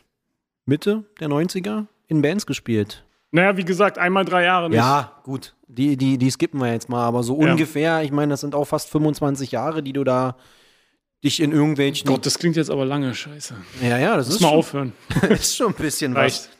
[0.67, 3.05] Mitte der 90er in Bands gespielt.
[3.31, 4.79] Naja, wie gesagt, einmal drei Jahre nicht.
[4.79, 5.55] Ja, gut.
[5.67, 7.51] Die, die, die skippen wir jetzt mal, aber so ja.
[7.51, 10.37] ungefähr, ich meine, das sind auch fast 25 Jahre, die du da
[11.23, 12.07] dich in irgendwelchen.
[12.07, 13.55] Gott, das klingt jetzt aber lange, scheiße.
[13.83, 14.43] Ja, ja, das Muss ist.
[14.43, 14.93] mal schon, aufhören.
[15.29, 16.49] ist schon ein bisschen Reicht.
[16.49, 16.59] was.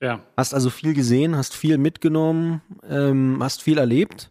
[0.00, 0.20] Ja.
[0.36, 4.30] Hast also viel gesehen, hast viel mitgenommen, ähm, hast viel erlebt.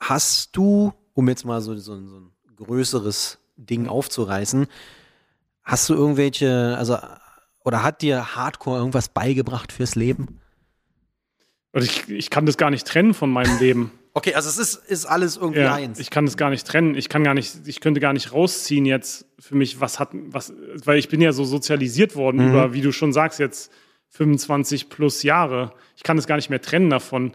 [0.00, 4.66] Hast du, um jetzt mal so, so, so ein größeres Ding aufzureißen.
[5.62, 6.96] Hast du irgendwelche, also,
[7.64, 10.40] oder hat dir Hardcore irgendwas beigebracht fürs Leben?
[11.74, 13.92] Ich, ich kann das gar nicht trennen von meinem Leben.
[14.14, 16.00] Okay, also es ist, ist alles irgendwie ja, eins.
[16.00, 16.94] Ich kann das gar nicht trennen.
[16.94, 20.52] Ich kann gar nicht, ich könnte gar nicht rausziehen jetzt für mich, was hat, was,
[20.84, 22.50] weil ich bin ja so sozialisiert worden mhm.
[22.50, 23.70] über, wie du schon sagst, jetzt
[24.08, 25.72] 25 plus Jahre.
[25.96, 27.32] Ich kann das gar nicht mehr trennen davon.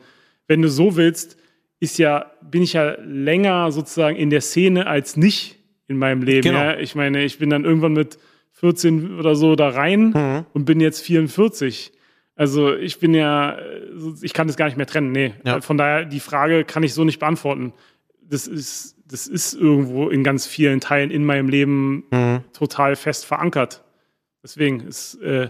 [0.48, 1.38] Wenn du so willst,
[1.80, 6.42] ist ja, bin ich ja länger sozusagen in der Szene als nicht in meinem Leben.
[6.42, 6.60] Genau.
[6.60, 6.78] Ja?
[6.78, 8.18] Ich meine, ich bin dann irgendwann mit
[8.54, 10.46] 14 oder so da rein mhm.
[10.54, 11.92] und bin jetzt 44.
[12.36, 13.58] Also ich bin ja,
[14.22, 15.12] ich kann das gar nicht mehr trennen.
[15.12, 15.34] Nee.
[15.46, 15.62] Ja.
[15.62, 17.74] Von daher, die Frage kann ich so nicht beantworten.
[18.22, 22.44] Das ist, das ist irgendwo in ganz vielen Teilen in meinem Leben mhm.
[22.54, 23.84] total fest verankert.
[24.42, 25.50] Deswegen ist äh,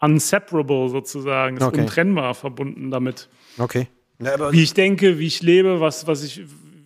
[0.00, 1.80] unseparable sozusagen, ist okay.
[1.80, 3.28] untrennbar verbunden damit.
[3.58, 3.88] Okay.
[4.20, 6.42] Ja, wie ich denke, wie ich lebe, was, was, ich,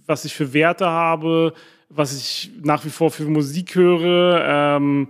[0.06, 1.52] was ich für Werte habe,
[1.88, 5.08] was ich nach wie vor für Musik höre, ähm,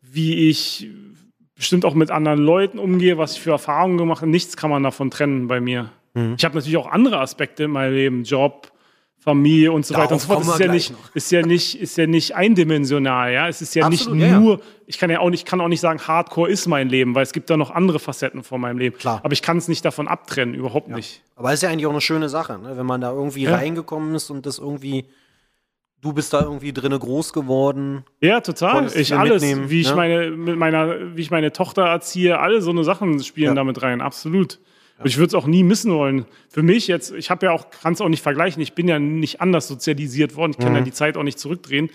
[0.00, 0.88] wie ich
[1.54, 4.30] bestimmt auch mit anderen Leuten umgehe, was ich für Erfahrungen gemacht habe.
[4.30, 5.90] Nichts kann man davon trennen bei mir.
[6.14, 6.34] Mhm.
[6.38, 8.72] Ich habe natürlich auch andere Aspekte in meinem Leben, Job,
[9.18, 10.40] Familie und so Darauf weiter und so fort.
[10.40, 13.48] Das ist ja, nicht, ist ja nicht, ist ja nicht eindimensional, ja.
[13.48, 14.64] Es ist ja Absolut, nicht nur, ja.
[14.86, 17.32] ich kann ja auch nicht, kann auch nicht sagen, Hardcore ist mein Leben, weil es
[17.32, 18.96] gibt da noch andere Facetten von meinem Leben.
[18.96, 19.20] Klar.
[19.22, 20.96] Aber ich kann es nicht davon abtrennen, überhaupt ja.
[20.96, 21.22] nicht.
[21.36, 22.78] Aber es ist ja eigentlich auch eine schöne Sache, ne?
[22.78, 23.54] wenn man da irgendwie ja.
[23.54, 25.04] reingekommen ist und das irgendwie
[26.00, 28.04] du bist da irgendwie drinne groß geworden.
[28.20, 28.90] Ja, total.
[28.94, 29.96] Ich alles, wie ich ne?
[29.96, 33.54] meine mit meiner, wie ich meine Tochter erziehe, alle so eine Sachen spielen ja.
[33.54, 34.00] damit rein.
[34.00, 34.54] Absolut.
[34.98, 35.04] Ja.
[35.04, 36.26] Und ich würde es auch nie missen wollen.
[36.48, 38.62] Für mich jetzt, ich habe ja auch, kann es auch nicht vergleichen.
[38.62, 40.52] Ich bin ja nicht anders sozialisiert worden.
[40.52, 40.78] Ich kann mhm.
[40.78, 41.90] ja die Zeit auch nicht zurückdrehen.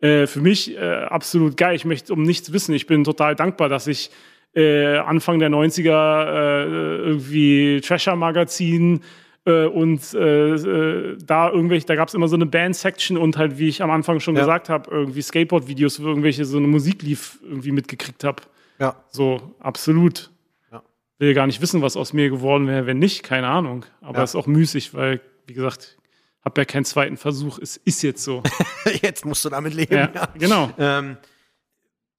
[0.00, 1.76] Äh, für mich äh, absolut geil.
[1.76, 2.74] Ich möchte um nichts wissen.
[2.74, 4.10] Ich bin total dankbar, dass ich
[4.54, 9.00] äh, Anfang der 90er äh, irgendwie Treasure-Magazin
[9.44, 13.58] äh, und äh, äh, da irgendwelche, da gab es immer so eine Band-Section und halt,
[13.58, 14.42] wie ich am Anfang schon ja.
[14.42, 18.42] gesagt habe, irgendwie Skateboard-Videos, wo irgendwelche so eine Musik lief, irgendwie mitgekriegt habe.
[18.78, 18.96] Ja.
[19.10, 20.30] So, absolut.
[20.70, 20.82] Ja.
[21.18, 23.84] Will gar nicht wissen, was aus mir geworden wäre, wenn nicht, keine Ahnung.
[24.00, 24.24] Aber ja.
[24.24, 25.96] ist auch müßig, weil, wie gesagt,
[26.44, 27.58] habe ja keinen zweiten Versuch.
[27.58, 28.42] Es ist jetzt so.
[29.02, 29.94] jetzt musst du damit leben.
[29.94, 30.28] Ja, ja.
[30.38, 30.70] genau.
[30.78, 31.16] Ähm,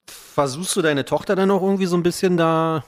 [0.08, 2.84] versuchst du deine Tochter dann auch irgendwie so ein bisschen da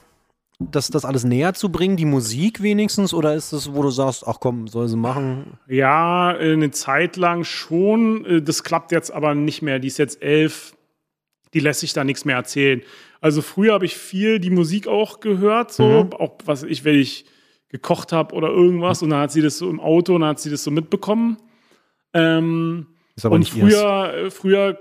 [0.59, 3.13] das, das alles näher zu bringen, die Musik wenigstens?
[3.13, 5.57] Oder ist es, wo du sagst, ach komm, soll sie machen?
[5.67, 8.25] Ja, eine Zeit lang schon.
[8.25, 9.79] Äh, das klappt jetzt aber nicht mehr.
[9.79, 10.75] Die ist jetzt elf.
[11.53, 12.81] Die lässt sich da nichts mehr erzählen.
[13.21, 16.13] Also früher habe ich viel die Musik auch gehört, so mhm.
[16.13, 17.25] auch was ich, wenn ich
[17.69, 20.39] gekocht habe oder irgendwas, und dann hat sie das so im Auto und dann hat
[20.39, 21.37] sie das so mitbekommen.
[22.13, 22.87] Ähm,
[23.23, 24.27] und früher, ihrs.
[24.27, 24.77] Äh, früher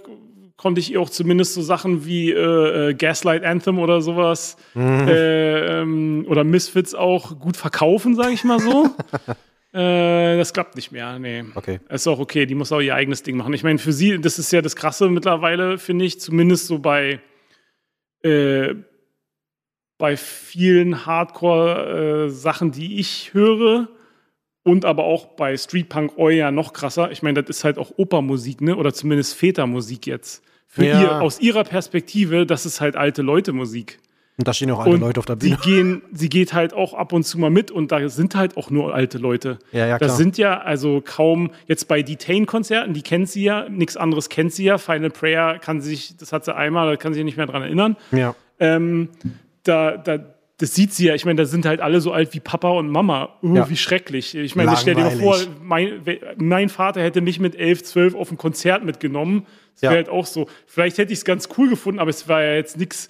[0.65, 5.07] konnte ich ihr auch zumindest so Sachen wie äh, äh, Gaslight Anthem oder sowas mhm.
[5.07, 8.89] äh, ähm, oder Misfits auch gut verkaufen, sage ich mal so.
[9.79, 11.45] äh, das klappt nicht mehr, nee.
[11.55, 11.81] Okay.
[11.91, 13.53] Ist auch okay, die muss auch ihr eigenes Ding machen.
[13.53, 17.21] Ich meine, für sie, das ist ja das Krasse mittlerweile, finde ich, zumindest so bei
[18.23, 18.75] äh,
[19.99, 23.89] bei vielen Hardcore-Sachen, die ich höre,
[24.63, 27.11] und aber auch bei Street Punk oh ja noch krasser.
[27.11, 28.77] Ich meine, das ist halt auch Opermusik, ne?
[28.77, 30.43] Oder zumindest Vätermusik jetzt.
[30.75, 31.03] Für ja.
[31.03, 34.01] ihr, aus ihrer Perspektive, das ist halt alte Leute Musik.
[34.37, 35.57] Und da stehen auch alte und Leute auf der Bühne.
[35.63, 38.57] Sie, gehen, sie geht halt auch ab und zu mal mit und da sind halt
[38.57, 39.61] auch nur alte Leute.
[39.71, 40.09] Ja, ja, klar.
[40.09, 44.53] Das sind ja also kaum, jetzt bei Detain-Konzerten, die kennt sie ja, nichts anderes kennt
[44.53, 44.79] sie ja.
[44.79, 47.63] Final Prayer kann sich, das hat sie einmal, da kann sie sich nicht mehr dran
[47.63, 47.97] erinnern.
[48.11, 48.35] Ja.
[48.59, 49.11] Ähm,
[49.63, 50.19] da, da,
[50.57, 52.89] das sieht sie ja, ich meine, da sind halt alle so alt wie Papa und
[52.89, 53.37] Mama.
[53.43, 53.71] Oh, ja.
[53.71, 54.35] wie schrecklich.
[54.35, 56.01] Ich meine, stell dir mal vor, mein,
[56.39, 59.47] mein, Vater hätte mich mit elf, zwölf auf ein Konzert mitgenommen.
[59.75, 59.97] Das wäre ja.
[59.99, 60.49] halt auch so.
[60.67, 63.09] Vielleicht hätte ich es ganz cool gefunden, aber es war ja jetzt nichts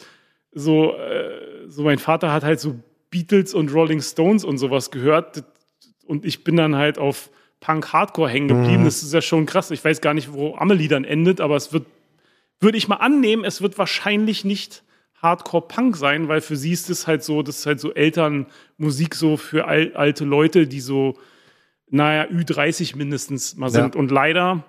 [0.52, 2.76] so, äh, so mein Vater hat halt so
[3.10, 5.44] Beatles und Rolling Stones und sowas gehört
[6.06, 7.30] und ich bin dann halt auf
[7.60, 8.82] Punk Hardcore hängen geblieben.
[8.82, 8.84] Mhm.
[8.84, 9.70] Das ist ja schon krass.
[9.70, 11.86] Ich weiß gar nicht, wo Amelie dann endet, aber es wird,
[12.60, 14.82] würde ich mal annehmen, es wird wahrscheinlich nicht
[15.22, 19.38] Hardcore-Punk sein, weil für sie ist es halt so, das ist halt so Elternmusik so
[19.38, 21.16] für al alte Leute, die so,
[21.88, 23.94] naja, Ü30 mindestens mal sind.
[23.94, 23.98] Ja.
[23.98, 24.64] Und leider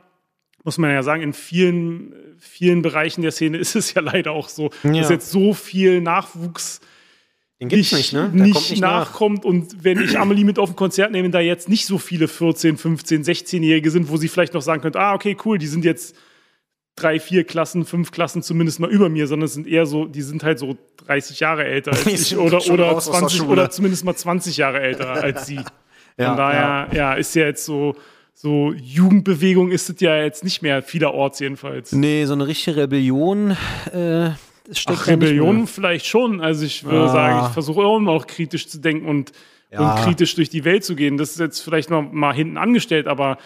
[0.65, 4.49] muss man ja sagen, in vielen, vielen Bereichen der Szene ist es ja leider auch
[4.49, 4.93] so, ja.
[4.93, 6.81] dass jetzt so viel Nachwuchs
[7.61, 8.29] den gibt's nicht, ne?
[8.33, 9.39] Der nicht, nicht nachkommt.
[9.39, 9.45] Nach.
[9.45, 12.75] Und wenn ich Amelie mit auf ein Konzert nehme, da jetzt nicht so viele 14,
[12.75, 16.17] 15, 16-Jährige sind, wo sie vielleicht noch sagen könnte, ah, okay, cool, die sind jetzt
[16.97, 20.21] drei, vier Klassen, fünf Klassen zumindest mal über mir, sondern es sind eher so, die
[20.21, 24.57] sind halt so 30 Jahre älter als ich oder, oder 20 oder zumindest mal 20
[24.57, 25.55] Jahre älter als sie.
[26.17, 26.93] Von ja, daher, ja.
[26.93, 27.95] ja, ist ja jetzt so,
[28.37, 31.93] so Jugendbewegung ist es ja jetzt nicht mehr vielerorts jedenfalls.
[31.93, 33.51] Nee, so eine richtige Rebellion
[33.93, 34.31] äh,
[34.71, 36.41] steckt Ach, Rebellion vielleicht schon.
[36.41, 37.13] Also ich würde ah.
[37.13, 39.31] sagen, ich versuche auch immer auch kritisch zu denken und,
[39.71, 39.79] ja.
[39.79, 41.15] und kritisch durch die Welt zu gehen.
[41.15, 43.37] Das ist jetzt vielleicht noch mal hinten angestellt, aber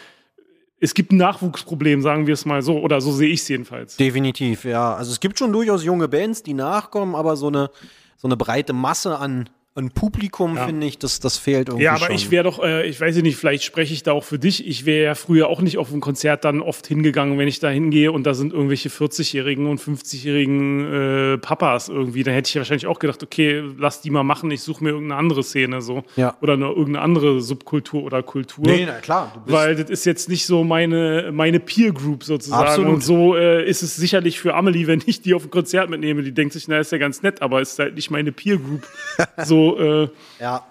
[0.79, 3.95] es gibt ein Nachwuchsproblem, sagen wir es mal so, oder so sehe ich es jedenfalls.
[3.95, 4.95] Definitiv, ja.
[4.95, 7.69] Also es gibt schon durchaus junge Bands, die nachkommen, aber so eine,
[8.17, 10.65] so eine breite Masse an ein Publikum, ja.
[10.65, 11.85] finde ich, das, das fehlt irgendwie.
[11.85, 12.15] Ja, aber schon.
[12.15, 14.67] ich wäre doch, äh, ich weiß nicht, vielleicht spreche ich da auch für dich.
[14.67, 17.69] Ich wäre ja früher auch nicht auf ein Konzert dann oft hingegangen, wenn ich da
[17.69, 22.23] hingehe und da sind irgendwelche 40-jährigen und 50-jährigen äh, Papas irgendwie.
[22.23, 25.19] Dann hätte ich wahrscheinlich auch gedacht, okay, lass die mal machen, ich suche mir irgendeine
[25.19, 26.03] andere Szene so.
[26.15, 26.35] Ja.
[26.41, 28.65] Oder eine, irgendeine andere Subkultur oder Kultur.
[28.65, 29.43] Nee, na klar.
[29.45, 32.67] Weil das ist jetzt nicht so meine, meine Peer Group sozusagen.
[32.67, 32.93] Absolut.
[32.95, 36.23] Und so äh, ist es sicherlich für Amelie, wenn ich die auf ein Konzert mitnehme,
[36.23, 38.87] die denkt sich, na, ist ja ganz nett, aber ist halt nicht meine Peer Group.
[39.45, 40.09] so äh,
[40.39, 40.63] ja.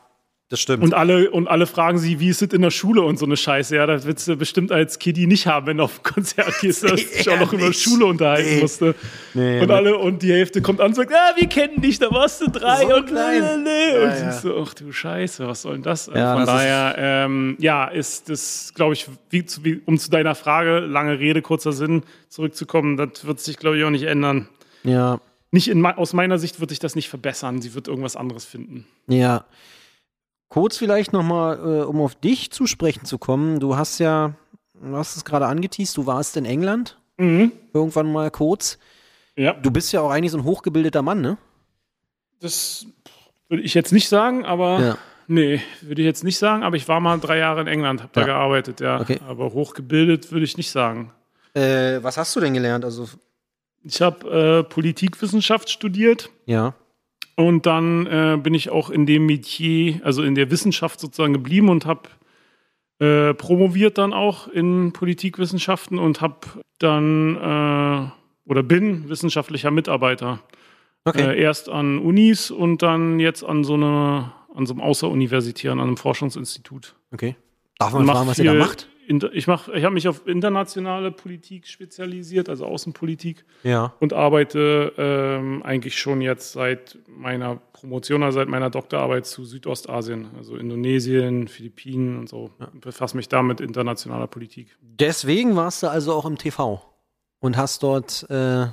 [0.51, 0.83] Das stimmt.
[0.83, 3.37] Und alle, und alle fragen sie, wie ist es in der Schule und so eine
[3.37, 3.77] Scheiße.
[3.77, 6.85] Ja, das willst du bestimmt als Kiddie nicht haben, wenn du auf ein Konzert gehst,
[6.85, 8.61] dass du dich auch noch über Schule unterhalten nee.
[8.63, 8.95] musste.
[9.35, 12.11] Nee, und alle, und die Hälfte kommt an und sagt, ah, wir kennen dich, da
[12.11, 13.63] warst du drei so und klein.
[13.63, 14.33] Nee, ja, und ja.
[14.33, 16.07] siehst du, ach du Scheiße, was soll denn das?
[16.07, 20.35] Ja, Von das daher, ähm, ja, ist das, glaube ich, wie, wie, um zu deiner
[20.35, 24.49] Frage, lange Rede, kurzer Sinn, zurückzukommen, das wird sich, glaube ich, auch nicht ändern.
[24.83, 25.21] Ja
[25.51, 27.63] nicht in, aus meiner Sicht wird sich das nicht verbessern.
[27.63, 28.87] Sie wird irgendwas anderes finden.
[29.07, 29.45] Ja.
[30.49, 33.61] Kurz vielleicht nochmal, äh, um auf dich zu sprechen zu kommen.
[33.61, 34.35] Du hast ja,
[34.75, 36.99] du hast es gerade angeteased, du warst in England.
[37.19, 37.53] Mhm.
[37.73, 38.79] Irgendwann mal kurz.
[39.37, 39.53] Ja.
[39.53, 41.39] Du bist ja auch eigentlich so ein hochgebildeter Mann, ne?
[42.41, 42.87] Das
[43.49, 44.99] würde ich jetzt nicht sagen, aber ja.
[45.27, 46.63] nee, würde ich jetzt nicht sagen.
[46.63, 49.01] Aber ich war mal drei Jahre in England, habe da gearbeitet, ja.
[49.01, 49.19] Okay.
[49.27, 51.13] Aber hochgebildet würde ich nicht sagen.
[51.55, 52.85] Äh, was hast du denn gelernt?
[52.85, 53.09] Also
[53.83, 56.31] ich habe äh, Politikwissenschaft studiert.
[56.47, 56.75] Ja.
[57.37, 61.69] Und dann äh, bin ich auch in dem Metier, also in der Wissenschaft sozusagen geblieben
[61.69, 62.09] und habe
[62.99, 66.39] äh, promoviert dann auch in Politikwissenschaften und habe
[66.79, 70.41] dann äh, oder bin wissenschaftlicher Mitarbeiter.
[71.05, 71.35] Okay.
[71.35, 75.87] Äh, erst an Unis und dann jetzt an so einer an so einem außeruniversitären, an
[75.87, 76.97] einem Forschungsinstitut.
[77.13, 77.37] Okay.
[77.79, 78.89] Darf man fragen, was ihr da macht?
[79.09, 83.45] Ich mach, ich habe mich auf internationale Politik spezialisiert, also Außenpolitik.
[83.63, 83.95] Ja.
[84.01, 90.29] Und arbeite ähm, eigentlich schon jetzt seit meiner Promotion, also seit meiner Doktorarbeit zu Südostasien,
[90.37, 92.51] also Indonesien, Philippinen und so.
[92.61, 92.69] Ja.
[92.75, 94.77] Befasse mich da mit internationaler Politik.
[94.81, 96.83] Deswegen warst du also auch im TV
[97.41, 98.67] und hast dort äh,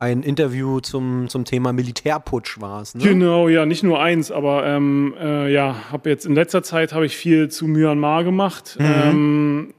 [0.00, 2.94] ein Interview zum, zum Thema Militärputsch war es.
[2.94, 3.02] Ne?
[3.02, 7.06] Genau, ja, nicht nur eins, aber ähm, äh, ja, habe jetzt in letzter Zeit habe
[7.06, 8.76] ich viel zu Myanmar gemacht.
[8.78, 8.84] Mhm.
[8.86, 9.74] Ähm,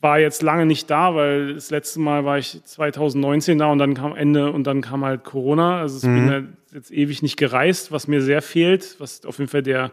[0.00, 3.94] war jetzt lange nicht da, weil das letzte Mal war ich 2019 da und dann
[3.94, 5.80] kam Ende und dann kam halt Corona.
[5.80, 6.14] Also ich mhm.
[6.14, 9.90] bin halt jetzt ewig nicht gereist, was mir sehr fehlt, was auf jeden Fall der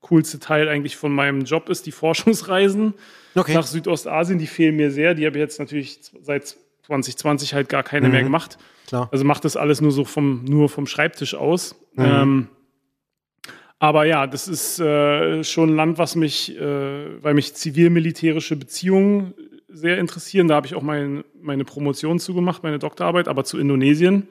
[0.00, 2.94] coolste Teil eigentlich von meinem Job ist, die Forschungsreisen
[3.36, 3.54] okay.
[3.54, 5.14] nach Südostasien, die fehlen mir sehr.
[5.14, 8.12] Die habe ich jetzt natürlich seit 2020 halt gar keine mhm.
[8.12, 8.58] mehr gemacht.
[8.86, 9.08] Klar.
[9.12, 11.76] Also macht das alles nur so vom, nur vom Schreibtisch aus.
[11.94, 12.04] Mhm.
[12.04, 12.48] Ähm,
[13.78, 19.34] aber ja, das ist äh, schon ein Land, was mich, äh, weil mich zivil-militärische Beziehungen
[19.68, 20.48] sehr interessieren.
[20.48, 24.28] Da habe ich auch mein, meine Promotion zugemacht, meine Doktorarbeit, aber zu Indonesien.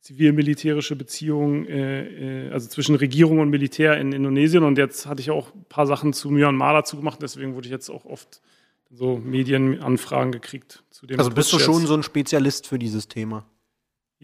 [0.00, 4.62] Zivil-militärische Beziehungen, äh, äh, also zwischen Regierung und Militär in Indonesien.
[4.62, 7.20] Und jetzt hatte ich auch ein paar Sachen zu Myanmar dazu gemacht.
[7.22, 8.42] Deswegen wurde ich jetzt auch oft
[8.90, 11.18] so Medienanfragen gekriegt zu dem.
[11.18, 11.66] Also bist Prozess.
[11.66, 13.46] du schon so ein Spezialist für dieses Thema?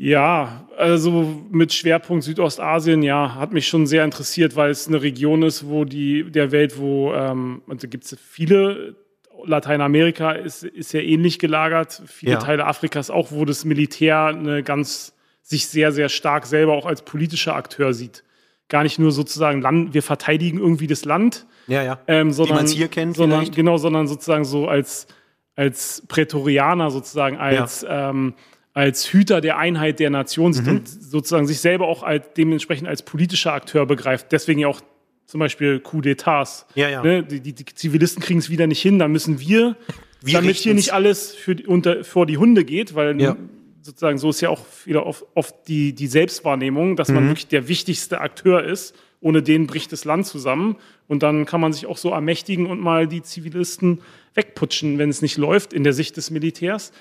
[0.03, 5.43] Ja, also mit Schwerpunkt Südostasien, ja, hat mich schon sehr interessiert, weil es eine Region
[5.43, 8.97] ist, wo die der Welt, wo ähm, also gibt es viele
[9.45, 12.39] Lateinamerika ist, ist ja ähnlich gelagert, viele ja.
[12.39, 15.13] Teile Afrikas auch, wo das Militär eine ganz
[15.43, 18.25] sich sehr, sehr stark selber auch als politischer Akteur sieht.
[18.71, 21.99] Gar nicht nur sozusagen Land, wir verteidigen irgendwie das Land, ja, ja.
[22.07, 25.09] Ähm, sondern, Wie man es hier kennt, sondern, genau, sondern sozusagen so als,
[25.57, 28.09] als Prätorianer sozusagen, als ja.
[28.09, 28.33] ähm,
[28.73, 33.03] als Hüter der Einheit der Nation sieht und sozusagen sich selber auch als, dementsprechend als
[33.03, 34.31] politischer Akteur begreift.
[34.33, 34.81] Deswegen ja auch
[35.27, 36.67] zum Beispiel Coup d'Etats.
[36.75, 37.03] Ja, ja.
[37.03, 37.23] Ne?
[37.23, 39.77] Die, die, die Zivilisten kriegen es wieder nicht hin, dann müssen wir,
[40.23, 43.37] Wir damit hier nicht alles für, unter, vor die Hunde geht, weil Ja.
[43.83, 47.69] sozusagen so ist ja auch wieder oft, oft die, die Selbstwahrnehmung, dass man wirklich der
[47.69, 48.95] wichtigste Akteur ist.
[49.23, 50.77] Ohne den bricht das Land zusammen.
[51.07, 54.01] Und dann kann man sich auch so ermächtigen und mal die Zivilisten
[54.35, 56.93] wegputschen, wenn es nicht läuft, in der Sicht des Militärs.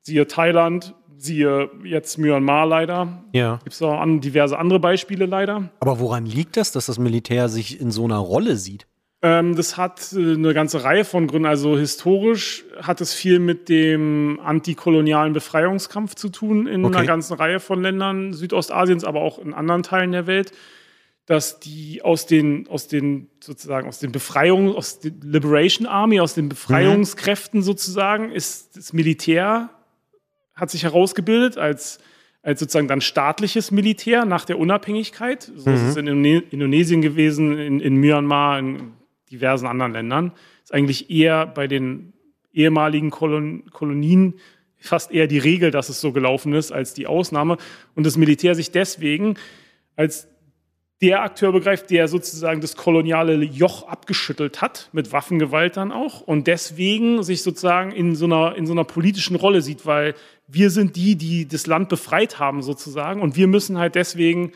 [0.00, 3.24] Siehe Thailand, siehe jetzt Myanmar leider.
[3.32, 3.58] Ja.
[3.64, 5.70] Gibt es auch an, diverse andere Beispiele leider.
[5.80, 8.86] Aber woran liegt das, dass das Militär sich in so einer Rolle sieht?
[9.24, 11.46] Ähm, das hat äh, eine ganze Reihe von Gründen.
[11.46, 16.96] Also historisch hat es viel mit dem antikolonialen Befreiungskampf zu tun in Okay.
[16.96, 20.50] einer ganzen Reihe von Ländern Südostasiens, aber auch in anderen Teilen der Welt,
[21.26, 26.34] dass die aus den, aus den sozusagen aus den Befreiungen, aus der Liberation Army, aus
[26.34, 29.70] den Befreiungskräften sozusagen, ist das Militär
[30.54, 31.98] hat sich herausgebildet als
[32.42, 35.50] als sozusagen dann staatliches Militär nach der Unabhängigkeit.
[35.54, 38.94] So ist es in Indone- Indonesien gewesen, in, in Myanmar, in
[39.30, 40.32] diversen anderen Ländern.
[40.64, 42.12] Ist eigentlich eher bei den
[42.52, 44.34] ehemaligen Kolon Kolonien
[44.78, 47.58] fast eher die Regel, dass es so gelaufen ist, als die Ausnahme.
[47.94, 49.36] Und das Militär sich deswegen
[49.94, 50.26] als
[51.00, 56.46] der Akteur begreift, der sozusagen das koloniale Joch abgeschüttelt hat, mit Waffengewalt dann auch, und
[56.46, 60.14] deswegen sich sozusagen in so einer, in so einer politischen Rolle sieht, weil
[60.46, 64.52] wir sind die, die das Land befreit haben sozusagen, und wir müssen halt deswegen,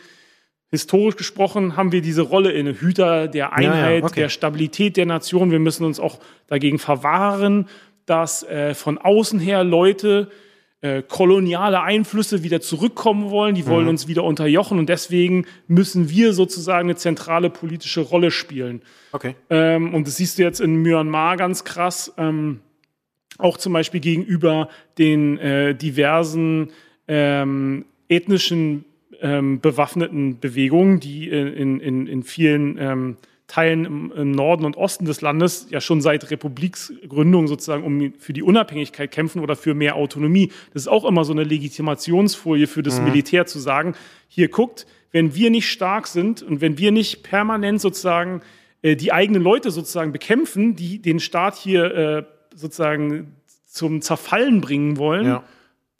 [0.70, 4.20] historisch gesprochen, haben wir diese Rolle inne, Hüter der Einheit, okay.
[4.22, 5.50] der Stabilität der Nation.
[5.50, 6.18] Wir müssen uns auch
[6.48, 7.68] dagegen verwahren,
[8.04, 10.28] dass äh, von außen her Leute
[10.80, 16.32] äh, koloniale Einflüsse wieder zurückkommen wollen, die wollen uns wieder unterjochen und deswegen müssen wir
[16.32, 18.82] sozusagen eine zentrale politische Rolle spielen.
[19.12, 19.34] Okay.
[19.48, 22.60] Ähm, und das siehst du jetzt in Myanmar ganz krass, ähm,
[23.38, 24.68] auch zum Beispiel gegenüber
[24.98, 26.70] den äh, diversen
[27.08, 28.84] ähm, ethnischen
[29.20, 35.04] ähm, bewaffneten Bewegungen, die in, in, in vielen ähm, Teilen im, im Norden und Osten
[35.04, 39.94] des Landes ja schon seit Republiksgründung sozusagen um, für die Unabhängigkeit kämpfen oder für mehr
[39.94, 40.48] Autonomie.
[40.72, 43.94] Das ist auch immer so eine Legitimationsfolie für das Militär zu sagen,
[44.28, 48.42] hier guckt, wenn wir nicht stark sind und wenn wir nicht permanent sozusagen
[48.82, 52.22] äh, die eigenen Leute sozusagen bekämpfen, die den Staat hier äh,
[52.56, 55.42] sozusagen zum Zerfallen bringen wollen, Ja.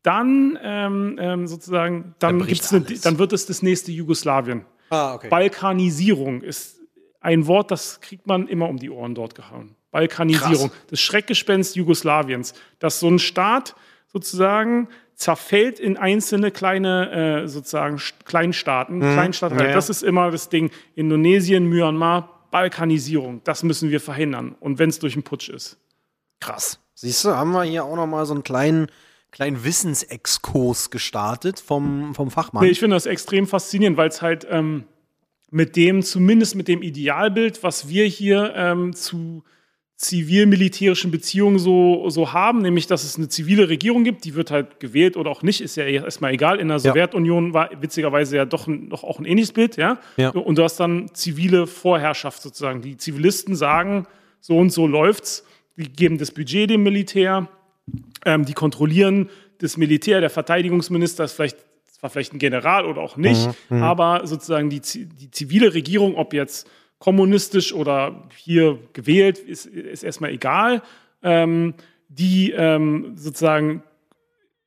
[0.03, 4.65] dann ähm, ähm, sozusagen, dann, gibt's eine, dann wird es das nächste Jugoslawien.
[4.91, 5.29] Ah, okay.
[5.29, 6.81] Balkanisierung ist
[7.21, 9.75] ein Wort, das kriegt man immer um die Ohren dort gehauen.
[9.91, 10.87] Balkanisierung, Krass.
[10.91, 13.75] das Schreckgespenst Jugoslawiens, dass so ein Staat
[14.07, 19.57] sozusagen zerfällt in einzelne kleine äh, sozusagen Kleinstaaten, Kleinstaaten.
[19.57, 19.63] Mhm.
[19.63, 19.75] Ja, ja.
[19.75, 20.71] Das ist immer das Ding.
[20.95, 24.55] Indonesien, Myanmar, Balkanisierung, das müssen wir verhindern.
[24.61, 25.79] Und wenn es durch einen Putsch ist.
[26.41, 26.81] Krass.
[26.95, 28.87] Siehst du, haben wir hier auch noch mal so einen kleinen,
[29.33, 32.65] kleinen Wissensexkurs gestartet vom, vom Fachmann.
[32.65, 34.85] Nee, ich finde das extrem faszinierend, weil es halt ähm,
[35.51, 39.45] mit dem, zumindest mit dem Idealbild, was wir hier ähm, zu
[39.97, 44.79] zivil-militärischen Beziehungen so, so haben, nämlich dass es eine zivile Regierung gibt, die wird halt
[44.79, 46.61] gewählt oder auch nicht, ist ja erstmal egal.
[46.61, 46.79] In der.
[46.79, 49.99] Sowjetunion war witzigerweise ja doch, ein- doch auch ein ähnliches Bild, ja?
[50.17, 50.31] Ja.
[50.31, 52.83] Und du hast dann zivile Vorherrschaft sozusagen.
[52.83, 54.07] Die Zivilisten sagen,
[54.41, 55.45] so und so läuft's,
[55.77, 57.49] die geben das Budget dem Militär,
[58.25, 63.17] ähm, die kontrollieren das Militär, der Verteidigungsminister ist vielleicht, zwar vielleicht ein General oder auch
[63.17, 70.03] nicht, aber sozusagen die, die zivile Regierung, ob jetzt kommunistisch oder hier gewählt, ist, ist
[70.03, 70.83] erstmal egal.
[71.23, 71.75] Ähm,
[72.09, 73.83] die ähm, sozusagen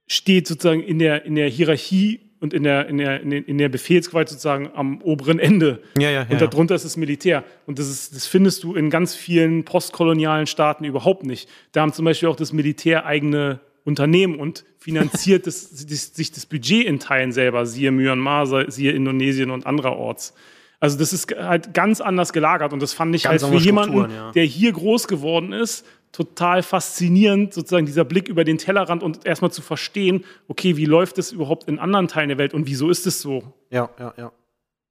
[0.07, 4.30] steht sozusagen in der, in der Hierarchie und in der, in, der, in, der, Befehlsgewalt
[4.30, 5.82] sozusagen am oberen Ende.
[5.98, 7.44] Ja, ja, ja, Und darunter ist das Militär.
[7.66, 11.49] Und das, ist, das findest du in ganz vielen postkolonialen Staaten überhaupt nicht.
[11.74, 16.45] Da haben zum Beispiel auch das Militär eigene Unternehmen und finanziert das, das, sich das
[16.45, 20.34] Budget in Teilen selber, siehe Myanmar, siehe Indonesien und andererorts.
[20.80, 24.10] Also das ist halt ganz anders gelagert und das fand ich Ganz halt für jemanden,
[24.11, 24.32] ja.
[24.32, 29.52] der hier groß geworden ist, total faszinierend, sozusagen dieser Blick über den Tellerrand und erstmal
[29.52, 33.06] zu verstehen, okay, wie läuft es überhaupt in anderen Teilen der Welt und wieso ist
[33.06, 33.53] es so?
[33.69, 34.31] Ja, ja, ja.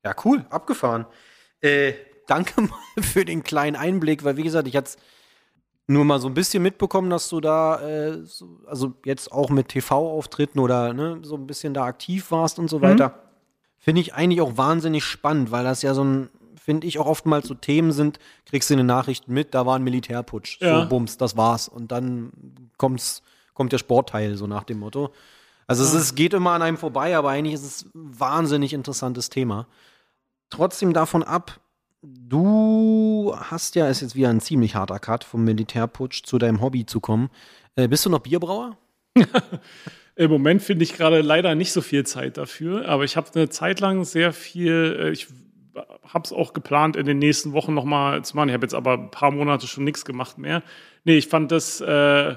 [0.05, 1.07] Ja, cool, abgefahren.
[1.61, 1.93] Äh,
[2.27, 4.93] danke mal für den kleinen Einblick, weil wie gesagt, ich hatte
[5.89, 9.69] nur mal so ein bisschen mitbekommen, dass du da, äh, so, also jetzt auch mit
[9.69, 13.23] TV-Auftritten oder ne, so ein bisschen da aktiv warst und so weiter.
[13.79, 16.29] Finde ich eigentlich auch wahnsinnig spannend, weil das ja so ein,
[16.69, 19.77] finde ich auch oftmals so Themen sind, kriegst du in den Nachrichten mit, da war
[19.77, 20.61] ein Militärputsch.
[20.61, 20.83] Ja.
[20.83, 21.67] So, bums, das war's.
[21.67, 22.31] Und dann
[22.77, 23.23] kommt's,
[23.55, 25.15] kommt der Sportteil, so nach dem Motto.
[25.67, 29.31] Also es ist, geht immer an einem vorbei, aber eigentlich ist es ein wahnsinnig interessantes
[29.31, 29.67] Thema.
[30.51, 31.59] Trotzdem davon ab,
[32.03, 36.85] du hast ja, ist jetzt wieder ein ziemlich harter Cut vom Militärputsch zu deinem Hobby
[36.85, 37.31] zu kommen.
[37.77, 38.77] Äh, bist du noch Bierbrauer?
[40.17, 43.49] Im Moment finde ich gerade leider nicht so viel Zeit dafür, aber ich habe eine
[43.49, 45.29] Zeit lang sehr viel, äh, ich
[46.09, 48.49] habe es auch geplant, in den nächsten Wochen nochmal zu machen.
[48.49, 50.63] Ich habe jetzt aber ein paar Monate schon nichts gemacht mehr.
[51.05, 52.37] Nee, ich fand das äh,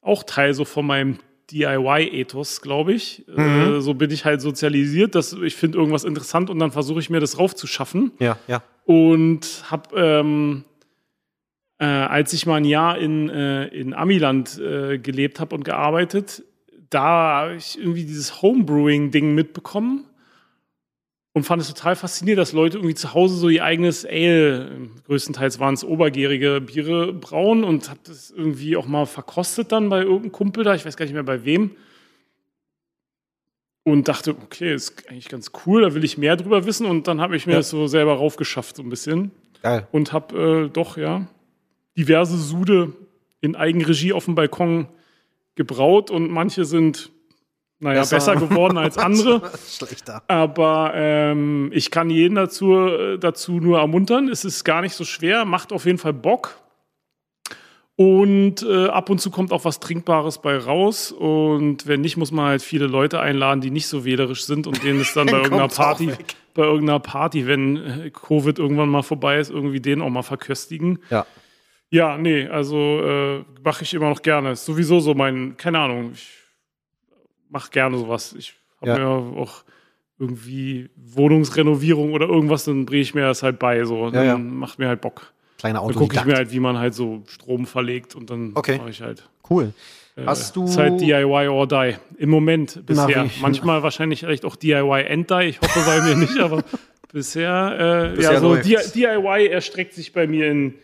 [0.00, 1.18] auch Teil so von meinem
[1.50, 3.24] DIY-Ethos, glaube ich.
[3.34, 3.76] Mhm.
[3.76, 7.10] Äh, so bin ich halt sozialisiert, dass ich finde irgendwas interessant und dann versuche ich
[7.10, 8.12] mir das raufzuschaffen.
[8.18, 8.62] Ja, ja.
[8.84, 10.64] Und habe, ähm,
[11.78, 16.44] äh, als ich mal ein Jahr in, äh, in Amiland äh, gelebt habe und gearbeitet,
[16.90, 20.04] da habe ich irgendwie dieses Homebrewing-Ding mitbekommen
[21.36, 25.60] und fand es total faszinierend, dass Leute irgendwie zu Hause so ihr eigenes Ale, größtenteils
[25.60, 30.32] waren es obergärige Biere brauen und habe das irgendwie auch mal verkostet dann bei irgendeinem
[30.32, 31.72] Kumpel da, ich weiß gar nicht mehr bei wem.
[33.84, 37.20] Und dachte, okay, ist eigentlich ganz cool, da will ich mehr drüber wissen und dann
[37.20, 37.58] habe ich mir ja.
[37.58, 39.30] das so selber raufgeschafft so ein bisschen.
[39.60, 39.86] Geil.
[39.92, 41.26] Und habe äh, doch, ja,
[41.98, 42.94] diverse Sude
[43.42, 44.88] in Eigenregie auf dem Balkon
[45.54, 47.10] gebraut und manche sind
[47.78, 49.50] naja, besser, besser geworden als andere.
[49.68, 50.22] Schlechter.
[50.28, 54.28] Aber ähm, ich kann jeden dazu, äh, dazu nur ermuntern.
[54.28, 56.56] Es ist gar nicht so schwer, macht auf jeden Fall Bock.
[57.98, 61.12] Und äh, ab und zu kommt auch was Trinkbares bei raus.
[61.12, 64.82] Und wenn nicht, muss man halt viele Leute einladen, die nicht so wählerisch sind und
[64.82, 66.12] denen es dann bei irgendeiner Party,
[66.54, 70.98] bei irgendeiner Party, wenn äh, Covid irgendwann mal vorbei ist, irgendwie den auch mal verköstigen.
[71.10, 71.26] Ja.
[71.88, 74.52] Ja, nee, also äh, mache ich immer noch gerne.
[74.52, 76.28] Ist sowieso so mein, keine Ahnung, ich
[77.48, 78.34] mache gerne sowas.
[78.38, 78.98] Ich habe ja.
[78.98, 79.64] mir auch
[80.18, 83.84] irgendwie Wohnungsrenovierung oder irgendwas, dann bringe ich mir das halt bei.
[83.84, 84.08] So.
[84.08, 84.38] Ja, ja.
[84.38, 85.32] macht mir halt Bock.
[85.58, 85.92] Kleine Auto.
[85.92, 88.78] Dann gucke ich mir halt, wie man halt so Strom verlegt und dann okay.
[88.78, 89.28] mache ich halt.
[89.48, 89.72] Cool.
[90.16, 90.64] Äh, Hast du.
[90.64, 91.96] Ist halt DIY or die.
[92.18, 93.24] Im Moment bisher.
[93.24, 95.44] Na, Manchmal wahrscheinlich vielleicht auch DIY and die.
[95.44, 96.62] Ich hoffe bei mir nicht, aber
[97.12, 98.92] bisher, äh, bisher ja, so läuft's.
[98.92, 100.74] DIY erstreckt sich bei mir in,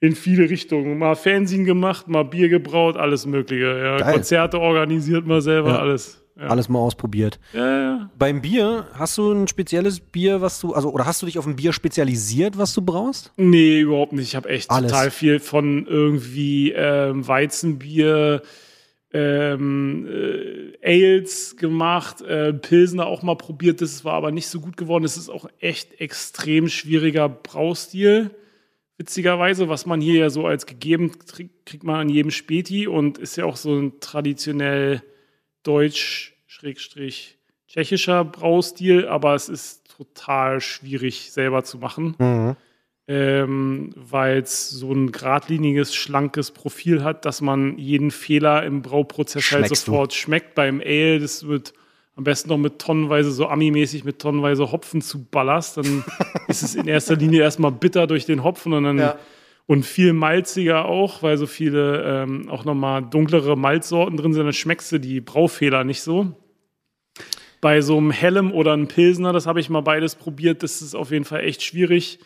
[0.00, 0.98] in viele Richtungen.
[0.98, 3.98] Mal Fernsehen gemacht, mal Bier gebraut, alles Mögliche.
[4.00, 4.12] Ja.
[4.12, 5.78] Konzerte organisiert mal selber, ja.
[5.78, 6.24] alles.
[6.38, 6.46] Ja.
[6.46, 7.40] Alles mal ausprobiert.
[7.52, 8.10] Ja, ja.
[8.16, 11.48] Beim Bier, hast du ein spezielles Bier, was du, also, oder hast du dich auf
[11.48, 13.32] ein Bier spezialisiert, was du brauchst?
[13.36, 14.28] Nee, überhaupt nicht.
[14.28, 14.92] Ich habe echt Alles.
[14.92, 18.42] total viel von irgendwie ähm, Weizenbier,
[19.12, 23.80] ähm, äh, Ales gemacht, äh, Pilsner auch mal probiert.
[23.80, 25.02] Das war aber nicht so gut geworden.
[25.02, 28.30] Das ist auch echt extrem schwieriger Braustil.
[28.98, 31.12] Witzigerweise, was man hier ja so als gegeben
[31.64, 35.04] kriegt man an jedem Späti und ist ja auch so ein traditionell
[35.62, 42.56] deutsch-tschechischer Braustil, aber es ist total schwierig selber zu machen, mhm.
[43.06, 49.52] ähm, weil es so ein geradliniges, schlankes Profil hat, dass man jeden Fehler im Brauprozess
[49.52, 50.16] halt Schmeckst halt sofort du?
[50.16, 50.56] schmeckt.
[50.56, 51.72] Beim Ale, das wird
[52.18, 56.04] am besten noch mit tonnenweise, so Ami-mäßig mit tonnenweise Hopfen zu ballerst, dann
[56.48, 59.16] ist es in erster Linie erstmal bitter durch den Hopfen und dann ja
[59.68, 64.54] und viel malziger auch, weil so viele ähm, auch nochmal dunklere Malzsorten drin sind, dann
[64.54, 66.32] schmeckst du die Braufehler nicht so.
[67.60, 70.94] Bei so einem Hellem oder einem Pilsner, das habe ich mal beides probiert, das ist
[70.94, 72.18] auf jeden Fall echt schwierig.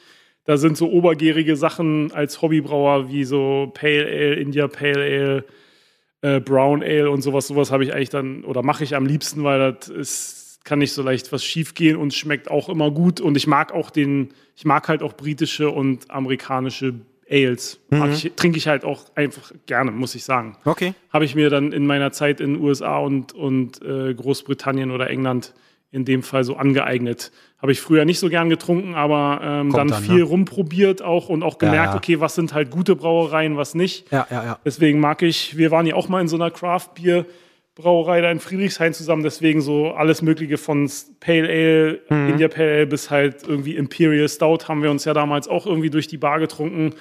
[0.45, 5.45] Da sind so obergärige Sachen als Hobbybrauer wie so Pale Ale, India Pale Ale,
[6.23, 7.47] äh, Brown Ale und sowas.
[7.47, 10.93] Sowas habe ich eigentlich dann oder mache ich am liebsten, weil das ist, kann nicht
[10.93, 13.21] so leicht was schief gehen und schmeckt auch immer gut.
[13.21, 16.95] Und ich mag auch den, ich mag halt auch britische und amerikanische
[17.29, 17.81] Ales.
[17.91, 18.13] Mhm.
[18.13, 20.57] Ich, trinke ich halt auch einfach gerne, muss ich sagen.
[20.65, 20.95] Okay.
[21.13, 25.11] Habe ich mir dann in meiner Zeit in den USA und, und äh, Großbritannien oder
[25.11, 25.55] England
[25.93, 27.31] in dem Fall so angeeignet.
[27.59, 30.23] Habe ich früher nicht so gern getrunken, aber ähm, dann, dann, viel ne?
[30.23, 31.97] rumprobiert auch und auch gemerkt, ja, ja.
[31.97, 34.11] okay, was sind halt gute Brauereien, was nicht.
[34.11, 34.59] Ja, ja, ja.
[34.65, 37.27] Deswegen mag ich, wir waren ja auch mal in so einer Craft Beer
[37.75, 40.91] Brauerei da in Friedrichshain zusammen, deswegen so alles Mögliche von
[41.21, 42.31] Pale Ale, mhm.
[42.31, 45.89] India Pale Ale bis halt irgendwie Imperial Stout haben wir uns ja damals auch irgendwie
[45.89, 46.95] durch die Bar getrunken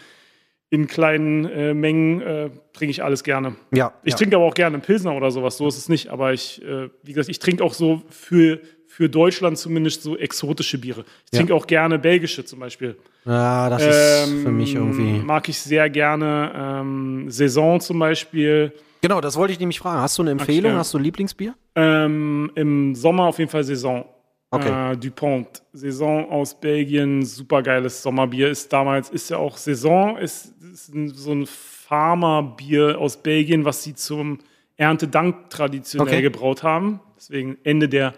[0.71, 3.57] in kleinen äh, Mengen äh, trinke ich alles gerne.
[3.75, 3.93] Ja.
[4.03, 4.17] Ich ja.
[4.17, 6.07] trinke aber auch gerne Pilsner oder sowas, so ist es nicht.
[6.07, 8.61] Aber ich, äh, wie gesagt, ich trinke auch so für,
[8.91, 11.05] für Deutschland zumindest so exotische Biere.
[11.25, 11.55] Ich trinke ja.
[11.57, 12.97] auch gerne belgische zum Beispiel.
[13.23, 15.23] Ja, das ist ähm, für mich irgendwie.
[15.25, 16.51] Mag ich sehr gerne.
[16.53, 18.73] Ähm, Saison zum Beispiel.
[18.99, 20.01] Genau, das wollte ich nämlich fragen.
[20.01, 20.73] Hast du eine Empfehlung?
[20.73, 21.55] Hast du ein Lieblingsbier?
[21.75, 24.03] Ähm, Im Sommer auf jeden Fall Saison.
[24.49, 24.91] Okay.
[24.91, 28.49] Äh, Dupont, Saison aus Belgien, supergeiles Sommerbier.
[28.49, 33.95] Ist damals, ist ja auch Saison, ist, ist so ein Farmerbier aus Belgien, was sie
[33.95, 34.39] zum
[34.75, 36.21] Erntedank traditionell okay.
[36.21, 36.99] gebraut haben.
[37.15, 38.13] Deswegen Ende der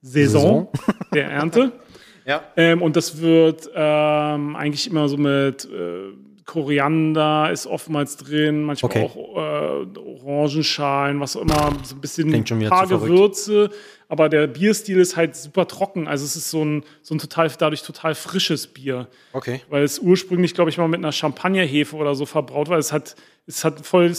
[0.00, 0.96] Saison, Saison.
[1.14, 1.72] der Ernte.
[2.26, 2.42] ja.
[2.56, 6.12] Ähm, und das wird ähm, eigentlich immer so mit äh,
[6.48, 9.04] Koriander ist oftmals drin, manchmal Okay.
[9.04, 12.86] auch äh, Orangenschalen, was auch immer, so ein bisschen wieder paar.
[12.86, 13.68] Gewürze.
[14.08, 16.08] Aber der Bierstil ist halt super trocken.
[16.08, 19.08] Also es ist so ein, so ein total, dadurch total frisches Bier.
[19.34, 19.60] Okay.
[19.68, 22.78] Weil es ursprünglich, glaube ich, mal mit einer Champagnerhefe oder so verbraut war.
[22.78, 23.14] Es hat,
[23.46, 24.10] es hat voll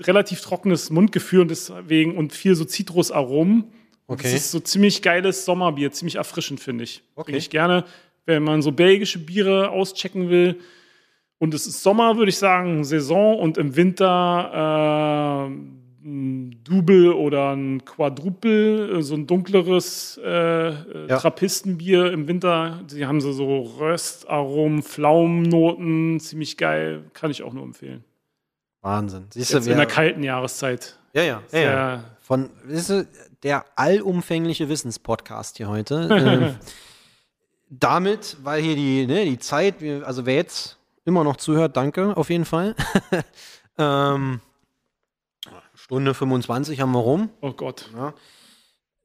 [0.00, 3.64] relativ trockenes Mundgefühl und deswegen und viel so Zitrusaromen.
[4.08, 4.26] Okay.
[4.26, 7.02] Es ist so ziemlich geiles Sommerbier, ziemlich erfrischend, finde ich.
[7.14, 7.26] Okay.
[7.26, 7.84] Finde ich gerne,
[8.26, 10.58] wenn man so belgische Biere auschecken will.
[11.38, 15.52] Und es ist Sommer, würde ich sagen, Saison und im Winter äh,
[16.04, 20.70] ein Double oder ein Quadruple, äh, so ein dunkleres äh,
[21.06, 21.18] Ja.
[21.18, 22.80] Trappistenbier im Winter.
[22.90, 28.04] Die haben so, so Röstaromen, Pflaumennoten, ziemlich geil, kann ich auch nur empfehlen.
[28.80, 29.26] Wahnsinn.
[29.30, 30.96] Siehst Jetzt du, in der kalten Jahreszeit.
[31.12, 32.04] ja, ja, ja, ja.
[32.22, 33.06] Von, siehst du,
[33.42, 36.08] der allumfängliche Wissenspodcast hier heute.
[36.10, 36.56] ähm,
[37.70, 42.30] damit, weil hier die, ne, die Zeit, also wer jetzt immer noch zuhört, danke auf
[42.30, 42.74] jeden Fall.
[43.78, 44.40] ähm,
[45.74, 47.30] Stunde 25 haben wir rum.
[47.40, 47.90] oh Gott.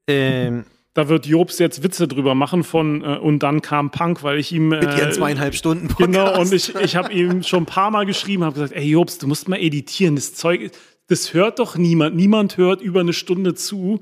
[0.07, 4.37] Ähm, Da wird Jobs jetzt Witze drüber machen von äh, und dann kam Punk, weil
[4.37, 6.11] ich ihm mit äh, ihren zweieinhalb Stunden Podcast.
[6.11, 9.17] Genau, und ich, ich habe ihm schon ein paar Mal geschrieben, habe gesagt, ey Jobs,
[9.17, 10.71] du musst mal editieren, das Zeug,
[11.07, 14.01] das hört doch niemand, niemand hört über eine Stunde zu.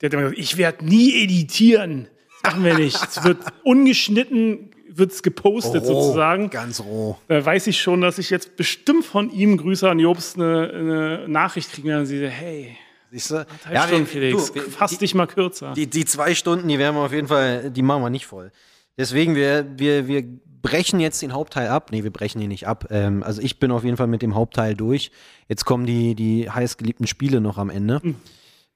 [0.00, 2.08] Der hat immer gesagt, ich werde nie editieren.
[2.42, 2.98] Das machen wir nicht.
[3.02, 6.50] Es wird ungeschnitten, wird es gepostet roh, sozusagen.
[6.50, 7.16] Ganz roh.
[7.28, 11.28] Da weiß ich schon, dass ich jetzt bestimmt von ihm, Grüße an Jobs, eine, eine
[11.28, 12.00] Nachricht kriegen werde.
[12.00, 12.76] Und sie sagt, hey,
[13.10, 13.46] Siehst du?
[13.72, 15.72] Ja, Stunden, Felix, du, fass dich mal kürzer.
[15.74, 18.52] Die, die zwei Stunden, die werden wir auf jeden Fall, die machen wir nicht voll.
[18.96, 20.22] Deswegen, wir, wir, wir
[20.62, 21.90] brechen jetzt den Hauptteil ab.
[21.90, 22.86] Nee, wir brechen ihn nicht ab.
[22.90, 25.10] Ähm, also ich bin auf jeden Fall mit dem Hauptteil durch.
[25.48, 28.00] Jetzt kommen die, die heißgeliebten Spiele noch am Ende.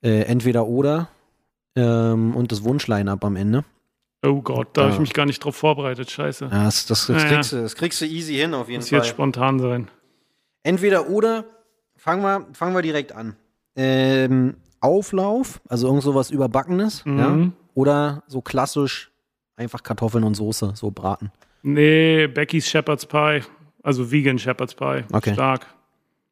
[0.03, 1.09] Äh, entweder oder
[1.77, 3.65] ähm, und das Wunschline-Up am Ende.
[4.25, 5.01] oh Gott, da habe ich Ja.
[5.03, 6.47] mich gar nicht drauf vorbereitet, scheiße.
[6.51, 8.91] Ja, das, das, das, Ja, kriegst, du, das kriegst du easy hin auf jeden Muss
[8.91, 9.11] jetzt Fall.
[9.15, 9.89] spontan sein.
[10.63, 11.45] Entweder oder,
[11.97, 13.37] fangen wir, fangen wir direkt an.
[13.77, 17.19] Ähm, Auflauf, also irgend sowas Überbackenes, Mhm.
[17.19, 17.49] ja?
[17.75, 19.11] Oder so klassisch
[19.57, 21.33] einfach Kartoffeln und Soße, so braten.
[21.63, 23.41] Nee, Becky's Shepherd's Pie.
[23.83, 25.05] Also Vegan Shepherd's Pie.
[25.13, 25.35] Okay.
[25.35, 25.67] Stark.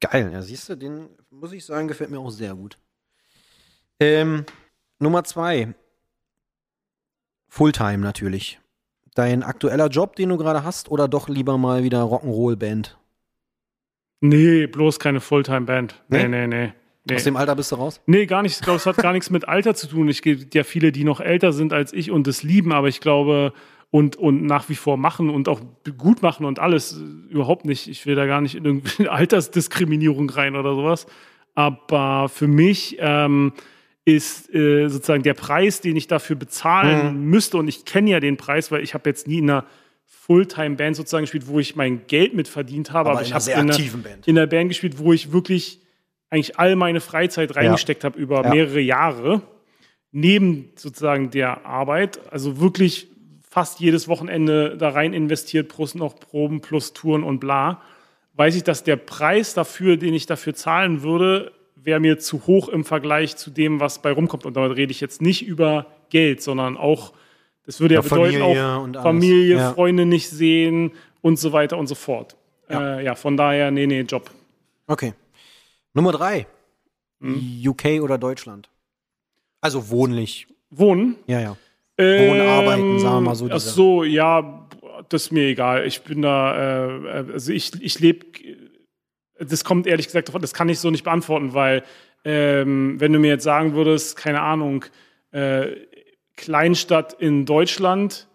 [0.01, 2.79] Geil, ja, siehst du, den muss ich sagen, gefällt mir auch sehr gut.
[4.01, 4.45] Ähm,
[5.03, 5.75] Nummer zwei.
[7.49, 8.61] Fulltime natürlich.
[9.15, 12.99] Dein aktueller Job, den du gerade hast, oder doch lieber mal wieder Rock'n'Roll-Band?
[14.21, 16.03] Nee, bloß keine Fulltime-Band.
[16.09, 16.29] Nee, Nee?
[16.29, 16.73] nee, nee.
[17.05, 17.17] Nee.
[17.17, 18.01] Aus dem Alter bist du raus?
[18.07, 18.55] nee, gar nicht.
[18.55, 20.09] Ich glaube, es hat gar nichts mit Alter zu tun.
[20.09, 23.01] Ich gibt ja viele, die noch älter sind als ich und das lieben, aber ich
[23.01, 23.53] glaube,
[23.91, 25.61] und, und nach wie vor machen und auch
[25.99, 26.93] gut machen und alles.
[26.97, 27.89] äh, Überhaupt nicht.
[27.89, 31.07] Ich will da gar nicht in irgendwie Altersdiskriminierung rein oder sowas.
[31.57, 33.53] Aber für mich ähm,
[34.05, 38.37] ist äh, sozusagen der Preis, den ich dafür bezahlen müsste, und ich kenne ja den
[38.37, 39.65] Preis, weil ich habe jetzt nie in einer
[40.07, 43.71] Fulltime-Band sozusagen gespielt, wo ich mein Geld mit verdient habe, Aber aber, ich habe in,
[43.71, 44.29] aktiven einer- Band.
[44.29, 45.81] in einer Band gespielt, wo ich wirklich
[46.31, 48.51] eigentlich all meine Freizeit reingesteckt habe über Ja.
[48.55, 49.43] mehrere Jahre,
[50.13, 53.09] neben sozusagen der Arbeit, also wirklich
[53.49, 57.83] fast jedes Wochenende da rein investiert, plus noch Proben, plus Touren und bla,
[58.35, 61.53] weiß ich, dass der Preis dafür, den ich dafür zahlen würde,
[61.85, 64.47] wäre mir zu hoch im Vergleich zu dem, was bei rumkommt.
[64.47, 67.13] Und damit rede ich jetzt nicht über Geld, sondern auch,
[67.65, 69.03] das würde ja, Ja, bedeuten, Familie auch.
[69.03, 69.73] Familie, Ja.
[69.73, 72.37] Freunde nicht sehen und so weiter und so fort.
[72.69, 72.99] Ja.
[72.99, 74.31] Äh, ja von daher, nee, nee, Job.
[74.87, 75.15] Okay.
[75.95, 76.47] Nummer drei.
[77.21, 77.63] Hm.
[77.67, 78.69] UK oder Deutschland?
[79.61, 80.49] Also wohnlich.
[80.71, 81.17] Wohnen?
[81.27, 81.57] Ja, ja.
[81.99, 84.67] Wohnen, arbeiten, sagen wir mal so Ach so, ja,
[85.09, 85.87] das ist mir egal.
[85.87, 88.27] Ich bin da, äh, also ich, ich lebe,
[89.49, 91.83] das kommt ehrlich gesagt davon, das kann ich so nicht beantworten, weil
[92.25, 94.85] ähm, wenn du mir jetzt sagen würdest, keine Ahnung,
[95.33, 95.67] äh,
[96.37, 98.29] Kleinstadt in Deutschland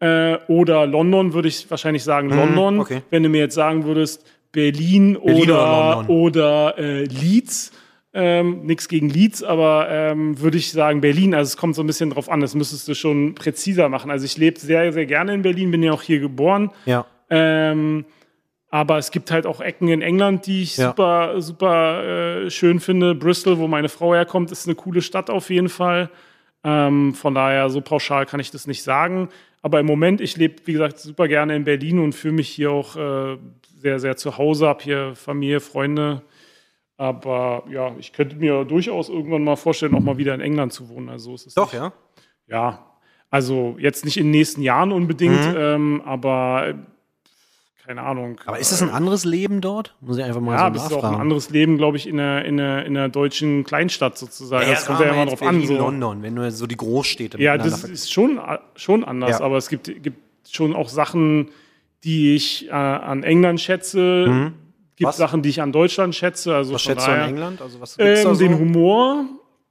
[0.00, 2.74] äh, oder London, würde ich wahrscheinlich sagen London.
[2.74, 3.02] Mhm, okay.
[3.10, 6.16] Wenn du mir jetzt sagen würdest, Berlin, Berlin oder oder, London.
[6.16, 7.72] oder äh, Leeds,
[8.12, 11.34] ähm, nichts gegen Leeds, aber ähm, würde ich sagen Berlin.
[11.34, 14.10] Also es kommt so ein bisschen drauf an, das müsstest du schon präziser machen.
[14.10, 16.72] Also ich lebe sehr, sehr gerne in Berlin, bin ja auch hier geboren.
[16.86, 17.06] Ja.
[17.28, 18.04] Ähm,
[18.70, 20.88] aber es gibt halt auch Ecken in England, die ich Ja.
[20.90, 22.04] super, super
[22.44, 23.14] äh, schön finde.
[23.14, 26.08] Bristol, wo meine Frau herkommt, ist eine coole Stadt auf jeden Fall.
[26.62, 29.28] Ähm, von daher, so pauschal kann ich das nicht sagen.
[29.62, 32.70] Aber im Moment, ich lebe, wie gesagt, super gerne in Berlin und fühle mich hier
[32.70, 33.36] auch äh,
[33.76, 36.22] sehr, sehr zu Hause, habe hier Familie, Freunde.
[36.96, 40.88] Aber ja, ich könnte mir durchaus irgendwann mal vorstellen, auch mal wieder in England zu
[40.90, 41.08] wohnen.
[41.08, 41.92] Also es ist Doch, nicht, ja.
[42.46, 42.86] ja,
[43.30, 45.56] also jetzt nicht in den nächsten Jahren unbedingt, Mhm.
[45.56, 46.74] ähm, aber
[47.90, 48.40] keine Ahnung.
[48.46, 49.96] Aber ist es ein anderes Leben dort?
[50.00, 51.14] Muss ich einfach mal ja, so das ist auch nachfragen.
[51.16, 54.64] ein anderes Leben, glaube ich, in einer, in, einer, in einer deutschen Kleinstadt sozusagen.
[54.68, 55.66] Ja, das kommt ja immer drauf an.
[55.66, 55.76] So.
[55.76, 58.40] London, wenn du so die Großstädte Ja, das ist schon,
[58.76, 59.44] schon anders, Ja.
[59.44, 60.18] aber es gibt, gibt
[60.48, 61.48] schon auch Sachen,
[62.04, 64.26] die ich äh, an England schätze.
[64.28, 64.52] Mhm.
[64.94, 65.16] Gibt Was?
[65.16, 66.54] Sachen, die ich an Deutschland schätze.
[66.54, 67.60] Also Was schätzt du daher, in England?
[67.60, 68.40] Also was gibt's Ähm, da so?
[68.40, 69.24] Den Humor.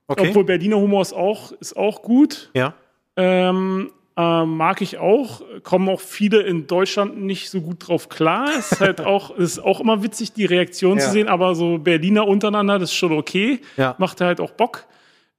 [0.07, 0.27] Okay.
[0.27, 2.49] Obwohl Berliner Humor ist auch, ist auch gut.
[2.53, 2.73] ja.
[3.15, 5.41] Ähm, äh, mag ich auch.
[5.63, 8.49] Kommen auch viele in Deutschland nicht so gut drauf klar.
[8.57, 11.05] Ist halt auch, ist auch immer witzig, die Reaktion Ja.
[11.05, 13.61] zu sehen, aber so Berliner untereinander, das ist schon okay.
[13.77, 13.95] Ja.
[13.97, 14.85] Macht halt auch Bock.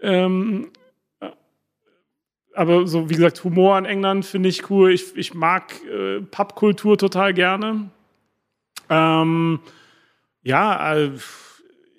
[0.01, 0.70] Ähm,
[1.20, 1.28] äh,
[2.55, 4.93] aber so, wie gesagt, Humor in England finde ich cool.
[4.93, 7.90] Ich, ich mag äh, Pubkultur total gerne.
[8.89, 9.61] Ähm,
[10.43, 11.11] ja, äh,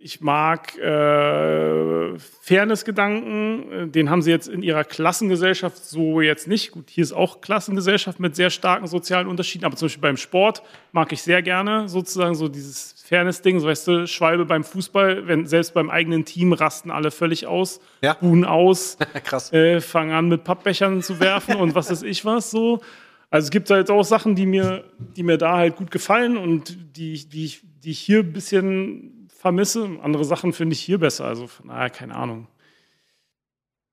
[0.03, 3.91] ich mag äh, Fairness-Gedanken.
[3.91, 6.72] Den haben sie jetzt in ihrer Klassengesellschaft so jetzt nicht.
[6.72, 10.64] Gut, hier ist auch Klassengesellschaft mit sehr starken sozialen Unterschieden, aber zum Beispiel beim Sport
[10.91, 13.60] mag ich sehr gerne sozusagen so dieses Fairness-Ding.
[13.60, 17.80] So, weißt du, Schwalbe beim Fußball, wenn selbst beim eigenen Team rasten alle völlig aus,
[18.02, 18.14] Ja.
[18.14, 19.53] buhen aus Krass.
[19.53, 22.82] äh, fangen an mit Pappbechern zu werfen und was weiß ich was so.
[23.30, 24.84] Also es gibt halt auch Sachen, die mir,
[25.15, 27.53] die mir da halt gut gefallen und die, die,
[27.84, 29.89] die ich hier ein bisschen vermisse.
[30.03, 31.26] Andere Sachen finde ich hier besser.
[31.26, 32.47] Also daher, keine Ahnung.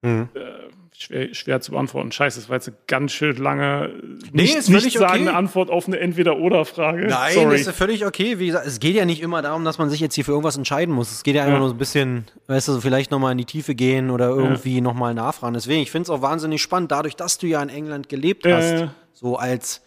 [0.03, 0.29] Mhm.
[0.97, 2.11] Schwer, schwer zu beantworten.
[2.11, 3.93] Scheiße, das war jetzt eine ganz schön lange,
[4.33, 5.39] Nee, nicht, ist nicht sagende okay.
[5.39, 7.07] Antwort auf eine Entweder-Oder-Frage.
[7.07, 7.55] Nein, Sorry.
[7.57, 8.39] ist ja völlig okay.
[8.41, 10.57] Wie gesagt, es geht ja nicht immer darum, dass man sich jetzt hier für irgendwas
[10.57, 11.13] entscheiden muss.
[11.13, 11.59] Es geht ja einfach Ja.
[11.61, 14.81] nur so ein bisschen, weißt du, so vielleicht nochmal in die Tiefe gehen oder irgendwie
[14.81, 15.55] noch nochmal nachfragen.
[15.55, 18.55] Deswegen, ich finde es auch wahnsinnig spannend, dadurch, dass du ja in England gelebt Äh.
[18.55, 19.83] hast, so als,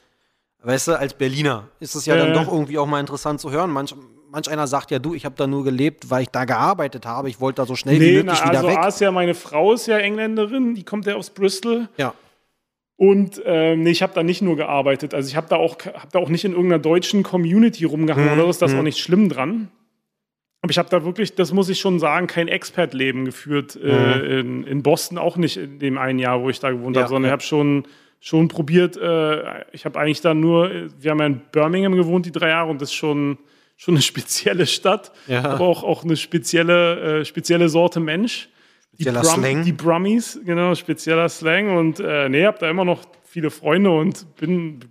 [0.64, 2.34] weißt du, als Berliner, ist es ja dann Äh.
[2.34, 3.70] doch irgendwie auch mal interessant zu hören.
[3.72, 3.94] Manch,
[4.32, 7.30] manch einer sagt ja, du, ich habe da nur gelebt, weil ich da gearbeitet habe.
[7.30, 8.78] Ich wollte da so schnell wie Nee, möglich na, wieder also weg.
[8.80, 11.90] Asia, meine Frau ist ja Engländerin, die kommt ja aus Bristol.
[11.98, 12.14] Ja.
[12.96, 15.14] Und ähm, nee, ich habe da nicht nur gearbeitet.
[15.14, 18.40] Also ich habe da auch hab da auch nicht in irgendeiner deutschen Community rumgehangen Mhm,
[18.40, 18.50] oder.
[18.50, 19.70] Ist das auch nicht schlimm dran.
[20.62, 23.76] Aber ich habe da wirklich, das muss ich schon sagen, kein Expat-Leben geführt.
[23.76, 26.96] Äh, in, in Boston auch nicht in dem einen Jahr, wo ich da gewohnt Mhm.
[26.96, 27.30] Ja, habe, sondern ja.
[27.30, 27.86] ich habe schon,
[28.20, 28.96] schon probiert.
[28.98, 32.70] Äh, ich habe eigentlich da nur, wir haben ja in Birmingham gewohnt, die drei Jahre,
[32.70, 33.40] und das ist schon,
[33.82, 35.12] schon eine spezielle Stadt.
[35.26, 35.44] Ja.
[35.44, 38.48] Aber auch, auch eine spezielle, äh, spezielle Sorte Mensch.
[38.94, 39.64] Die, Spezieller Slang.
[39.64, 41.76] die Brummies, genau, spezieller Slang.
[41.76, 44.82] Und äh, nee, hab da immer noch viele Freunde und bin,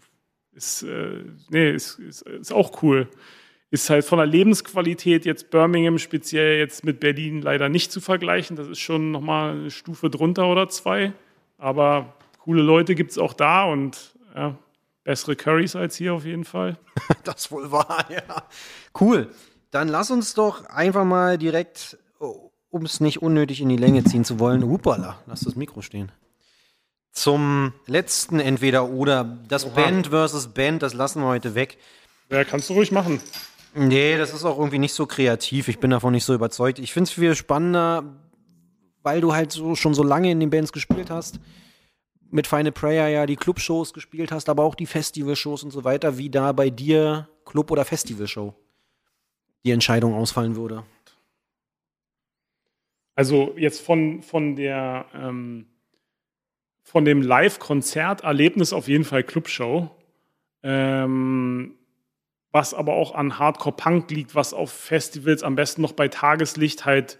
[0.52, 3.08] ist, äh, nee, ist, ist, ist auch cool.
[3.70, 8.56] Ist halt von der Lebensqualität jetzt Birmingham speziell jetzt mit Berlin leider nicht zu vergleichen.
[8.56, 11.12] Das ist schon nochmal eine Stufe drunter oder zwei.
[11.58, 14.58] Aber coole Leute gibt es auch da und ja,
[15.10, 16.78] bessere Currys als hier auf jeden Fall.
[17.24, 18.44] Das wohl wahr, ja.
[18.98, 19.28] Cool.
[19.72, 21.98] Dann lass uns doch einfach mal direkt,
[22.70, 26.12] um es nicht unnötig in die Länge ziehen zu wollen, hupala, lass das Mikro stehen.
[27.10, 29.38] Zum letzten Entweder-Oder.
[29.48, 31.78] Das Band versus Band, das lassen wir heute weg.
[32.30, 33.20] Ja, kannst du ruhig machen.
[33.74, 35.66] Nee, das ist auch irgendwie nicht so kreativ.
[35.66, 36.78] Ich bin davon nicht so überzeugt.
[36.78, 38.04] Ich finde es viel spannender,
[39.02, 41.40] weil du halt so schon so lange in den Bands gespielt hast.
[42.30, 46.16] Mit Final Prayer ja die Clubshows gespielt hast, aber auch die Festivalshows und so weiter,
[46.16, 48.54] wie da bei dir Club- oder Festivalshow
[49.64, 50.84] die Entscheidung ausfallen würde.
[53.14, 55.66] Also jetzt von, von der ähm,
[56.82, 59.90] von dem Live-Konzert-Erlebnis auf jeden Fall Clubshow.
[60.62, 61.74] Ähm,
[62.52, 67.18] was aber auch an Hardcore-Punk liegt, was auf Festivals am besten noch bei Tageslicht halt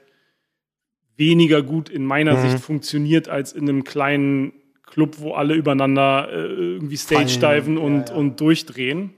[1.17, 2.51] weniger gut in meiner Mhm.
[2.51, 4.53] Sicht funktioniert als in einem kleinen
[4.91, 8.21] Club, wo alle übereinander äh, irgendwie stage diven und, Ja, ja.
[8.21, 9.15] und durchdrehen.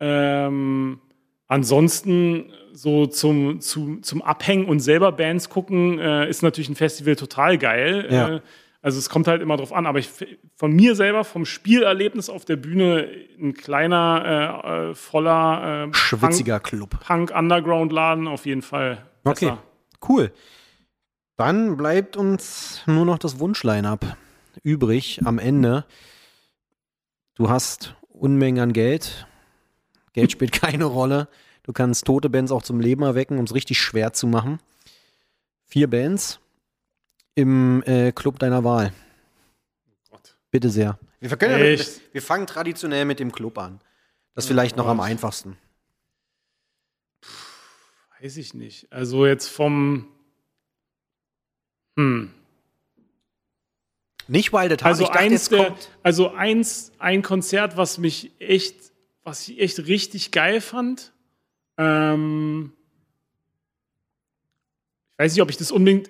[0.00, 1.00] Ähm,
[1.46, 7.16] ansonsten so zum, zu, zum Abhängen und selber Bands gucken, äh, ist natürlich ein Festival
[7.16, 8.08] total geil.
[8.10, 8.36] Ja.
[8.36, 8.40] Äh,
[8.80, 10.10] also es kommt halt immer drauf an, aber ich,
[10.56, 13.08] von mir selber, vom Spielerlebnis auf der Bühne,
[13.40, 16.90] ein kleiner, äh, äh, voller äh, Schwitziger Club.
[16.90, 19.06] Punk, Punk Underground Laden auf jeden Fall.
[19.22, 19.62] Okay, besser.
[20.08, 20.32] cool.
[21.36, 24.16] Dann bleibt uns nur noch das Wunsch-Line-Up
[24.62, 25.84] übrig am Ende.
[27.34, 29.26] Du hast Unmengen an Geld.
[30.12, 31.28] Geld spielt keine Rolle.
[31.62, 34.58] Du kannst tote Bands auch zum Leben erwecken, um es richtig schwer zu machen.
[35.64, 36.40] Vier Bands
[37.34, 38.92] im äh, Club deiner Wahl.
[40.10, 40.36] Gott.
[40.50, 40.98] Bitte sehr.
[41.20, 41.78] Wir, können
[42.12, 43.80] wir fangen traditionell mit dem Club an.
[44.34, 45.56] Das ist vielleicht noch am einfachsten.
[48.20, 48.92] Weiß ich nicht.
[48.92, 50.08] Also jetzt vom.
[51.96, 52.32] Hm.
[54.32, 54.86] Nicht Wild at Heart.
[54.86, 58.76] Also dachte, eins der, also eins, ein Konzert, was mich echt,
[59.24, 61.12] was ich echt richtig geil fand.
[61.76, 62.72] Ähm,
[65.12, 66.08] ich weiß nicht, ob ich das unbedingt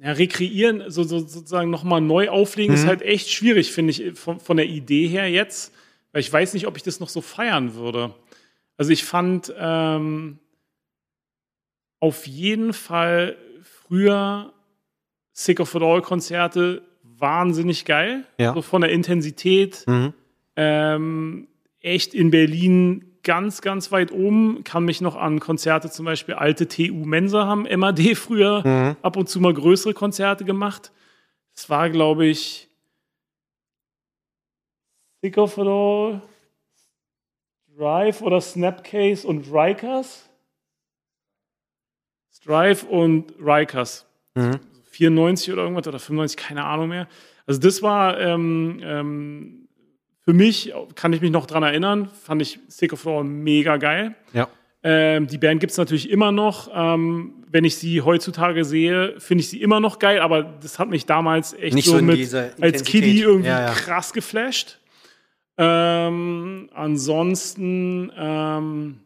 [0.00, 2.88] ja, rekreieren, so, so, sozusagen nochmal neu auflegen, ist Mhm.
[2.88, 5.74] halt echt schwierig, finde ich, von, von der Idee her jetzt.
[6.12, 8.14] Weil ich weiß nicht, ob ich das noch so feiern würde.
[8.76, 10.38] Also ich fand ähm,
[11.98, 14.52] auf jeden Fall früher
[15.32, 16.82] Sick of It All Konzerte
[17.18, 18.24] wahnsinnig geil.
[18.38, 18.54] Ja.
[18.54, 19.84] So von der Intensität.
[19.86, 20.12] Mhm.
[20.56, 21.48] Ähm,
[21.80, 24.64] echt in Berlin ganz, ganz weit oben.
[24.64, 28.96] Kann mich noch an Konzerte zum Beispiel alte TU Mensa haben MAD früher Mhm.
[29.02, 30.92] ab und zu mal größere Konzerte gemacht.
[31.54, 32.68] Das war, glaube ich,
[35.20, 36.22] Sick of It All,
[37.76, 40.28] Drive oder Snapcase und Rikers.
[42.32, 44.06] Strive und Rikers.
[44.34, 44.60] Mhm.
[44.98, 47.06] 94 oder irgendwas oder 95, keine Ahnung mehr.
[47.46, 49.68] Also das war ähm, ähm,
[50.24, 54.14] für mich, kann ich mich noch dran erinnern, fand ich Sick of All mega geil.
[54.32, 54.48] Ja.
[54.82, 56.68] Ähm, die Band gibt es natürlich immer noch.
[56.74, 60.88] Ähm, wenn ich sie heutzutage sehe, finde ich sie immer noch geil, aber das hat
[60.88, 62.84] mich damals echt Nicht so, so mit als.
[62.84, 63.72] Kiddie irgendwie Ja, ja.
[63.72, 64.78] krass geflasht.
[65.56, 69.00] Ähm, ansonsten ähm,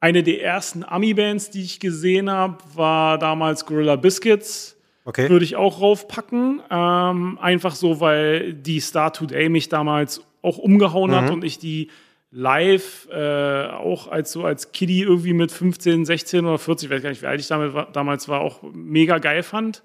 [0.00, 4.77] eine der ersten Ami-Bands, die ich gesehen habe, war damals Gorilla Biscuits.
[5.08, 5.30] Okay.
[5.30, 6.60] Würde ich auch raufpacken.
[6.70, 11.88] Ähm, einfach so, weil die Star Today mich damals auch umgehauen hat und ich die
[12.30, 17.02] live äh, auch als so als Kiddie irgendwie mit 15, 16 oder 40, ich weiß
[17.02, 19.82] gar nicht, wie alt ich damit war, damals war, auch mega geil fand.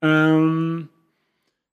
[0.00, 0.88] Ähm,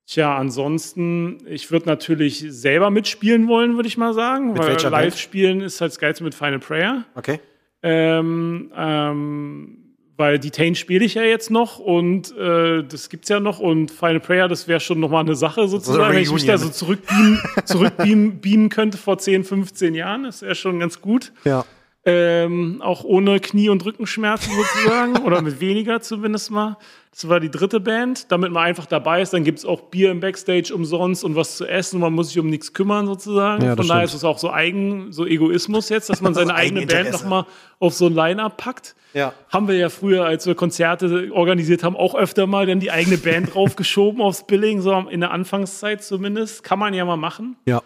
[0.06, 5.16] tja, ansonsten, ich würde natürlich selber mitspielen wollen, würde ich mal sagen, Mit weil live
[5.16, 7.04] spielen ist halt das Geilste mit Final Prayer.
[7.14, 7.40] Okay.
[7.82, 9.83] Ähm, ähm,
[10.16, 14.20] weil Detain spiele ich ja jetzt noch und äh, das gibt's ja noch und Final
[14.20, 18.40] Prayer, das wäre schon nochmal eine Sache sozusagen, wenn ich mich da so zurückbeamen, zurückbeamen
[18.40, 21.32] beamen könnte vor 10, 15 Jahren, das wäre schon ganz gut.
[21.44, 21.64] Ja.
[22.06, 26.76] Ähm, auch ohne Knie- und Rückenschmerzen sozusagen oder mit weniger zumindest mal.
[27.12, 29.32] Das war die dritte Band, damit man einfach dabei ist.
[29.32, 32.00] Dann gibt's auch Bier im Backstage umsonst und was zu essen.
[32.00, 33.64] Man muss sich um nichts kümmern sozusagen.
[33.64, 34.08] Ja, Von daher stimmt.
[34.08, 37.46] ist es auch so eigen, so Egoismus jetzt, dass man Also seine eigene Band nochmal
[37.78, 38.96] auf so ein Line-Up packt.
[39.14, 39.32] Ja.
[39.48, 43.16] Haben wir ja früher, als wir Konzerte organisiert haben, auch öfter mal dann die eigene
[43.16, 46.64] Band draufgeschoben aufs Billing, so in der Anfangszeit zumindest.
[46.64, 47.56] Kann man ja mal machen.
[47.64, 47.80] Ja.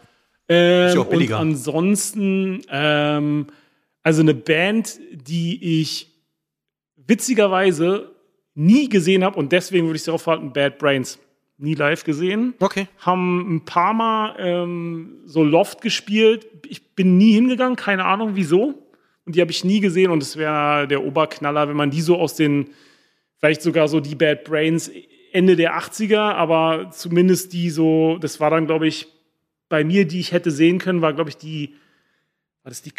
[0.48, 1.38] Ähm, ja auch billiger.
[1.38, 3.46] Und ansonsten, ähm,
[4.08, 6.10] also eine Band, die ich
[6.96, 8.10] witzigerweise
[8.54, 11.18] nie gesehen habe und deswegen würde ich darauf halten, Bad Brains.
[11.58, 12.54] Nie live gesehen.
[12.58, 12.88] Okay.
[13.00, 16.46] Haben ein paar Mal ähm, so Loft gespielt.
[16.66, 18.82] Ich bin nie hingegangen, keine Ahnung wieso.
[19.26, 22.16] Und die habe ich nie gesehen und es wäre der Oberknaller, wenn man die so
[22.16, 22.70] aus den,
[23.36, 24.90] vielleicht sogar so die Bad Brains
[25.32, 29.06] Ende der 80er, aber zumindest die so, das war dann, glaube ich,
[29.68, 31.74] bei mir, die ich hätte sehen können, war, glaube ich, die,
[32.62, 32.90] war das die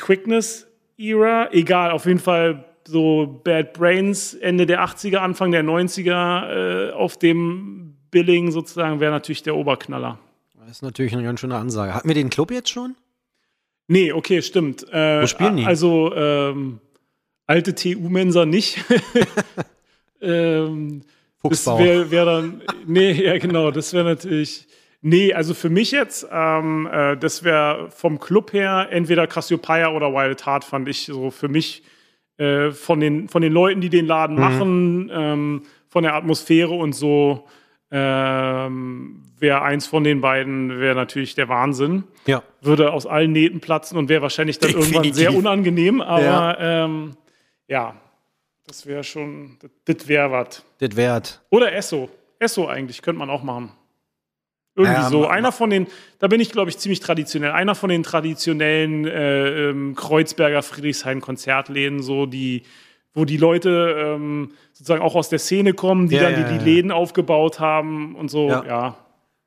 [0.99, 1.51] Quickness-Ära?
[1.51, 7.17] Egal, auf jeden Fall so Bad Brains Ende der 80er, Anfang der 90er äh, auf
[7.17, 10.19] dem Billing sozusagen wäre natürlich der Oberknaller.
[10.59, 11.93] Das ist natürlich eine ganz schöne Ansage.
[11.93, 12.95] Hatten wir den Club jetzt schon?
[13.87, 14.87] Nee, okay, stimmt.
[14.91, 15.65] Äh, Wo spielen die?
[15.65, 16.79] Also ähm,
[17.47, 18.83] alte TU-Mensa nicht.
[20.21, 21.01] ähm,
[21.41, 21.79] das Fuchsbau.
[21.79, 24.67] wäre wär dann, nee, ja genau, das wäre natürlich,
[25.01, 30.13] nee, also für mich jetzt, ähm, äh, das wäre vom Club her entweder Cassiopeia oder
[30.13, 31.83] Wild Heart, fand ich so für mich
[32.37, 34.41] äh, von, den, von den Leuten, die den Laden Mhm.
[34.41, 37.45] machen, ähm, von der Atmosphäre und so,
[37.91, 42.43] ähm, wäre eins von den beiden, wäre natürlich der Wahnsinn Ja.
[42.61, 45.15] würde aus allen Nähten platzen und wäre wahrscheinlich dann irgendwann Definitiv.
[45.15, 46.01] sehr unangenehm.
[46.01, 46.83] Aber Ja.
[46.85, 47.15] ähm,
[47.67, 47.95] ja
[48.67, 50.63] das wäre schon, das, wäre was.
[50.79, 51.41] Das wert.
[51.49, 52.09] Oder Esso.
[52.37, 53.71] Esso eigentlich, könnte man auch machen.
[54.79, 55.27] Irgendwie Ja, so.
[55.27, 55.87] Einer von den,
[56.19, 57.51] da bin ich, glaube ich, ziemlich traditionell.
[57.51, 62.63] Einer von den traditionellen äh, ähm, Kreuzberger Friedrichshain-Konzertläden, so die,
[63.13, 66.57] wo die Leute ähm, sozusagen auch aus der Szene kommen, die Ja, dann ja, die,
[66.59, 66.63] die.
[66.65, 68.49] Läden aufgebaut haben und so.
[68.49, 68.95] Ja.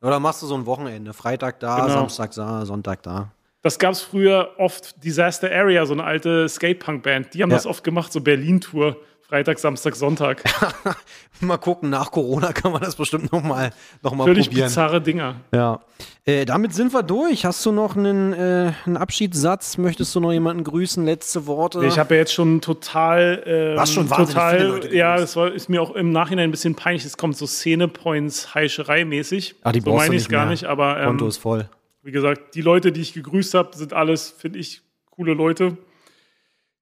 [0.02, 1.12] Oder machst du so ein Wochenende?
[1.12, 1.88] Freitag da, Genau.
[2.00, 3.32] Samstag da, Sonntag da.
[3.62, 7.32] Das gab es früher oft, Disaster Area, so eine alte Skatepunk-Band.
[7.34, 8.96] Die haben das oft gemacht, so Berlin-Tour.
[9.32, 10.44] Freitag, Samstag, Sonntag.
[11.40, 13.70] Mal gucken, nach Corona kann man das bestimmt noch mal,
[14.02, 14.66] noch mal Völlig probieren.
[14.66, 15.36] bizarre Dinger.
[15.54, 15.80] Ja.
[16.26, 17.46] Äh, damit sind wir durch.
[17.46, 19.78] Hast du noch einen, äh, einen Abschiedssatz?
[19.78, 21.02] Möchtest du noch jemanden grüßen?
[21.06, 21.82] Letzte Worte?
[21.86, 25.50] Ich habe ja jetzt schon total, ähm, hast schon total, viele Leute ja, das war,
[25.50, 27.06] ist mir auch im Nachhinein ein bisschen peinlich.
[27.06, 29.54] Es kommt so Szene-Points Heischerei-mäßig.
[29.62, 30.50] Ah, die so meine ich gar mehr.
[30.50, 31.70] nicht, aber ähm, Konto ist voll.
[32.02, 35.78] wie gesagt, die Leute, die ich gegrüßt habe, sind alles, finde ich, coole Leute.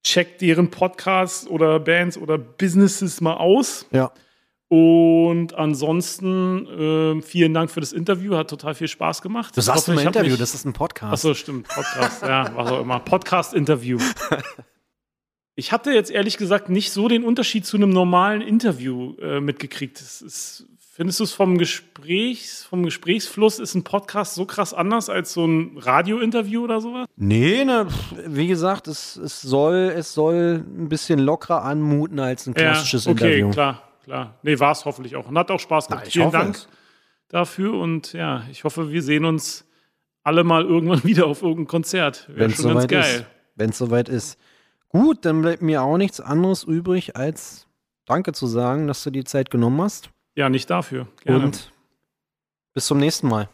[0.03, 3.87] Checkt deren Podcasts oder Bands oder Businesses mal aus.
[3.91, 4.13] Ja.
[4.69, 9.57] Und ansonsten ähm, vielen Dank für das Interview, hat total viel Spaß gemacht.
[9.57, 11.13] Du sagst immer Interview, mich- das ist ein Podcast.
[11.13, 13.01] Achso, stimmt, Podcast, ja, was auch immer.
[13.01, 13.99] Podcast-Interview.
[15.57, 20.01] Ich hatte jetzt ehrlich gesagt nicht so den Unterschied zu einem normalen Interview äh, mitgekriegt.
[20.01, 20.67] Das ist,
[21.01, 25.47] findest du es vom Gesprächs, vom Gesprächsfluss ist ein Podcast so krass anders als so
[25.47, 27.07] ein Radiointerview oder sowas?
[27.17, 27.87] Nee, ne,
[28.27, 33.13] wie gesagt, es, es, soll, es soll ein bisschen lockerer anmuten als ein klassisches ja,
[33.13, 33.51] okay, Interview.
[33.51, 34.39] klar, klar.
[34.43, 35.27] Nee, war es hoffentlich auch.
[35.27, 36.09] Und hat auch Spaß gemacht.
[36.09, 36.69] Vielen Dank es.
[37.29, 39.67] dafür und ja, ich hoffe, wir sehen uns
[40.23, 42.29] alle mal irgendwann wieder auf irgendein Konzert.
[42.29, 43.27] Wäre schon ganz geil.
[43.55, 44.39] Wenn es soweit ist.
[44.91, 47.67] Gut, dann bleibt mir auch nichts anderes übrig, als
[48.05, 50.11] Danke zu sagen, dass du die Zeit genommen hast.
[50.35, 51.09] Ja, nicht dafür.
[51.23, 51.45] Gerne.
[51.45, 51.73] Und
[52.73, 53.49] bis zum nächsten Mal.